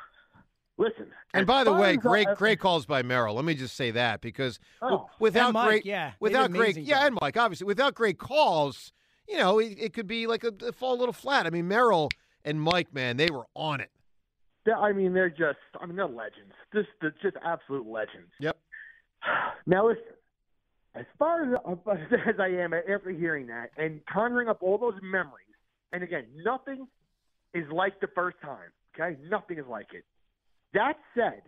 So, 0.77 0.83
listen. 0.83 1.07
And 1.33 1.45
by 1.47 1.63
the 1.63 1.73
way, 1.73 1.91
as, 1.91 1.97
uh, 1.97 2.01
great 2.01 2.27
great 2.35 2.59
calls 2.59 2.85
by 2.85 3.01
Merrill. 3.03 3.35
Let 3.35 3.45
me 3.45 3.53
just 3.55 3.75
say 3.75 3.91
that 3.91 4.21
because 4.21 4.59
Oh, 4.81 5.09
without 5.19 5.53
Mike, 5.53 5.67
great 5.67 5.85
yeah, 5.85 6.13
without 6.19 6.51
great 6.51 6.59
amazing 6.61 6.85
yeah, 6.85 6.99
job. 6.99 7.05
and 7.07 7.17
Mike 7.21 7.37
obviously 7.37 7.65
without 7.65 7.95
great 7.95 8.17
calls, 8.17 8.91
you 9.27 9.37
know, 9.37 9.59
it, 9.59 9.75
it 9.79 9.93
could 9.93 10.07
be 10.07 10.27
like 10.27 10.43
a, 10.43 10.51
a 10.65 10.71
fall 10.71 10.93
a 10.95 10.99
little 10.99 11.13
flat. 11.13 11.45
I 11.45 11.49
mean, 11.49 11.67
Merrill 11.67 12.09
and 12.45 12.61
Mike, 12.61 12.93
man, 12.93 13.17
they 13.17 13.29
were 13.29 13.45
on 13.55 13.81
it. 13.81 13.91
they- 14.65 14.71
I 14.71 14.93
mean, 14.93 15.13
they're 15.13 15.29
just. 15.29 15.59
I 15.79 15.85
mean, 15.85 15.95
they're 15.95 16.07
legends. 16.07 16.53
Just, 16.73 16.89
they're 17.01 17.15
just 17.21 17.37
absolute 17.43 17.87
legends. 17.87 18.31
Yep. 18.39 18.57
Now 19.65 19.87
listen, 19.87 20.03
as 20.95 21.05
far 21.19 21.43
as, 21.43 21.59
as 22.27 22.35
I 22.39 22.47
am 22.47 22.73
after 22.73 23.09
hearing 23.11 23.47
that 23.47 23.71
and 23.77 23.99
conjuring 24.11 24.47
up 24.47 24.59
all 24.63 24.77
those 24.77 24.93
memories, 25.03 25.43
and 25.91 26.03
again, 26.03 26.25
nothing 26.45 26.87
is 27.53 27.65
like 27.71 27.99
the 27.99 28.07
first 28.15 28.37
time. 28.41 28.69
Okay, 28.97 29.17
nothing 29.29 29.57
is 29.57 29.65
like 29.69 29.87
it. 29.93 30.05
That 30.73 30.93
said, 31.15 31.41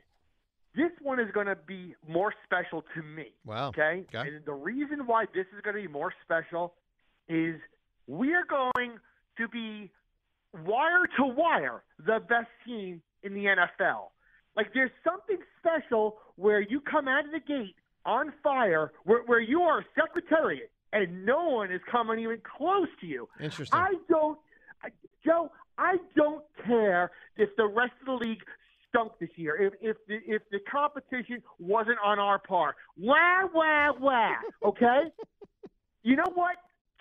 this 0.76 0.92
one 1.02 1.20
is 1.20 1.32
going 1.34 1.48
to 1.48 1.58
be 1.68 1.96
more 2.08 2.34
special 2.46 2.84
to 2.96 3.04
me. 3.04 3.34
Wow. 3.46 3.70
Okay? 3.70 4.06
Okay. 4.14 4.30
And 4.30 4.46
the 4.46 4.54
reason 4.54 5.06
why 5.06 5.26
this 5.34 5.46
is 5.56 5.62
going 5.64 5.76
to 5.76 5.82
be 5.82 5.88
more 5.88 6.14
special 6.24 6.74
is 7.28 7.56
we 8.08 8.34
are 8.34 8.46
going 8.48 8.98
to 9.38 9.48
be 9.48 9.92
wire 10.54 11.06
to 11.18 11.26
wire 11.26 11.84
the 11.98 12.20
best 12.28 12.50
team 12.66 13.02
in 13.24 13.34
the 13.34 13.46
NFL. 13.46 14.10
Like 14.56 14.74
there's 14.74 14.92
something 15.04 15.38
special 15.60 16.18
where 16.36 16.62
you 16.62 16.82
come 16.82 17.08
out 17.08 17.26
of 17.26 17.32
the 17.32 17.40
gate 17.40 17.76
on 18.06 18.34
fire, 18.44 18.92
where, 19.04 19.24
where 19.24 19.42
you 19.42 19.62
are 19.62 19.80
a 19.80 19.86
secretariat 19.96 20.72
and 20.92 21.26
no 21.26 21.50
one 21.50 21.72
is 21.72 21.82
coming 21.90 22.20
even 22.20 22.40
close 22.58 22.88
to 23.02 23.08
you. 23.08 23.30
Interesting. 23.40 23.80
I 23.80 23.94
don't, 24.10 24.40
I, 24.84 24.90
Joe. 25.26 25.52
I 25.78 25.96
don't 26.16 26.44
care 26.66 27.12
if 27.38 27.50
the 27.56 27.66
rest 27.66 27.94
of 28.02 28.08
the 28.08 28.26
league 28.28 28.44
stunk 28.90 29.14
this 29.20 29.30
year. 29.36 29.56
If 29.56 29.74
if 29.82 29.98
the 30.08 30.20
if 30.26 30.42
the 30.52 30.60
competition 30.72 31.42
wasn't 31.60 31.98
on 32.04 32.20
our 32.20 32.40
par, 32.40 32.76
wah 32.98 33.46
wah 33.54 33.92
wah. 34.00 34.36
Okay. 34.66 35.02
you 36.04 36.16
know 36.16 36.32
what? 36.34 36.56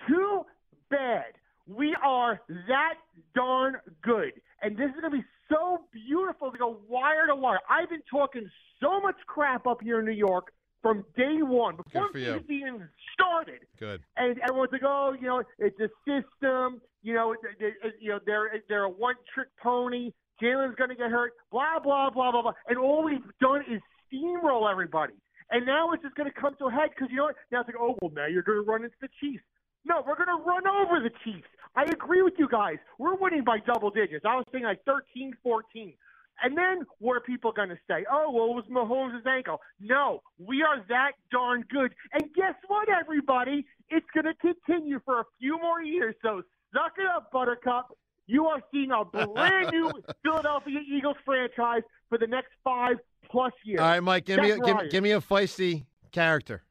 Too 0.08 0.42
bad. 0.90 1.24
We 1.66 1.94
are 2.02 2.40
that 2.68 2.94
darn 3.34 3.76
good, 4.02 4.32
and 4.62 4.76
this 4.76 4.86
is 4.94 5.00
going 5.00 5.12
to 5.12 5.18
be 5.18 5.24
so 5.50 5.80
beautiful 5.92 6.50
to 6.50 6.58
go 6.58 6.78
wire 6.88 7.26
to 7.26 7.34
wire. 7.34 7.58
I've 7.68 7.90
been 7.90 8.02
talking 8.10 8.48
so 8.80 9.00
much 9.00 9.16
crap 9.26 9.66
up 9.66 9.82
here 9.82 9.98
in 10.00 10.06
New 10.06 10.12
York 10.12 10.52
from 10.82 11.04
day 11.16 11.42
one 11.42 11.76
before 11.76 12.06
it's 12.38 12.50
even 12.50 12.88
started. 13.12 13.60
Good. 13.78 14.00
And 14.16 14.38
everyone's 14.48 14.72
like, 14.72 14.82
"Oh, 14.84 15.14
you 15.20 15.26
know, 15.26 15.42
it's 15.58 15.78
a 15.80 15.88
system. 16.06 16.80
You 17.02 17.14
know, 17.14 17.32
it, 17.32 17.38
it, 17.60 17.74
it- 17.82 17.94
you 18.00 18.10
know, 18.10 18.20
they're 18.24 18.50
they're 18.68 18.84
a 18.84 18.88
one-trick 18.90 19.48
pony. 19.62 20.12
Jalen's 20.42 20.76
going 20.76 20.90
to 20.90 20.96
get 20.96 21.10
hurt. 21.10 21.32
Blah 21.50 21.80
blah 21.82 22.10
blah 22.10 22.32
blah 22.32 22.42
blah." 22.42 22.52
And 22.68 22.78
all 22.78 23.04
we've 23.04 23.20
done 23.40 23.62
is 23.70 23.80
steamroll 24.12 24.70
everybody. 24.70 25.14
And 25.50 25.64
now 25.64 25.92
it's 25.92 26.02
just 26.02 26.14
going 26.14 26.30
to 26.30 26.40
come 26.40 26.54
to 26.58 26.66
a 26.66 26.70
head 26.72 26.90
because 26.94 27.08
you 27.10 27.16
know 27.16 27.24
what? 27.24 27.36
Now 27.50 27.60
it's 27.60 27.68
like, 27.68 27.80
oh 27.80 27.96
well, 28.00 28.12
now 28.14 28.26
you're 28.26 28.42
going 28.42 28.64
to 28.64 28.70
run 28.70 28.84
into 28.84 28.96
the 29.00 29.08
Chiefs. 29.20 29.44
No, 29.84 30.02
we're 30.06 30.16
going 30.16 30.28
to 30.28 30.44
run 30.44 30.66
over 30.66 31.00
the 31.00 31.10
Chiefs. 31.24 31.48
I 31.74 31.84
agree 31.84 32.22
with 32.22 32.34
you 32.38 32.48
guys. 32.48 32.76
We're 32.98 33.14
winning 33.14 33.44
by 33.44 33.58
double 33.64 33.90
digits. 33.90 34.24
I 34.26 34.36
was 34.36 34.44
thinking 34.50 34.66
like 34.66 34.84
13, 34.84 35.32
14. 35.42 35.94
And 36.42 36.56
then 36.56 36.82
what 36.98 37.16
are 37.16 37.20
people 37.20 37.52
going 37.52 37.70
to 37.70 37.78
say? 37.88 38.04
Oh, 38.10 38.30
well, 38.30 38.50
it 38.50 38.54
was 38.54 38.64
Mahomes' 38.70 39.26
ankle. 39.26 39.60
No, 39.80 40.22
we 40.38 40.62
are 40.62 40.84
that 40.88 41.12
darn 41.32 41.64
good. 41.68 41.94
And 42.12 42.22
guess 42.34 42.54
what, 42.68 42.88
everybody? 42.88 43.66
It's 43.88 44.06
going 44.14 44.26
to 44.26 44.34
continue 44.34 45.00
for 45.04 45.20
a 45.20 45.24
few 45.40 45.58
more 45.58 45.82
years. 45.82 46.14
So 46.22 46.42
suck 46.72 46.92
it 46.98 47.06
up, 47.06 47.32
Buttercup. 47.32 47.96
You 48.28 48.46
are 48.46 48.60
seeing 48.70 48.90
a 48.92 49.04
brand 49.26 49.70
new 49.72 49.90
Philadelphia 50.22 50.78
Eagles 50.86 51.16
franchise 51.24 51.82
for 52.08 52.18
the 52.18 52.26
next 52.28 52.50
five 52.62 52.96
plus 53.30 53.52
years. 53.64 53.80
All 53.80 53.86
right, 53.88 54.00
Mike, 54.00 54.26
give 54.26 54.38
me, 54.40 54.50
a, 54.52 54.58
give, 54.58 54.76
give 54.90 55.02
me 55.02 55.10
a 55.12 55.20
feisty 55.20 55.86
character. 56.12 56.62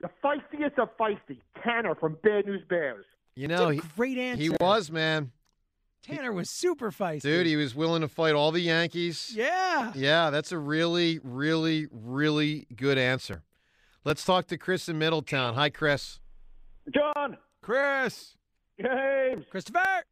the 0.00 0.08
feistiest 0.24 0.78
of 0.78 0.96
feisty, 0.96 1.40
Tanner 1.62 1.94
from 1.96 2.16
Bad 2.22 2.46
News 2.46 2.62
Bears. 2.68 3.04
You 3.34 3.48
know, 3.48 3.68
he, 3.68 3.80
great 3.96 4.18
answer. 4.18 4.42
he 4.42 4.50
was, 4.50 4.90
man. 4.90 5.32
Tanner 6.02 6.32
was 6.32 6.48
super 6.48 6.90
feisty. 6.92 7.22
Dude, 7.22 7.46
he 7.46 7.56
was 7.56 7.74
willing 7.74 8.02
to 8.02 8.08
fight 8.08 8.34
all 8.34 8.52
the 8.52 8.60
Yankees. 8.60 9.32
Yeah. 9.34 9.92
Yeah, 9.94 10.30
that's 10.30 10.52
a 10.52 10.58
really, 10.58 11.18
really, 11.22 11.86
really 11.90 12.66
good 12.74 12.98
answer. 12.98 13.42
Let's 14.04 14.24
talk 14.24 14.46
to 14.46 14.56
Chris 14.56 14.88
in 14.88 14.96
Middletown. 14.98 15.54
Hi, 15.54 15.70
Chris. 15.70 16.20
John. 16.94 17.36
Chris. 17.62 18.36
James. 18.80 19.44
Christopher. 19.50 20.04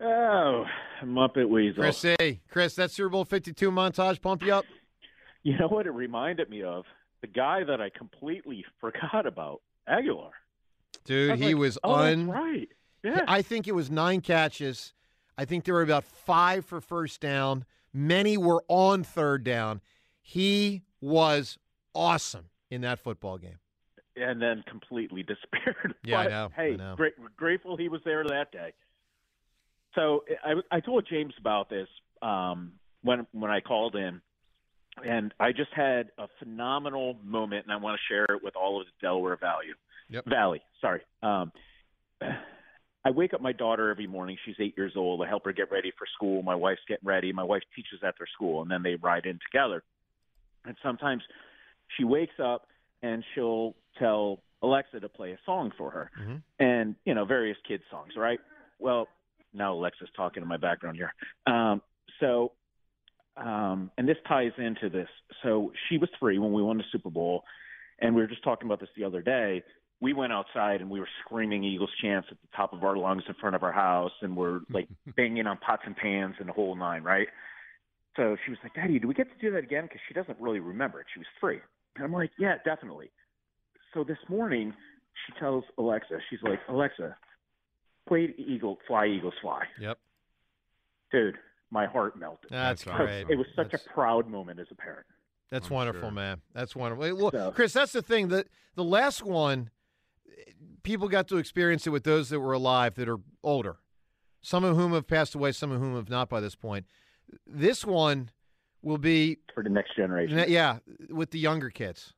Oh, 0.00 0.64
Muppet 1.02 1.48
Weasel. 1.48 1.82
Chris 1.82 2.04
A. 2.04 2.40
Chris, 2.50 2.74
that 2.74 2.90
Super 2.90 3.08
Bowl 3.08 3.24
52 3.24 3.70
montage 3.70 4.20
pump 4.20 4.42
you 4.42 4.52
up? 4.54 4.64
You 5.42 5.56
know 5.58 5.68
what 5.68 5.86
it 5.86 5.90
reminded 5.92 6.50
me 6.50 6.62
of? 6.62 6.84
The 7.22 7.28
guy 7.28 7.64
that 7.64 7.80
I 7.80 7.88
completely 7.90 8.64
forgot 8.80 9.26
about, 9.26 9.62
Agholor. 9.88 10.30
Dude, 11.04 11.30
was 11.32 11.40
he 11.40 11.46
like, 11.46 11.56
was 11.56 11.78
oh, 11.84 11.94
un. 11.94 12.28
right. 12.28 12.68
Yeah. 13.02 13.24
I 13.28 13.42
think 13.42 13.68
it 13.68 13.74
was 13.74 13.90
nine 13.90 14.20
catches. 14.20 14.92
I 15.38 15.44
think 15.44 15.64
there 15.64 15.74
were 15.74 15.82
about 15.82 16.04
five 16.04 16.64
for 16.64 16.80
first 16.80 17.20
down. 17.20 17.64
Many 17.94 18.36
were 18.36 18.64
on 18.68 19.04
third 19.04 19.44
down. 19.44 19.80
He 20.20 20.82
was 21.00 21.56
awesome 21.94 22.46
in 22.70 22.80
that 22.82 22.98
football 22.98 23.38
game. 23.38 23.58
and 24.16 24.42
then 24.42 24.64
completely 24.68 25.22
disappeared. 25.26 25.94
Yeah, 26.04 26.18
I 26.20 26.26
know, 26.28 26.50
Hey, 26.54 26.72
I 26.72 26.76
know. 26.76 26.94
Gra- 26.96 27.10
grateful 27.36 27.76
he 27.76 27.88
was 27.88 28.00
there 28.04 28.24
that 28.24 28.50
day. 28.52 28.72
So 29.96 30.24
I, 30.44 30.76
I 30.76 30.80
told 30.80 31.06
James 31.10 31.34
about 31.40 31.68
this 31.68 31.88
um, 32.22 32.72
when 33.02 33.26
when 33.32 33.50
I 33.50 33.60
called 33.60 33.96
in, 33.96 34.20
and 35.04 35.34
I 35.40 35.52
just 35.52 35.72
had 35.74 36.10
a 36.18 36.28
phenomenal 36.38 37.18
moment, 37.24 37.64
and 37.64 37.72
I 37.72 37.76
want 37.76 37.98
to 37.98 38.14
share 38.14 38.36
it 38.36 38.44
with 38.44 38.54
all 38.54 38.80
of 38.80 38.86
the 38.86 38.92
Delaware 39.04 39.36
Valley. 39.36 39.66
Yep. 40.10 40.26
Valley, 40.26 40.62
sorry. 40.80 41.00
Um, 41.22 41.50
I 42.20 43.10
wake 43.10 43.34
up 43.34 43.40
my 43.40 43.52
daughter 43.52 43.90
every 43.90 44.06
morning. 44.06 44.36
She's 44.44 44.56
eight 44.60 44.74
years 44.76 44.92
old. 44.96 45.22
I 45.22 45.28
help 45.28 45.44
her 45.46 45.52
get 45.52 45.70
ready 45.70 45.92
for 45.98 46.06
school. 46.14 46.42
My 46.42 46.54
wife's 46.54 46.82
getting 46.88 47.06
ready. 47.06 47.32
My 47.32 47.44
wife 47.44 47.62
teaches 47.74 48.00
at 48.06 48.14
their 48.18 48.28
school, 48.34 48.62
and 48.62 48.70
then 48.70 48.82
they 48.82 48.96
ride 48.96 49.26
in 49.26 49.38
together. 49.50 49.82
And 50.64 50.76
sometimes 50.82 51.22
she 51.96 52.04
wakes 52.04 52.34
up 52.42 52.66
and 53.02 53.22
she'll 53.34 53.74
tell 53.98 54.40
Alexa 54.62 55.00
to 55.00 55.08
play 55.08 55.32
a 55.32 55.38
song 55.46 55.70
for 55.78 55.90
her, 55.90 56.10
and 56.58 56.96
you 57.04 57.14
know 57.14 57.24
various 57.24 57.58
kids 57.68 57.84
songs, 57.90 58.14
right? 58.16 58.40
Well, 58.78 59.06
now 59.56 59.74
Alexa's 59.74 60.08
talking 60.16 60.42
in 60.42 60.48
my 60.48 60.56
background 60.56 60.96
here. 60.96 61.12
Um, 61.46 61.82
so, 62.20 62.52
um, 63.36 63.90
and 63.98 64.08
this 64.08 64.16
ties 64.28 64.52
into 64.58 64.88
this. 64.88 65.08
So 65.42 65.72
she 65.88 65.98
was 65.98 66.08
three 66.18 66.38
when 66.38 66.52
we 66.52 66.62
won 66.62 66.78
the 66.78 66.84
Super 66.92 67.10
Bowl, 67.10 67.44
and 68.00 68.14
we 68.14 68.22
were 68.22 68.28
just 68.28 68.44
talking 68.44 68.66
about 68.66 68.80
this 68.80 68.88
the 68.96 69.04
other 69.04 69.22
day. 69.22 69.62
We 70.00 70.12
went 70.12 70.32
outside 70.32 70.82
and 70.82 70.90
we 70.90 71.00
were 71.00 71.08
screaming 71.24 71.64
Eagles 71.64 71.90
chants 72.02 72.28
at 72.30 72.36
the 72.40 72.48
top 72.54 72.74
of 72.74 72.84
our 72.84 72.96
lungs 72.96 73.22
in 73.28 73.34
front 73.40 73.56
of 73.56 73.62
our 73.62 73.72
house, 73.72 74.12
and 74.22 74.36
we're 74.36 74.60
like 74.70 74.88
banging 75.16 75.46
on 75.46 75.58
pots 75.58 75.82
and 75.86 75.96
pans 75.96 76.34
and 76.38 76.48
the 76.48 76.52
whole 76.52 76.74
nine, 76.76 77.02
right? 77.02 77.28
So 78.16 78.36
she 78.44 78.50
was 78.50 78.58
like, 78.62 78.74
Daddy, 78.74 78.98
do 78.98 79.08
we 79.08 79.14
get 79.14 79.28
to 79.30 79.38
do 79.40 79.52
that 79.52 79.64
again? 79.64 79.84
Because 79.84 80.00
she 80.08 80.14
doesn't 80.14 80.38
really 80.40 80.60
remember 80.60 81.00
it. 81.00 81.06
She 81.12 81.20
was 81.20 81.26
three. 81.38 81.60
And 81.96 82.04
I'm 82.04 82.12
like, 82.12 82.30
Yeah, 82.38 82.56
definitely. 82.64 83.10
So 83.94 84.04
this 84.04 84.18
morning, 84.28 84.74
she 85.26 85.38
tells 85.38 85.64
Alexa, 85.78 86.18
she's 86.28 86.42
like, 86.42 86.60
Alexa, 86.68 87.16
play 88.06 88.34
Eagle, 88.38 88.78
Fly 88.86 89.06
Eagles 89.06 89.34
Fly. 89.40 89.64
Yep. 89.80 89.98
Dude, 91.12 91.36
my 91.70 91.86
heart 91.86 92.18
melted. 92.18 92.50
That's 92.50 92.84
Because 92.84 93.00
great. 93.06 93.26
It 93.30 93.36
was 93.36 93.46
such 93.54 93.74
a 93.74 93.78
proud 93.92 94.28
moment 94.28 94.60
as 94.60 94.66
a 94.70 94.74
parent. 94.74 95.06
That's 95.50 95.68
I'm 95.68 95.74
wonderful, 95.74 96.02
sure. 96.02 96.10
man. 96.10 96.40
That's 96.54 96.74
wonderful. 96.74 97.04
Hey, 97.04 97.12
Look, 97.12 97.34
So- 97.34 97.52
Chris, 97.52 97.72
that's 97.72 97.92
the 97.92 98.02
thing. 98.02 98.28
that 98.28 98.48
the 98.74 98.84
last 98.84 99.22
one, 99.22 99.70
people 100.82 101.08
got 101.08 101.28
to 101.28 101.36
experience 101.38 101.86
it 101.86 101.90
with 101.90 102.04
those 102.04 102.28
that 102.30 102.40
were 102.40 102.52
alive 102.52 102.94
that 102.96 103.08
are 103.08 103.18
older. 103.42 103.76
Some 104.42 104.64
of 104.64 104.76
whom 104.76 104.92
have 104.92 105.06
passed 105.06 105.34
away, 105.34 105.52
some 105.52 105.72
of 105.72 105.80
whom 105.80 105.94
have 105.96 106.08
not 106.08 106.28
by 106.28 106.40
this 106.40 106.54
point. 106.54 106.86
This 107.46 107.84
one 107.84 108.30
will 108.82 108.98
be 108.98 109.38
for 109.54 109.62
the 109.64 109.68
next 109.70 109.96
generation. 109.96 110.44
Yeah, 110.48 110.78
with 111.10 111.30
the 111.32 111.38
younger 111.40 111.70
kids. 111.70 112.12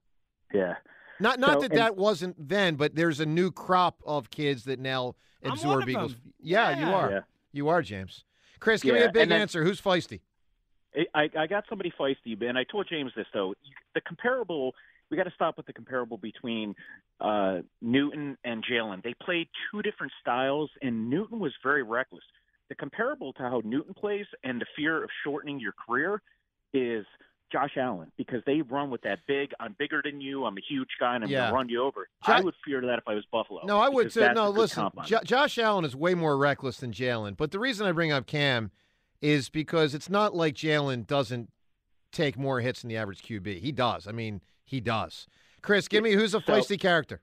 Yeah. 0.52 0.74
Not 1.20 1.38
not 1.40 1.54
So, 1.54 1.60
that 1.62 1.70
and- 1.72 1.78
that 1.78 1.96
wasn't 1.96 2.48
then, 2.48 2.76
but 2.76 2.94
there's 2.94 3.20
a 3.20 3.26
new 3.26 3.50
crop 3.50 4.02
of 4.06 4.30
kids 4.30 4.64
that 4.64 4.78
now 4.78 5.14
I'm 5.44 5.52
absorb 5.52 5.74
one 5.74 5.82
of 5.82 5.88
Eagles. 5.88 6.12
them. 6.14 6.32
Yeah, 6.40 6.78
you 6.78 6.94
are. 6.94 7.10
Yeah. 7.10 7.20
You 7.52 7.68
are, 7.68 7.82
James. 7.82 8.24
Chris, 8.60 8.82
give 8.82 8.94
me 8.94 9.00
a 9.02 9.06
big 9.12 9.28
then- 9.28 9.40
answer. 9.40 9.64
Who's 9.64 9.80
feisty? 9.80 10.20
I, 11.14 11.28
I 11.38 11.46
got 11.46 11.64
somebody 11.68 11.92
feisty, 11.98 12.40
and 12.48 12.58
I 12.58 12.64
told 12.64 12.88
James 12.88 13.12
this 13.14 13.26
though. 13.32 13.54
The 13.94 14.00
comparable, 14.00 14.74
we 15.10 15.16
got 15.16 15.24
to 15.24 15.32
stop 15.34 15.56
with 15.56 15.66
the 15.66 15.72
comparable 15.72 16.16
between 16.16 16.74
uh, 17.20 17.58
Newton 17.80 18.36
and 18.44 18.64
Jalen. 18.64 19.02
They 19.04 19.14
played 19.22 19.48
two 19.70 19.82
different 19.82 20.12
styles, 20.20 20.70
and 20.82 21.08
Newton 21.08 21.38
was 21.38 21.52
very 21.62 21.82
reckless. 21.82 22.24
The 22.68 22.74
comparable 22.74 23.32
to 23.34 23.42
how 23.42 23.62
Newton 23.64 23.94
plays 23.94 24.26
and 24.42 24.60
the 24.60 24.66
fear 24.76 25.02
of 25.04 25.10
shortening 25.24 25.60
your 25.60 25.72
career 25.86 26.20
is 26.72 27.06
Josh 27.50 27.76
Allen 27.76 28.12
because 28.16 28.42
they 28.46 28.60
run 28.62 28.90
with 28.90 29.02
that 29.02 29.20
big. 29.26 29.52
I'm 29.58 29.74
bigger 29.78 30.00
than 30.04 30.20
you. 30.20 30.44
I'm 30.44 30.56
a 30.58 30.60
huge 30.68 30.90
guy, 31.00 31.14
and 31.14 31.24
I'm 31.24 31.30
Yeah. 31.30 31.38
going 31.38 31.48
to 31.50 31.54
run 31.54 31.68
you 31.68 31.82
over. 31.82 32.08
Jo- 32.26 32.32
I 32.34 32.40
would 32.40 32.54
fear 32.64 32.80
that 32.82 32.98
if 32.98 33.08
I 33.08 33.14
was 33.14 33.24
Buffalo. 33.32 33.62
No, 33.64 33.78
I 33.78 33.88
would 33.88 34.10
that's 34.10 34.34
No, 34.34 34.50
listen, 34.50 34.88
Jo- 35.04 35.22
Josh 35.24 35.58
Allen 35.58 35.84
is 35.84 35.96
way 35.96 36.14
more 36.14 36.36
reckless 36.36 36.78
than 36.78 36.92
Jalen. 36.92 37.36
But 37.36 37.50
the 37.50 37.58
reason 37.58 37.86
I 37.86 37.92
bring 37.92 38.12
up 38.12 38.26
Cam 38.26 38.70
is 39.22 39.48
because 39.48 39.94
it's 39.94 40.08
not 40.10 40.34
like 40.34 40.54
Jalen 40.54 41.06
doesn't 41.06 41.50
take 42.12 42.38
more 42.38 42.60
hits 42.60 42.82
than 42.82 42.88
the 42.88 42.96
average 42.96 43.22
QB. 43.22 43.58
He 43.60 43.72
does. 43.72 44.06
I 44.06 44.12
mean, 44.12 44.40
he 44.64 44.80
does. 44.80 45.26
Chris, 45.62 45.88
give 45.88 46.02
me 46.04 46.12
who's 46.12 46.34
a 46.34 46.40
So- 46.40 46.52
feisty 46.52 46.78
character. 46.78 47.20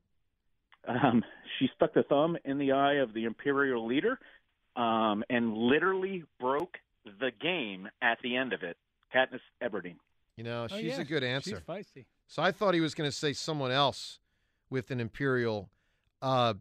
um, 0.87 1.23
she 1.57 1.69
stuck 1.75 1.93
the 1.93 2.03
thumb 2.03 2.37
in 2.45 2.57
the 2.57 2.71
eye 2.73 2.95
of 2.95 3.13
the 3.13 3.23
imperial 3.25 3.85
leader 3.85 4.19
um, 4.75 5.23
and 5.29 5.55
literally 5.55 6.23
broke 6.39 6.77
the 7.05 7.31
game 7.41 7.87
at 8.01 8.19
the 8.21 8.35
end 8.35 8.51
of 8.53 8.61
it. 8.63 8.77
Katniss 9.13 9.39
Everdeen. 9.63 9.95
You 10.37 10.43
know, 10.43 10.67
Oh, 10.69 10.75
she's 10.77 10.95
yeah, 10.97 11.01
a 11.01 11.03
good 11.05 11.23
answer. 11.23 11.51
she's 11.51 11.59
answer. 11.59 11.65
feisty. 11.99 12.05
So 12.27 12.41
I 12.43 12.51
thought 12.51 12.73
he 12.73 12.81
was 12.81 12.93
going 12.93 13.09
to 13.09 13.15
say 13.15 13.33
someone 13.33 13.71
else 13.71 14.19
with 14.69 14.91
an 14.91 14.99
imperial. 14.99 15.69
Uh, 16.21 16.55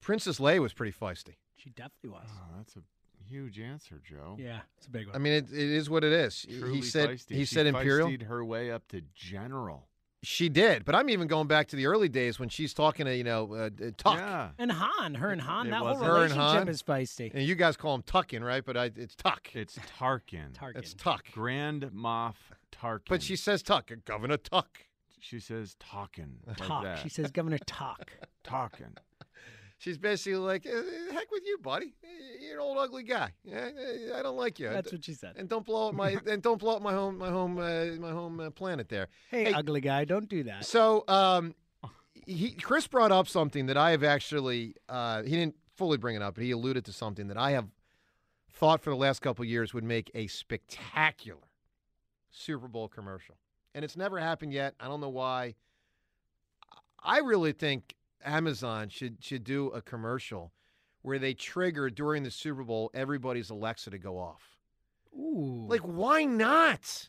Princess 0.00 0.38
Leia 0.38 0.60
was 0.60 0.72
pretty 0.72 0.92
feisty. 0.92 1.34
She 1.56 1.70
definitely 1.70 2.10
was. 2.10 2.28
Oh, 2.30 2.54
that's 2.58 2.76
a 2.76 2.80
huge 3.28 3.58
answer, 3.58 4.00
Joe. 4.08 4.36
Yeah, 4.38 4.60
it's 4.76 4.86
a 4.86 4.90
big 4.90 5.06
one. 5.06 5.16
I 5.16 5.18
mean, 5.18 5.32
it, 5.32 5.46
it 5.52 5.58
is 5.70 5.90
what 5.90 6.04
it 6.04 6.12
is. 6.12 6.46
Truly 6.48 6.76
he 6.76 6.82
said 6.82 7.10
feisty. 7.10 7.30
he 7.34 7.44
She 7.44 7.54
said 7.54 7.66
imperial. 7.66 8.08
feistied 8.08 8.22
her 8.24 8.44
way 8.44 8.70
up 8.70 8.86
to 8.88 9.02
general. 9.14 9.88
She 10.22 10.48
did, 10.48 10.84
but 10.84 10.94
I'm 10.94 11.08
even 11.10 11.28
going 11.28 11.46
back 11.46 11.68
to 11.68 11.76
the 11.76 11.86
early 11.86 12.08
days 12.08 12.38
when 12.40 12.48
she's 12.48 12.74
talking 12.74 13.06
to 13.06 13.14
you 13.14 13.22
know 13.22 13.52
uh, 13.54 13.70
Tuck. 13.96 14.16
Yeah. 14.18 14.48
And 14.58 14.72
Han, 14.72 15.14
her 15.14 15.30
and 15.30 15.40
Han, 15.40 15.68
It 15.68 15.70
that 15.70 15.76
whole 15.78 15.88
wasn't- 15.88 16.06
Her 16.06 16.12
and 16.24 16.32
relationship 16.32 16.58
Han. 16.58 16.68
is 16.68 16.82
feisty. 16.82 17.30
And 17.34 17.42
you 17.44 17.54
guys 17.54 17.76
call 17.76 17.94
him 17.94 18.02
Tucking, 18.02 18.42
right? 18.42 18.64
But 18.64 18.76
I, 18.76 18.90
it's 18.96 19.14
Tuck. 19.14 19.48
It's 19.54 19.78
Tarkin. 19.98 20.52
Tarkin. 20.52 20.76
It's 20.76 20.94
Tuck. 20.94 21.24
Grand 21.32 21.82
Moff 21.94 22.34
Tarkin. 22.72 23.08
But 23.08 23.22
she 23.22 23.36
says 23.36 23.62
Tuck, 23.62 23.90
Governor 24.04 24.36
Tuck. 24.36 24.86
She 25.20 25.40
says 25.40 25.76
talking. 25.80 26.38
Like 26.46 26.56
Talk. 26.58 26.84
that. 26.84 26.98
She 27.00 27.08
says 27.08 27.30
Governor 27.30 27.58
Talk. 27.66 28.12
talking. 28.44 28.94
She's 29.78 29.98
basically 29.98 30.38
like, 30.38 30.64
"Eh, 30.64 30.70
eh, 30.70 31.12
heck 31.12 31.30
with 31.30 31.42
you, 31.44 31.58
buddy. 31.58 31.94
Eh, 32.02 32.08
You're 32.40 32.54
an 32.54 32.60
old 32.60 32.78
ugly 32.78 33.02
guy. 33.02 33.32
I 33.46 34.22
don't 34.22 34.36
like 34.36 34.58
you. 34.58 34.70
That's 34.70 34.90
what 34.90 35.04
she 35.04 35.12
said. 35.12 35.34
And 35.36 35.48
don't 35.48 35.66
blow 35.66 35.88
up 35.88 35.94
my 35.94 36.16
and 36.26 36.42
don't 36.42 36.58
blow 36.58 36.76
up 36.76 36.82
my 36.82 36.92
home 36.92 37.18
my 37.18 37.28
home 37.28 37.58
uh, 37.58 37.84
my 38.00 38.10
home 38.10 38.40
uh, 38.40 38.50
planet 38.50 38.88
there. 38.88 39.08
Hey, 39.30 39.52
ugly 39.52 39.80
guy, 39.80 40.04
don't 40.04 40.28
do 40.28 40.44
that. 40.44 40.64
So, 40.64 41.04
um, 41.08 41.54
he 42.26 42.52
Chris 42.52 42.86
brought 42.86 43.12
up 43.12 43.28
something 43.28 43.66
that 43.66 43.76
I 43.76 43.90
have 43.90 44.02
actually 44.02 44.76
uh, 44.88 45.22
he 45.22 45.30
didn't 45.30 45.56
fully 45.74 45.98
bring 45.98 46.16
it 46.16 46.22
up, 46.22 46.36
but 46.36 46.44
he 46.44 46.52
alluded 46.52 46.84
to 46.86 46.92
something 46.92 47.28
that 47.28 47.36
I 47.36 47.50
have 47.50 47.66
thought 48.50 48.80
for 48.80 48.90
the 48.90 48.96
last 48.96 49.20
couple 49.20 49.42
of 49.42 49.48
years 49.48 49.74
would 49.74 49.84
make 49.84 50.10
a 50.14 50.26
spectacular 50.28 51.40
Super 52.30 52.68
Bowl 52.68 52.88
commercial, 52.88 53.36
and 53.74 53.84
it's 53.84 53.96
never 53.96 54.18
happened 54.18 54.52
yet. 54.52 54.74
I 54.80 54.86
don't 54.86 55.00
know 55.00 55.08
why. 55.08 55.54
I 57.02 57.18
really 57.18 57.52
think 57.52 57.94
Amazon 58.24 58.88
should 58.88 59.22
should 59.22 59.44
do 59.44 59.68
a 59.68 59.80
commercial 59.80 60.52
where 61.02 61.18
they 61.18 61.34
trigger 61.34 61.88
during 61.88 62.22
the 62.24 62.30
Super 62.30 62.64
Bowl 62.64 62.90
everybody's 62.92 63.50
Alexa 63.50 63.90
to 63.90 63.98
go 63.98 64.18
off. 64.18 64.56
Ooh. 65.14 65.66
Like, 65.68 65.82
why 65.82 66.24
not? 66.24 67.08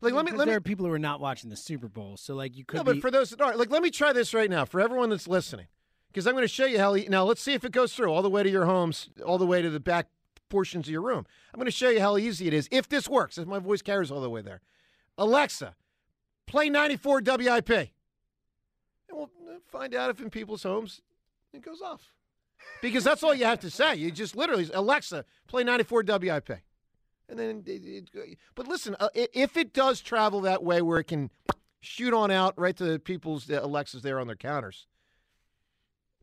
Like, 0.00 0.14
let 0.14 0.24
me 0.24 0.30
let 0.32 0.46
me. 0.46 0.50
there 0.52 0.56
are 0.56 0.60
people 0.62 0.86
who 0.86 0.92
are 0.92 0.98
not 0.98 1.20
watching 1.20 1.50
the 1.50 1.56
Super 1.56 1.88
Bowl, 1.88 2.16
so 2.16 2.34
like 2.34 2.56
you 2.56 2.64
could 2.64 2.76
No, 2.78 2.84
but 2.84 3.00
for 3.00 3.10
those 3.10 3.30
that 3.30 3.40
aren't, 3.40 3.58
like, 3.58 3.70
let 3.70 3.82
me 3.82 3.90
try 3.90 4.12
this 4.12 4.32
right 4.32 4.48
now 4.48 4.64
for 4.64 4.80
everyone 4.80 5.10
that's 5.10 5.26
listening, 5.26 5.66
because 6.08 6.26
I'm 6.26 6.34
going 6.34 6.44
to 6.44 6.48
show 6.48 6.66
you 6.66 6.78
how. 6.78 6.94
e- 6.94 7.08
Now, 7.10 7.24
let's 7.24 7.42
see 7.42 7.52
if 7.52 7.64
it 7.64 7.72
goes 7.72 7.92
through 7.94 8.08
all 8.12 8.22
the 8.22 8.30
way 8.30 8.42
to 8.44 8.48
your 8.50 8.64
homes, 8.66 9.10
all 9.26 9.38
the 9.38 9.46
way 9.46 9.60
to 9.60 9.70
the 9.70 9.80
back 9.80 10.06
portions 10.48 10.86
of 10.86 10.92
your 10.92 11.02
room. 11.02 11.26
I'm 11.52 11.58
going 11.58 11.66
to 11.66 11.70
show 11.70 11.88
you 11.88 12.00
how 12.00 12.16
easy 12.16 12.46
it 12.46 12.54
is 12.54 12.68
if 12.70 12.88
this 12.88 13.08
works. 13.08 13.38
If 13.38 13.46
my 13.46 13.58
voice 13.58 13.82
carries 13.82 14.10
all 14.10 14.20
the 14.20 14.30
way 14.30 14.42
there, 14.42 14.60
Alexa, 15.16 15.74
play 16.46 16.68
94 16.68 17.22
WIP, 17.24 17.70
and 17.70 17.88
we'll 19.12 19.30
uh, 19.48 19.58
find 19.66 19.94
out 19.94 20.10
if 20.10 20.20
in 20.20 20.30
people's 20.30 20.62
homes 20.62 21.02
it 21.52 21.62
goes 21.62 21.80
off. 21.80 22.12
Because 22.82 23.04
that's 23.04 23.22
all 23.22 23.34
you 23.34 23.44
have 23.44 23.60
to 23.60 23.70
say. 23.70 23.96
You 23.96 24.10
just 24.10 24.36
literally 24.36 24.68
Alexa, 24.72 25.24
play 25.46 25.64
94 25.64 26.04
WIP. 26.06 26.50
And 27.28 27.38
then, 27.38 27.62
it, 27.66 28.10
it, 28.14 28.38
but 28.54 28.66
listen, 28.66 28.96
uh, 28.98 29.10
if 29.14 29.56
it 29.56 29.74
does 29.74 30.00
travel 30.00 30.40
that 30.42 30.64
way 30.64 30.80
where 30.80 30.98
it 30.98 31.04
can 31.04 31.30
shoot 31.80 32.14
on 32.14 32.30
out 32.30 32.58
right 32.58 32.76
to 32.76 32.98
people's 32.98 33.50
uh, 33.50 33.60
Alexas 33.62 34.02
there 34.02 34.18
on 34.18 34.26
their 34.26 34.36
counters, 34.36 34.86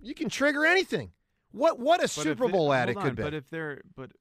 you 0.01 0.15
can 0.15 0.29
trigger 0.29 0.65
anything. 0.65 1.11
What 1.55 1.79
what 1.79 1.99
a 1.99 2.03
But 2.03 2.09
Super 2.09 2.45
it- 2.45 2.51
Bowl 2.51 2.73
ad 2.73 2.89
it 2.89 2.97
on, 2.97 3.03
could 3.03 3.15
be. 3.15 3.23
But 3.23 3.33
if 3.33 3.49
they're 3.49 3.81
but 3.95 4.11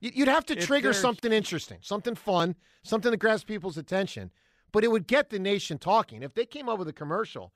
You- 0.00 0.12
You'd 0.14 0.28
have 0.28 0.44
to 0.46 0.56
trigger 0.56 0.92
something 0.92 1.32
interesting, 1.32 1.78
something 1.80 2.14
fun, 2.14 2.56
something 2.82 3.10
that 3.10 3.16
grabs 3.16 3.42
people's 3.42 3.78
attention. 3.78 4.30
But 4.70 4.84
it 4.84 4.90
would 4.90 5.06
get 5.06 5.30
the 5.30 5.38
nation 5.38 5.78
talking. 5.78 6.22
If 6.22 6.34
they 6.34 6.44
came 6.46 6.68
up 6.68 6.78
with 6.78 6.88
a 6.88 6.92
commercial 6.92 7.52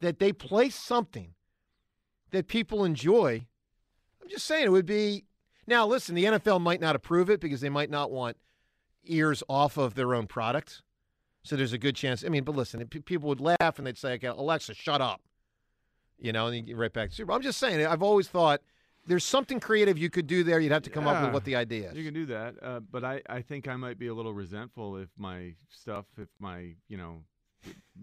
that 0.00 0.18
they 0.18 0.32
play 0.32 0.68
something 0.68 1.34
that 2.30 2.48
people 2.48 2.84
enjoy, 2.84 3.46
I'm 4.20 4.28
just 4.28 4.46
saying 4.46 4.66
it 4.66 4.70
would 4.72 4.86
be. 4.86 5.26
Now, 5.66 5.86
listen, 5.86 6.14
the 6.16 6.24
NFL 6.24 6.60
might 6.60 6.80
not 6.80 6.96
approve 6.96 7.30
it 7.30 7.40
because 7.40 7.60
they 7.60 7.68
might 7.68 7.90
not 7.90 8.10
want 8.10 8.36
ears 9.04 9.42
off 9.48 9.76
of 9.76 9.94
their 9.94 10.14
own 10.14 10.26
product. 10.26 10.82
So 11.44 11.56
there's 11.56 11.72
a 11.72 11.78
good 11.78 11.94
chance. 11.94 12.24
I 12.24 12.28
mean, 12.28 12.42
but 12.44 12.56
listen, 12.56 12.84
people 12.86 13.28
would 13.28 13.40
laugh 13.40 13.78
and 13.78 13.86
they'd 13.86 13.98
say, 13.98 14.14
okay, 14.14 14.26
Alexa, 14.28 14.74
shut 14.74 15.00
up. 15.00 15.20
You 16.22 16.32
know, 16.32 16.46
and 16.46 16.56
you 16.56 16.62
get 16.62 16.76
right 16.76 16.92
back 16.92 17.10
to 17.10 17.14
Super 17.16 17.26
Bowl. 17.28 17.36
I'm 17.36 17.42
just 17.42 17.58
saying, 17.58 17.84
I've 17.84 18.02
always 18.02 18.28
thought 18.28 18.60
there's 19.06 19.24
something 19.24 19.58
creative 19.58 19.98
you 19.98 20.08
could 20.08 20.26
do 20.28 20.44
there. 20.44 20.60
You'd 20.60 20.72
have 20.72 20.82
to 20.84 20.90
come 20.90 21.06
up 21.08 21.22
with 21.24 21.32
what 21.34 21.44
the 21.44 21.56
idea 21.56 21.90
is. 21.90 21.96
You 21.96 22.04
can 22.04 22.14
do 22.14 22.26
that, 22.26 22.54
uh, 22.62 22.80
but 22.80 23.02
I, 23.04 23.20
I 23.28 23.42
think 23.42 23.66
I 23.66 23.74
might 23.76 23.98
be 23.98 24.06
a 24.06 24.14
little 24.14 24.32
resentful 24.32 24.96
if 24.96 25.08
my 25.18 25.54
stuff, 25.70 26.06
if 26.18 26.28
my 26.38 26.74
you 26.88 26.96
know 26.96 27.24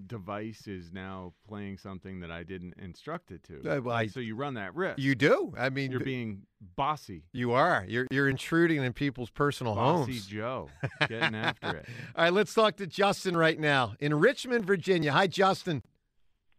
device 0.08 0.68
is 0.68 0.92
now 0.94 1.34
playing 1.48 1.78
something 1.78 2.20
that 2.22 2.32
I 2.32 2.44
didn't 2.44 2.76
instruct 2.78 3.32
it 3.32 3.44
to. 3.44 3.60
Uh, 3.78 3.82
well, 3.82 3.96
I- 3.96 4.08
so 4.08 4.20
you 4.20 4.36
run 4.36 4.54
that 4.56 4.76
risk. 4.76 5.00
You 5.00 5.16
do. 5.16 5.54
I 5.58 5.70
mean, 5.70 5.92
you're 5.92 6.00
being 6.00 6.44
bossy. 6.76 7.24
You 7.34 7.52
are. 7.54 7.86
You're 7.88 8.08
you're 8.12 8.30
intruding 8.30 8.84
in 8.84 8.94
people's 8.94 9.30
personal 9.30 9.76
homes. 9.76 10.08
Bossy 10.08 10.12
homes. 10.14 10.28
Joe, 10.28 10.70
getting 11.08 11.36
after 11.36 11.78
it. 11.78 11.86
All 12.16 12.24
right, 12.26 12.34
let's 12.34 12.54
talk 12.54 12.76
to 12.78 12.88
Justin 12.88 13.36
right 13.36 13.60
now 13.60 13.94
in 14.00 14.14
Richmond, 14.20 14.66
Virginia. 14.66 15.12
Hi, 15.12 15.28
Justin. 15.28 15.84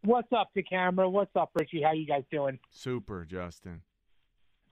What's 0.03 0.32
up 0.32 0.51
DeCamara? 0.57 1.11
What's 1.11 1.34
up, 1.36 1.51
Ritchie? 1.55 1.82
How 1.82 1.92
you 1.92 2.07
guys 2.07 2.22
doing? 2.30 2.59
Super, 2.70 3.26
Justin. 3.26 3.82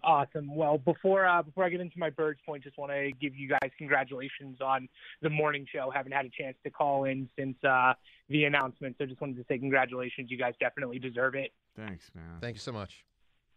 Awesome. 0.02 0.54
Well, 0.54 0.78
before 0.78 1.26
uh, 1.26 1.42
before 1.42 1.64
I 1.64 1.68
get 1.68 1.80
into 1.80 1.98
my 1.98 2.08
birds 2.08 2.40
point, 2.46 2.62
just 2.62 2.78
want 2.78 2.92
to 2.92 3.10
give 3.20 3.36
you 3.36 3.48
guys 3.48 3.70
congratulations 3.76 4.58
on 4.60 4.88
the 5.22 5.28
morning 5.28 5.66
show. 5.70 5.90
Haven't 5.94 6.12
had 6.12 6.24
a 6.24 6.30
chance 6.30 6.56
to 6.64 6.70
call 6.70 7.04
in 7.04 7.28
since 7.36 7.56
uh, 7.64 7.92
the 8.28 8.44
announcement, 8.44 8.96
so 8.96 9.06
just 9.06 9.20
wanted 9.20 9.36
to 9.36 9.44
say 9.48 9.58
congratulations. 9.58 10.30
You 10.30 10.38
guys 10.38 10.54
definitely 10.60 10.98
deserve 10.98 11.34
it. 11.34 11.52
Thanks, 11.76 12.10
man. 12.14 12.38
Thank 12.40 12.54
you 12.54 12.60
so 12.60 12.72
much. 12.72 13.04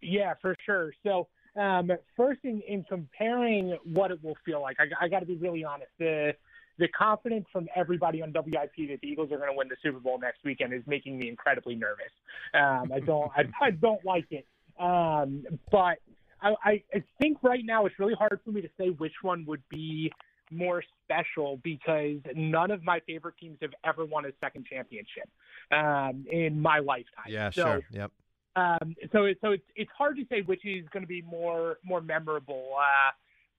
Yeah, 0.01 0.33
for 0.41 0.55
sure. 0.65 0.93
So, 1.03 1.27
um, 1.55 1.91
first, 2.17 2.39
in, 2.43 2.61
in 2.67 2.83
comparing 2.89 3.77
what 3.83 4.09
it 4.09 4.21
will 4.23 4.37
feel 4.43 4.61
like, 4.61 4.77
I, 4.79 5.05
I 5.05 5.07
got 5.07 5.19
to 5.19 5.27
be 5.27 5.35
really 5.35 5.63
honest. 5.63 5.91
The 5.99 6.35
the 6.77 6.87
confidence 6.87 7.45
from 7.51 7.67
everybody 7.75 8.21
on 8.21 8.33
WIP 8.33 8.75
that 8.89 8.99
the 9.01 9.07
Eagles 9.07 9.31
are 9.31 9.37
going 9.37 9.49
to 9.49 9.55
win 9.55 9.67
the 9.67 9.75
Super 9.83 9.99
Bowl 9.99 10.19
next 10.19 10.43
weekend 10.43 10.73
is 10.73 10.81
making 10.87 11.17
me 11.17 11.29
incredibly 11.29 11.75
nervous. 11.75 12.11
Um, 12.53 12.91
I 12.93 12.99
don't, 12.99 13.31
I, 13.35 13.43
I 13.61 13.71
don't 13.71 14.03
like 14.05 14.27
it. 14.31 14.45
Um, 14.79 15.43
but 15.71 15.99
I, 16.41 16.83
I, 16.93 17.03
think 17.19 17.37
right 17.43 17.63
now 17.63 17.85
it's 17.85 17.99
really 17.99 18.15
hard 18.15 18.39
for 18.43 18.51
me 18.51 18.61
to 18.61 18.69
say 18.79 18.89
which 18.89 19.13
one 19.21 19.45
would 19.45 19.61
be 19.69 20.11
more 20.49 20.83
special 21.05 21.59
because 21.63 22.17
none 22.35 22.71
of 22.71 22.83
my 22.83 22.99
favorite 23.01 23.35
teams 23.39 23.57
have 23.61 23.71
ever 23.83 24.05
won 24.05 24.25
a 24.25 24.31
second 24.39 24.65
championship 24.65 25.29
um, 25.71 26.25
in 26.31 26.59
my 26.59 26.79
lifetime. 26.79 27.25
Yeah, 27.27 27.49
So, 27.51 27.63
sure. 27.63 27.81
Yep. 27.91 28.11
um, 28.55 28.95
so 29.11 29.27
so 29.41 29.51
it's 29.51 29.63
it's 29.75 29.91
hard 29.97 30.17
to 30.17 30.25
say 30.29 30.41
which 30.41 30.65
is 30.65 30.85
going 30.91 31.03
to 31.03 31.07
be 31.07 31.21
more 31.21 31.77
more 31.83 32.01
memorable. 32.01 32.73
Uh, 32.77 33.11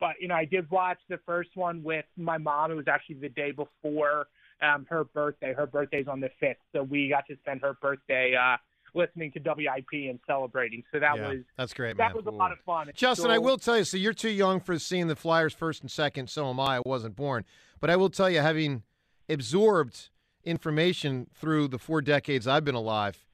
but 0.02 0.16
you 0.20 0.26
know, 0.26 0.34
I 0.34 0.44
did 0.44 0.68
watch 0.68 0.98
the 1.08 1.20
first 1.24 1.50
one 1.54 1.80
with 1.84 2.04
my 2.16 2.36
mom. 2.36 2.72
It 2.72 2.74
was 2.74 2.88
actually 2.88 3.20
the 3.20 3.28
day 3.28 3.52
before 3.52 4.26
um, 4.60 4.84
her 4.90 5.04
birthday. 5.04 5.54
Her 5.54 5.64
birthday's 5.64 6.08
on 6.08 6.18
the 6.18 6.28
fifth, 6.40 6.56
so 6.72 6.82
we 6.82 7.08
got 7.08 7.24
to 7.28 7.36
spend 7.36 7.60
her 7.62 7.74
birthday 7.80 8.34
uh, 8.34 8.56
listening 8.94 9.30
to 9.30 9.38
WIP 9.38 10.10
and 10.10 10.18
celebrating. 10.26 10.82
So 10.90 10.98
that 10.98 11.16
Yeah, 11.16 11.28
was 11.28 11.38
that's 11.56 11.72
great, 11.72 11.96
That 11.96 12.08
man. 12.08 12.16
was 12.16 12.26
a 12.26 12.36
lot 12.36 12.50
of 12.50 12.58
fun. 12.66 12.90
Justin, 12.96 13.30
I 13.30 13.38
will 13.38 13.58
tell 13.58 13.78
you. 13.78 13.84
So 13.84 13.96
you're 13.96 14.12
too 14.12 14.28
young 14.28 14.58
for 14.58 14.76
seeing 14.76 15.06
the 15.06 15.14
Flyers 15.14 15.54
first 15.54 15.82
and 15.82 15.90
second. 15.90 16.28
So 16.28 16.50
am 16.50 16.58
I. 16.58 16.78
I 16.78 16.80
wasn't 16.84 17.14
born, 17.14 17.44
but 17.80 17.88
I 17.88 17.94
will 17.94 18.10
tell 18.10 18.28
you, 18.28 18.40
having 18.40 18.82
absorbed 19.28 20.10
information 20.42 21.28
through 21.32 21.68
the 21.68 21.78
four 21.78 22.02
decades 22.02 22.48
I've 22.48 22.64
been 22.64 22.74
alive, 22.74 23.24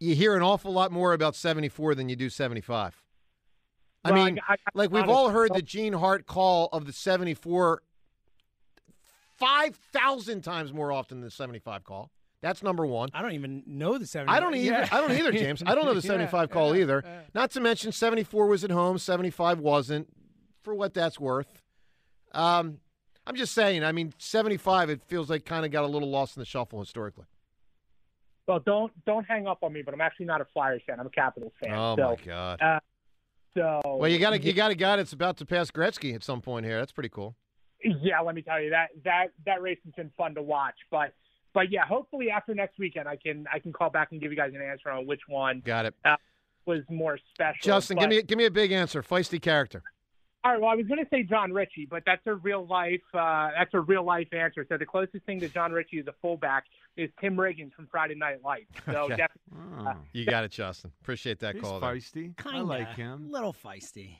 you 0.00 0.14
hear 0.14 0.34
an 0.34 0.42
awful 0.42 0.72
lot 0.72 0.92
more 0.92 1.12
about 1.12 1.36
74 1.36 1.94
than 1.94 2.08
you 2.08 2.16
do 2.16 2.30
75. 2.30 3.04
I 4.04 4.12
Well, 4.12 4.20
I- 4.22 4.24
mean, 4.30 4.40
I- 4.48 4.52
I- 4.54 4.56
like 4.74 4.90
we've 4.90 5.02
honest- 5.02 5.16
all 5.16 5.28
heard 5.30 5.52
the 5.54 5.62
Gene 5.62 5.92
Hart 5.92 6.26
call 6.26 6.68
of 6.72 6.86
the 6.86 6.92
74 6.92 7.82
5,000 9.36 10.42
times 10.42 10.72
more 10.72 10.92
often 10.92 11.18
than 11.20 11.26
the 11.26 11.30
75 11.30 11.84
call. 11.84 12.10
That's 12.40 12.62
number 12.62 12.86
one. 12.86 13.08
I 13.14 13.22
don't 13.22 13.32
even 13.32 13.62
know 13.66 13.98
the 13.98 14.06
70. 14.06 14.32
I 14.36 14.40
don't 14.40 14.54
either. 14.54 14.72
Yeah. 14.72 14.88
I 14.92 15.00
don't 15.00 15.12
either, 15.12 15.32
James. 15.32 15.62
I 15.66 15.74
don't 15.74 15.84
know 15.86 15.94
the 15.94 16.00
Yeah, 16.06 16.12
75 16.12 16.50
call 16.50 16.74
yeah, 16.76 16.82
either. 16.82 17.02
yeah. 17.04 17.20
Not 17.34 17.50
to 17.52 17.60
mention 17.60 17.90
74 17.92 18.46
was 18.46 18.62
at 18.64 18.70
home, 18.70 18.98
75 18.98 19.58
wasn't. 19.60 20.08
For 20.62 20.74
what 20.74 20.92
that's 20.92 21.18
worth. 21.18 21.62
Um, 22.32 22.78
I'm 23.26 23.34
just 23.36 23.54
saying. 23.54 23.82
I 23.84 23.92
mean, 23.92 24.12
75. 24.18 24.90
It 24.90 25.02
feels 25.06 25.30
like 25.30 25.44
kind 25.46 25.64
of 25.64 25.70
got 25.72 25.84
a 25.84 25.86
little 25.86 26.10
lost 26.10 26.36
in 26.36 26.40
the 26.40 26.46
shuffle 26.46 26.78
historically. 26.80 27.24
Well, 28.46 28.58
don't 28.60 28.92
don't 29.06 29.24
hang 29.24 29.46
up 29.46 29.58
on 29.62 29.72
me, 29.72 29.82
but 29.82 29.94
I'm 29.94 30.00
actually 30.00 30.26
not 30.26 30.40
a 30.40 30.44
Flyers 30.46 30.82
fan. 30.86 31.00
I'm 31.00 31.06
a 31.06 31.10
Capitals 31.10 31.52
fan. 31.60 31.72
Oh 31.72 31.96
so, 31.96 32.02
my 32.10 32.16
God. 32.24 32.60
Uh, 32.60 32.80
so 33.54 33.80
Well, 33.84 34.10
you 34.10 34.18
got 34.18 34.32
a 34.32 34.40
you 34.40 34.52
got 34.52 34.70
a 34.70 34.74
guy 34.74 34.96
that's 34.96 35.12
about 35.12 35.36
to 35.38 35.46
pass 35.46 35.70
Gretzky 35.70 36.14
at 36.14 36.22
some 36.24 36.40
point 36.40 36.66
here. 36.66 36.78
That's 36.78 36.92
pretty 36.92 37.08
cool. 37.10 37.36
Yeah, 37.84 38.20
let 38.20 38.34
me 38.34 38.42
tell 38.42 38.60
you 38.60 38.70
that 38.70 38.88
that 39.04 39.26
that 39.46 39.62
race 39.62 39.78
has 39.84 39.94
been 39.94 40.10
fun 40.16 40.34
to 40.34 40.42
watch. 40.42 40.74
But 40.90 41.12
but 41.54 41.70
yeah, 41.70 41.86
hopefully 41.86 42.30
after 42.30 42.54
next 42.54 42.78
weekend, 42.78 43.08
I 43.08 43.16
can 43.16 43.46
I 43.52 43.58
can 43.58 43.72
call 43.72 43.90
back 43.90 44.08
and 44.12 44.20
give 44.20 44.30
you 44.32 44.36
guys 44.36 44.52
an 44.54 44.62
answer 44.62 44.90
on 44.90 45.06
which 45.06 45.20
one 45.28 45.62
Got 45.64 45.86
it. 45.86 45.94
uh, 46.04 46.16
was 46.66 46.80
more 46.90 47.18
special. 47.34 47.58
Justin, 47.62 47.96
But- 47.96 48.02
give 48.02 48.10
me 48.10 48.22
give 48.22 48.38
me 48.38 48.44
a 48.46 48.50
big 48.50 48.72
answer. 48.72 49.02
Feisty 49.02 49.40
character. 49.40 49.82
All 50.44 50.52
right. 50.52 50.60
Well, 50.60 50.70
I 50.70 50.76
was 50.76 50.86
going 50.86 51.02
to 51.02 51.08
say 51.10 51.24
Jon 51.24 51.52
Ritchie, 51.52 51.86
but 51.90 52.04
that's 52.06 52.24
a 52.26 52.34
real 52.34 52.64
life. 52.66 53.00
Uh, 53.12 53.48
that's 53.58 53.74
a 53.74 53.80
real 53.80 54.04
life 54.04 54.28
answer. 54.32 54.64
So 54.68 54.76
the 54.78 54.86
closest 54.86 55.24
thing 55.26 55.40
to 55.40 55.48
Jon 55.48 55.72
Ritchie 55.72 55.98
as 55.98 56.06
a 56.06 56.14
fullback 56.22 56.64
is 56.96 57.10
Tim 57.20 57.36
Riggins 57.36 57.72
from 57.74 57.88
Friday 57.90 58.14
Night 58.14 58.42
Lights. 58.44 58.70
So 58.86 58.92
Okay. 59.04 59.16
definitely. 59.16 59.86
uh, 59.86 59.94
You 60.12 60.24
got 60.26 60.44
it, 60.44 60.52
Justin. 60.52 60.92
Appreciate 61.02 61.40
that 61.40 61.54
He's 61.56 61.62
call. 61.64 61.80
feisty. 61.80 62.34
I 62.38 62.42
Kinda. 62.42 62.62
like 62.62 62.94
him. 62.94 63.30
little 63.30 63.52
feisty. 63.52 64.18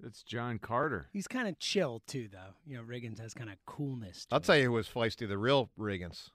That's 0.00 0.22
John 0.22 0.58
Carter. 0.58 1.08
He's 1.12 1.26
kind 1.28 1.48
of 1.48 1.58
chill 1.58 2.02
too, 2.06 2.28
though. 2.30 2.54
You 2.66 2.76
know, 2.78 2.82
Riggins 2.82 3.18
has 3.20 3.34
kind 3.34 3.50
of 3.50 3.56
coolness. 3.66 4.26
To 4.26 4.34
I'll 4.34 4.40
tell 4.40 4.56
you 4.56 4.64
who 4.64 4.72
was 4.72 4.88
feisty. 4.88 5.28
The 5.28 5.36
real 5.38 5.70
Riggins. 5.78 6.30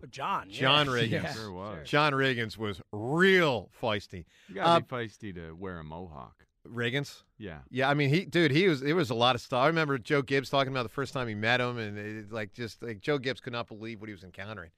But 0.00 0.10
John, 0.10 0.48
yeah. 0.50 0.60
John 0.60 0.86
Riggins. 0.86 1.10
Yeah. 1.22 1.32
Sure 1.34 1.52
was. 1.52 1.88
John 1.88 2.12
Riggins 2.12 2.56
was 2.58 2.80
real 2.92 3.70
feisty. 3.82 4.24
You 4.48 4.56
gotta 4.56 4.68
Uh, 4.70 4.80
be 4.80 4.86
feisty 4.86 5.34
to 5.34 5.52
wear 5.52 5.78
a 5.78 5.84
mohawk. 5.84 6.44
Riggins. 6.72 7.22
Yeah. 7.38 7.58
Yeah, 7.70 7.88
I 7.88 7.94
mean, 7.94 8.08
he, 8.08 8.24
dude, 8.24 8.50
he 8.50 8.68
was. 8.68 8.82
It 8.82 8.92
was 8.94 9.10
a 9.10 9.14
lot 9.14 9.34
of 9.34 9.40
stuff. 9.40 9.60
I 9.60 9.66
remember 9.68 9.98
Joe 9.98 10.22
Gibbs 10.22 10.50
talking 10.50 10.72
about 10.72 10.82
the 10.82 10.88
first 10.88 11.12
time 11.12 11.28
he 11.28 11.34
met 11.34 11.60
him, 11.60 11.78
and 11.78 11.98
it, 11.98 12.32
like 12.32 12.52
just 12.52 12.82
like 12.82 13.00
Joe 13.00 13.18
Gibbs 13.18 13.40
could 13.40 13.52
not 13.52 13.68
believe 13.68 14.00
what 14.00 14.08
he 14.08 14.14
was 14.14 14.24
encountering, 14.24 14.70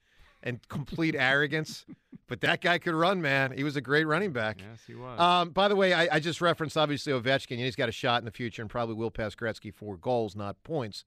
and 0.43 0.59
complete 0.69 1.15
arrogance. 1.17 1.85
But 2.27 2.41
that 2.41 2.61
guy 2.61 2.77
could 2.77 2.93
run, 2.93 3.21
man. 3.21 3.51
He 3.51 3.63
was 3.63 3.75
a 3.75 3.81
great 3.81 4.05
running 4.05 4.31
back. 4.31 4.59
Yes, 4.61 4.79
he 4.87 4.95
was. 4.95 5.19
Um, 5.19 5.49
by 5.49 5.67
the 5.67 5.75
way, 5.75 5.93
I, 5.93 6.15
I 6.15 6.19
just 6.19 6.39
referenced 6.39 6.77
obviously 6.77 7.11
Ovechkin, 7.11 7.51
and 7.51 7.59
he's 7.59 7.75
got 7.75 7.89
a 7.89 7.91
shot 7.91 8.21
in 8.21 8.25
the 8.25 8.31
future, 8.31 8.61
and 8.61 8.69
probably 8.69 8.95
will 8.95 9.11
pass 9.11 9.35
Gretzky 9.35 9.73
for 9.73 9.97
goals, 9.97 10.35
not 10.35 10.61
points. 10.63 11.03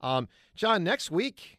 Um, 0.00 0.28
John, 0.54 0.84
next 0.84 1.10
week 1.10 1.57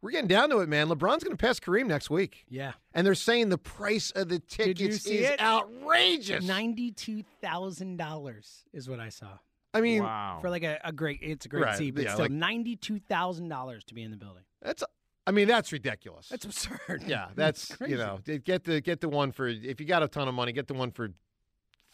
we're 0.00 0.10
getting 0.12 0.28
down 0.28 0.50
to 0.50 0.58
it, 0.58 0.68
man. 0.68 0.88
LeBron's 0.88 1.24
going 1.24 1.36
to 1.36 1.40
pass 1.42 1.58
Kareem 1.58 1.86
next 1.86 2.08
week. 2.10 2.44
Yeah. 2.48 2.72
And 2.94 3.06
they're 3.06 3.14
saying 3.14 3.48
the 3.48 3.58
price 3.58 4.10
of 4.12 4.28
the 4.28 4.38
tickets 4.38 5.06
is 5.06 5.28
it? 5.30 5.40
outrageous. 5.40 6.44
Ninety-two 6.46 7.24
thousand 7.40 7.96
dollars 7.96 8.64
is 8.72 8.88
what 8.88 9.00
I 9.00 9.08
saw. 9.08 9.38
I 9.74 9.80
mean, 9.80 10.02
for 10.40 10.48
like 10.50 10.62
a, 10.64 10.78
a 10.84 10.92
great, 10.92 11.18
it's 11.22 11.46
a 11.46 11.48
great 11.48 11.64
Right, 11.64 11.76
seat, 11.76 11.90
but 11.94 12.04
yeah, 12.04 12.12
still 12.14 12.24
like- 12.24 12.30
ninety-two 12.30 13.00
thousand 13.00 13.48
dollars 13.48 13.84
to 13.84 13.94
be 13.94 14.02
in 14.02 14.10
the 14.10 14.16
building. 14.16 14.44
That's, 14.62 14.82
I 15.26 15.30
mean, 15.30 15.46
that's 15.46 15.72
ridiculous. 15.72 16.28
That's 16.28 16.44
absurd. 16.44 17.04
Yeah, 17.06 17.28
that's 17.34 17.74
crazy. 17.76 17.92
you 17.92 17.98
know, 17.98 18.18
get 18.44 18.64
the 18.64 18.80
get 18.80 19.00
the 19.00 19.08
one 19.08 19.30
for 19.32 19.46
if 19.46 19.80
you 19.80 19.86
got 19.86 20.02
a 20.02 20.08
ton 20.08 20.26
of 20.28 20.34
money, 20.34 20.52
get 20.52 20.68
the 20.68 20.74
one 20.74 20.90
for 20.90 21.10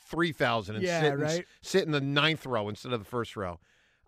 three 0.06 0.32
thousand 0.32 0.76
and 0.76 0.84
Yeah, 0.84 1.00
sit, 1.00 1.12
and 1.14 1.44
sit 1.62 1.82
in 1.84 1.90
the 1.90 2.00
ninth 2.00 2.46
row 2.46 2.68
instead 2.68 2.92
of 2.92 3.00
the 3.00 3.04
first 3.06 3.36
row. 3.36 3.58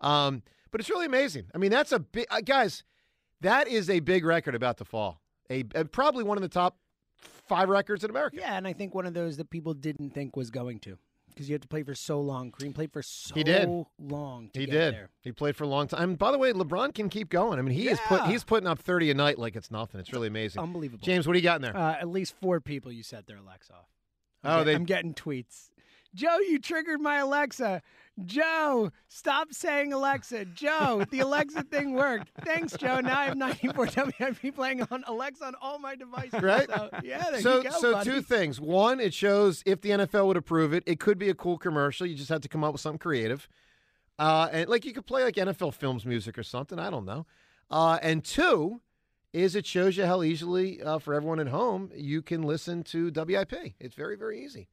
Um, 0.01 0.43
but 0.71 0.79
it's 0.79 0.89
really 0.89 1.07
amazing. 1.07 1.47
I 1.53 1.57
mean, 1.57 1.71
that's 1.71 1.91
a 1.91 1.99
big 1.99 2.25
uh, 2.29 2.41
guys. 2.41 2.83
That 3.41 3.67
is 3.67 3.89
a 3.89 3.99
big 3.99 4.25
record 4.25 4.55
about 4.55 4.77
to 4.77 4.85
fall. 4.85 5.21
A, 5.49 5.63
a 5.75 5.85
probably 5.85 6.23
one 6.23 6.37
of 6.37 6.41
the 6.41 6.49
top 6.49 6.77
five 7.47 7.69
records 7.69 8.03
in 8.03 8.09
America. 8.09 8.37
Yeah, 8.39 8.55
and 8.57 8.67
I 8.67 8.73
think 8.73 8.93
one 8.95 9.05
of 9.05 9.13
those 9.13 9.37
that 9.37 9.49
people 9.49 9.73
didn't 9.73 10.11
think 10.11 10.35
was 10.35 10.49
going 10.49 10.79
to 10.81 10.97
because 11.29 11.47
you 11.47 11.53
had 11.53 11.61
to 11.61 11.67
play 11.67 11.83
for 11.83 11.93
so 11.95 12.19
long. 12.19 12.51
Kareem 12.51 12.73
played 12.73 12.91
for 12.91 13.01
so 13.03 13.33
long. 13.35 13.37
He 13.37 13.43
did. 13.43 13.69
long. 13.99 14.49
He 14.53 14.65
did. 14.65 14.93
There. 14.95 15.09
He 15.21 15.31
played 15.31 15.55
for 15.55 15.63
a 15.63 15.67
long 15.67 15.87
time. 15.87 16.01
And 16.09 16.17
by 16.17 16.31
the 16.31 16.37
way, 16.37 16.51
LeBron 16.51 16.93
can 16.95 17.09
keep 17.09 17.29
going. 17.29 17.59
I 17.59 17.61
mean, 17.61 17.75
he 17.75 17.87
is 17.89 17.99
put 18.07 18.25
he's 18.25 18.43
putting 18.43 18.67
up 18.67 18.79
thirty 18.79 19.11
a 19.11 19.13
night 19.13 19.37
like 19.37 19.55
it's 19.55 19.69
nothing. 19.71 19.99
It's 20.01 20.11
really 20.11 20.27
amazing. 20.27 20.61
Unbelievable. 20.61 21.05
James, 21.05 21.27
what 21.27 21.33
do 21.33 21.39
you 21.39 21.43
got 21.43 21.57
in 21.57 21.61
there? 21.61 21.77
Uh, 21.77 21.93
at 21.93 22.07
least 22.09 22.33
four 22.41 22.59
people 22.59 22.91
you 22.91 23.03
set 23.03 23.27
their 23.27 23.37
Alexa 23.37 23.73
off. 23.73 23.85
I'm 24.43 24.51
Oh, 24.51 24.57
get- 24.59 24.65
they- 24.65 24.75
I'm 24.75 24.85
getting 24.85 25.13
tweets. 25.13 25.69
Joe, 26.15 26.39
you 26.39 26.57
triggered 26.57 26.99
my 27.01 27.17
Alexa. 27.17 27.81
Joe, 28.25 28.91
stop 29.07 29.53
saying 29.53 29.93
Alexa. 29.93 30.45
Joe, 30.45 31.05
the 31.11 31.19
Alexa 31.19 31.63
thing 31.63 31.93
worked. 31.93 32.31
Thanks, 32.43 32.75
Joe. 32.75 32.99
Now 32.99 33.19
I 33.19 33.25
have 33.25 33.37
94 33.37 33.89
WIP 34.19 34.55
playing 34.55 34.81
on 34.89 35.03
Alexa 35.07 35.45
on 35.45 35.53
all 35.61 35.77
my 35.77 35.95
devices. 35.95 36.41
right? 36.41 36.67
So, 36.67 36.89
yeah, 37.03 37.29
there 37.31 37.41
so, 37.41 37.57
you 37.57 37.63
go, 37.63 37.69
so 37.79 37.91
buddy. 37.93 38.09
two 38.09 38.21
things. 38.21 38.59
One, 38.59 38.99
it 38.99 39.13
shows 39.13 39.61
if 39.65 39.81
the 39.81 39.89
NFL 39.91 40.25
would 40.27 40.37
approve 40.37 40.73
it, 40.73 40.83
it 40.87 40.99
could 40.99 41.19
be 41.19 41.29
a 41.29 41.35
cool 41.35 41.57
commercial. 41.57 42.07
You 42.07 42.15
just 42.15 42.29
have 42.29 42.41
to 42.41 42.49
come 42.49 42.63
up 42.63 42.71
with 42.71 42.81
something 42.81 42.99
creative, 42.99 43.47
uh, 44.17 44.49
and 44.51 44.67
like 44.67 44.85
you 44.85 44.93
could 44.93 45.05
play 45.05 45.23
like 45.23 45.35
NFL 45.35 45.75
films 45.75 46.05
music 46.05 46.37
or 46.37 46.43
something. 46.43 46.79
I 46.79 46.89
don't 46.89 47.05
know. 47.05 47.25
Uh, 47.69 47.99
and 48.01 48.23
two, 48.23 48.81
is 49.33 49.55
it 49.55 49.65
shows 49.65 49.97
you 49.97 50.05
how 50.05 50.23
easily 50.23 50.81
uh, 50.81 50.97
for 50.97 51.13
everyone 51.13 51.39
at 51.39 51.49
home 51.49 51.91
you 51.95 52.23
can 52.23 52.41
listen 52.41 52.83
to 52.85 53.11
WIP. 53.11 53.75
It's 53.79 53.93
very 53.93 54.17
very 54.17 54.43
easy. 54.43 54.67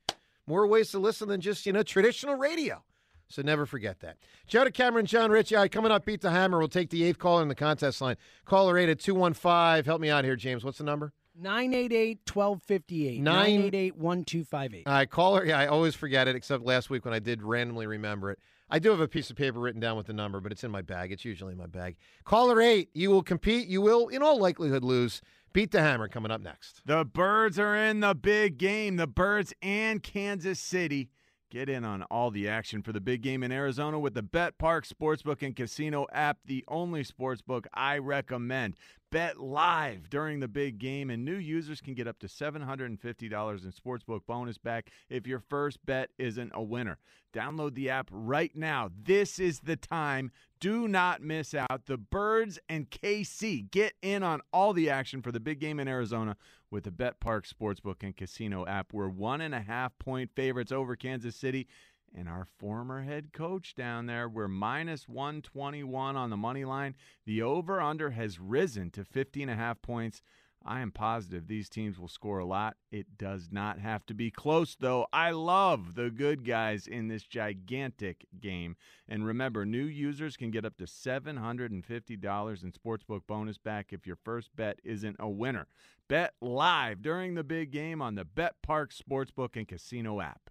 More 0.46 0.66
ways 0.66 0.90
to 0.92 0.98
listen 0.98 1.28
than 1.28 1.40
just 1.42 1.66
you 1.66 1.72
know 1.72 1.82
traditional 1.82 2.36
radio. 2.36 2.82
So 3.28 3.42
never 3.42 3.66
forget 3.66 4.00
that. 4.00 4.16
Joe 4.46 4.64
DeCamara, 4.64 5.04
Jon 5.04 5.30
Ritchie. 5.30 5.56
All 5.56 5.62
right, 5.62 5.72
coming 5.72 5.90
up, 5.90 6.04
beat 6.04 6.20
the 6.20 6.30
hammer. 6.30 6.58
We'll 6.58 6.68
take 6.68 6.90
the 6.90 7.04
eighth 7.04 7.18
caller 7.18 7.42
in 7.42 7.48
the 7.48 7.54
contest 7.54 8.00
line. 8.00 8.16
Caller 8.44 8.76
eight 8.78 8.88
at 8.88 9.00
two 9.00 9.14
one 9.14 9.32
five. 9.34 9.86
Help 9.86 10.00
me 10.00 10.10
out 10.10 10.24
here, 10.24 10.36
James. 10.36 10.64
What's 10.64 10.78
the 10.78 10.84
number? 10.84 11.12
988 11.36 12.20
1258. 12.32 13.20
Nine- 13.20 13.34
988 13.60 13.96
1258. 13.96 14.86
All 14.86 14.92
right, 14.92 15.10
caller. 15.10 15.44
Yeah, 15.44 15.58
I 15.58 15.66
always 15.66 15.94
forget 15.94 16.28
it, 16.28 16.36
except 16.36 16.64
last 16.64 16.90
week 16.90 17.04
when 17.04 17.12
I 17.14 17.18
did 17.18 17.42
randomly 17.42 17.86
remember 17.86 18.30
it. 18.30 18.38
I 18.70 18.78
do 18.78 18.90
have 18.90 19.00
a 19.00 19.08
piece 19.08 19.30
of 19.30 19.36
paper 19.36 19.58
written 19.58 19.80
down 19.80 19.96
with 19.96 20.06
the 20.06 20.12
number, 20.12 20.40
but 20.40 20.52
it's 20.52 20.62
in 20.64 20.70
my 20.70 20.82
bag. 20.82 21.12
It's 21.12 21.24
usually 21.24 21.52
in 21.52 21.58
my 21.58 21.66
bag. 21.66 21.96
Caller 22.24 22.60
eight. 22.60 22.90
You 22.94 23.10
will 23.10 23.22
compete. 23.22 23.66
You 23.68 23.80
will, 23.80 24.08
in 24.08 24.22
all 24.22 24.38
likelihood, 24.38 24.84
lose. 24.84 25.20
Beat 25.52 25.70
the 25.70 25.80
hammer 25.80 26.08
coming 26.08 26.30
up 26.32 26.40
next. 26.40 26.82
The 26.86 27.04
Birds 27.04 27.58
are 27.58 27.76
in 27.76 28.00
the 28.00 28.14
big 28.14 28.56
game. 28.58 28.96
The 28.96 29.06
Birds 29.06 29.52
and 29.62 30.02
Kansas 30.02 30.58
City. 30.60 31.10
Get 31.54 31.68
in 31.68 31.84
on 31.84 32.02
all 32.10 32.32
the 32.32 32.48
action 32.48 32.82
for 32.82 32.92
the 32.92 33.00
big 33.00 33.22
game 33.22 33.44
in 33.44 33.52
Arizona 33.52 33.96
with 33.96 34.14
the 34.14 34.24
Bet 34.24 34.58
Park 34.58 34.84
Sportsbook 34.84 35.40
and 35.40 35.54
Casino 35.54 36.08
app, 36.12 36.38
the 36.44 36.64
only 36.66 37.04
sportsbook 37.04 37.66
I 37.72 37.98
recommend. 37.98 38.74
Bet 39.12 39.38
live 39.38 40.10
during 40.10 40.40
the 40.40 40.48
big 40.48 40.78
game, 40.78 41.10
and 41.10 41.24
new 41.24 41.36
users 41.36 41.80
can 41.80 41.94
get 41.94 42.08
up 42.08 42.18
to 42.18 42.26
$750 42.26 42.88
in 42.90 42.98
sportsbook 42.98 44.26
bonus 44.26 44.58
back 44.58 44.90
if 45.08 45.28
your 45.28 45.38
first 45.38 45.78
bet 45.86 46.10
isn't 46.18 46.50
a 46.56 46.60
winner. 46.60 46.98
Download 47.32 47.72
the 47.72 47.88
app 47.88 48.08
right 48.10 48.50
now. 48.56 48.90
This 48.92 49.38
is 49.38 49.60
the 49.60 49.76
time. 49.76 50.32
Do 50.64 50.88
not 50.88 51.20
miss 51.20 51.52
out. 51.52 51.84
The 51.84 51.98
Birds 51.98 52.58
and 52.70 52.90
KC 52.90 53.70
get 53.70 53.92
in 54.00 54.22
on 54.22 54.40
all 54.50 54.72
the 54.72 54.88
action 54.88 55.20
for 55.20 55.30
the 55.30 55.38
big 55.38 55.60
game 55.60 55.78
in 55.78 55.88
Arizona 55.88 56.38
with 56.70 56.84
the 56.84 56.90
Bet 56.90 57.20
Park 57.20 57.46
Sportsbook 57.46 57.96
and 58.02 58.16
Casino 58.16 58.64
app. 58.64 58.94
We're 58.94 59.10
one 59.10 59.42
and 59.42 59.54
a 59.54 59.60
half 59.60 59.98
point 59.98 60.30
favorites 60.34 60.72
over 60.72 60.96
Kansas 60.96 61.36
City. 61.36 61.68
And 62.14 62.30
our 62.30 62.46
former 62.58 63.02
head 63.02 63.34
coach 63.34 63.74
down 63.74 64.06
there, 64.06 64.26
we're 64.26 64.48
minus 64.48 65.06
121 65.06 66.16
on 66.16 66.30
the 66.30 66.36
money 66.38 66.64
line. 66.64 66.94
The 67.26 67.42
over 67.42 67.78
under 67.78 68.12
has 68.12 68.40
risen 68.40 68.90
to 68.92 69.04
50 69.04 69.42
and 69.42 69.50
a 69.50 69.56
half 69.56 69.82
points. 69.82 70.22
I 70.66 70.80
am 70.80 70.92
positive 70.92 71.46
these 71.46 71.68
teams 71.68 71.98
will 71.98 72.08
score 72.08 72.38
a 72.38 72.44
lot. 72.44 72.76
It 72.90 73.18
does 73.18 73.48
not 73.52 73.78
have 73.80 74.06
to 74.06 74.14
be 74.14 74.30
close, 74.30 74.74
though. 74.74 75.06
I 75.12 75.30
love 75.30 75.94
the 75.94 76.10
good 76.10 76.44
guys 76.46 76.86
in 76.86 77.08
this 77.08 77.22
gigantic 77.24 78.24
game. 78.40 78.76
And 79.06 79.26
remember, 79.26 79.66
new 79.66 79.84
users 79.84 80.36
can 80.38 80.50
get 80.50 80.64
up 80.64 80.78
to 80.78 80.84
$750 80.84 81.70
in 81.70 82.72
sportsbook 82.72 83.26
bonus 83.26 83.58
back 83.58 83.92
if 83.92 84.06
your 84.06 84.16
first 84.16 84.56
bet 84.56 84.80
isn't 84.84 85.16
a 85.18 85.28
winner. 85.28 85.66
Bet 86.08 86.34
live 86.40 87.02
during 87.02 87.34
the 87.34 87.44
big 87.44 87.70
game 87.70 88.00
on 88.00 88.14
the 88.14 88.24
Bet 88.24 88.54
Park 88.62 88.92
Sportsbook 88.92 89.56
and 89.56 89.68
Casino 89.68 90.20
app. 90.20 90.50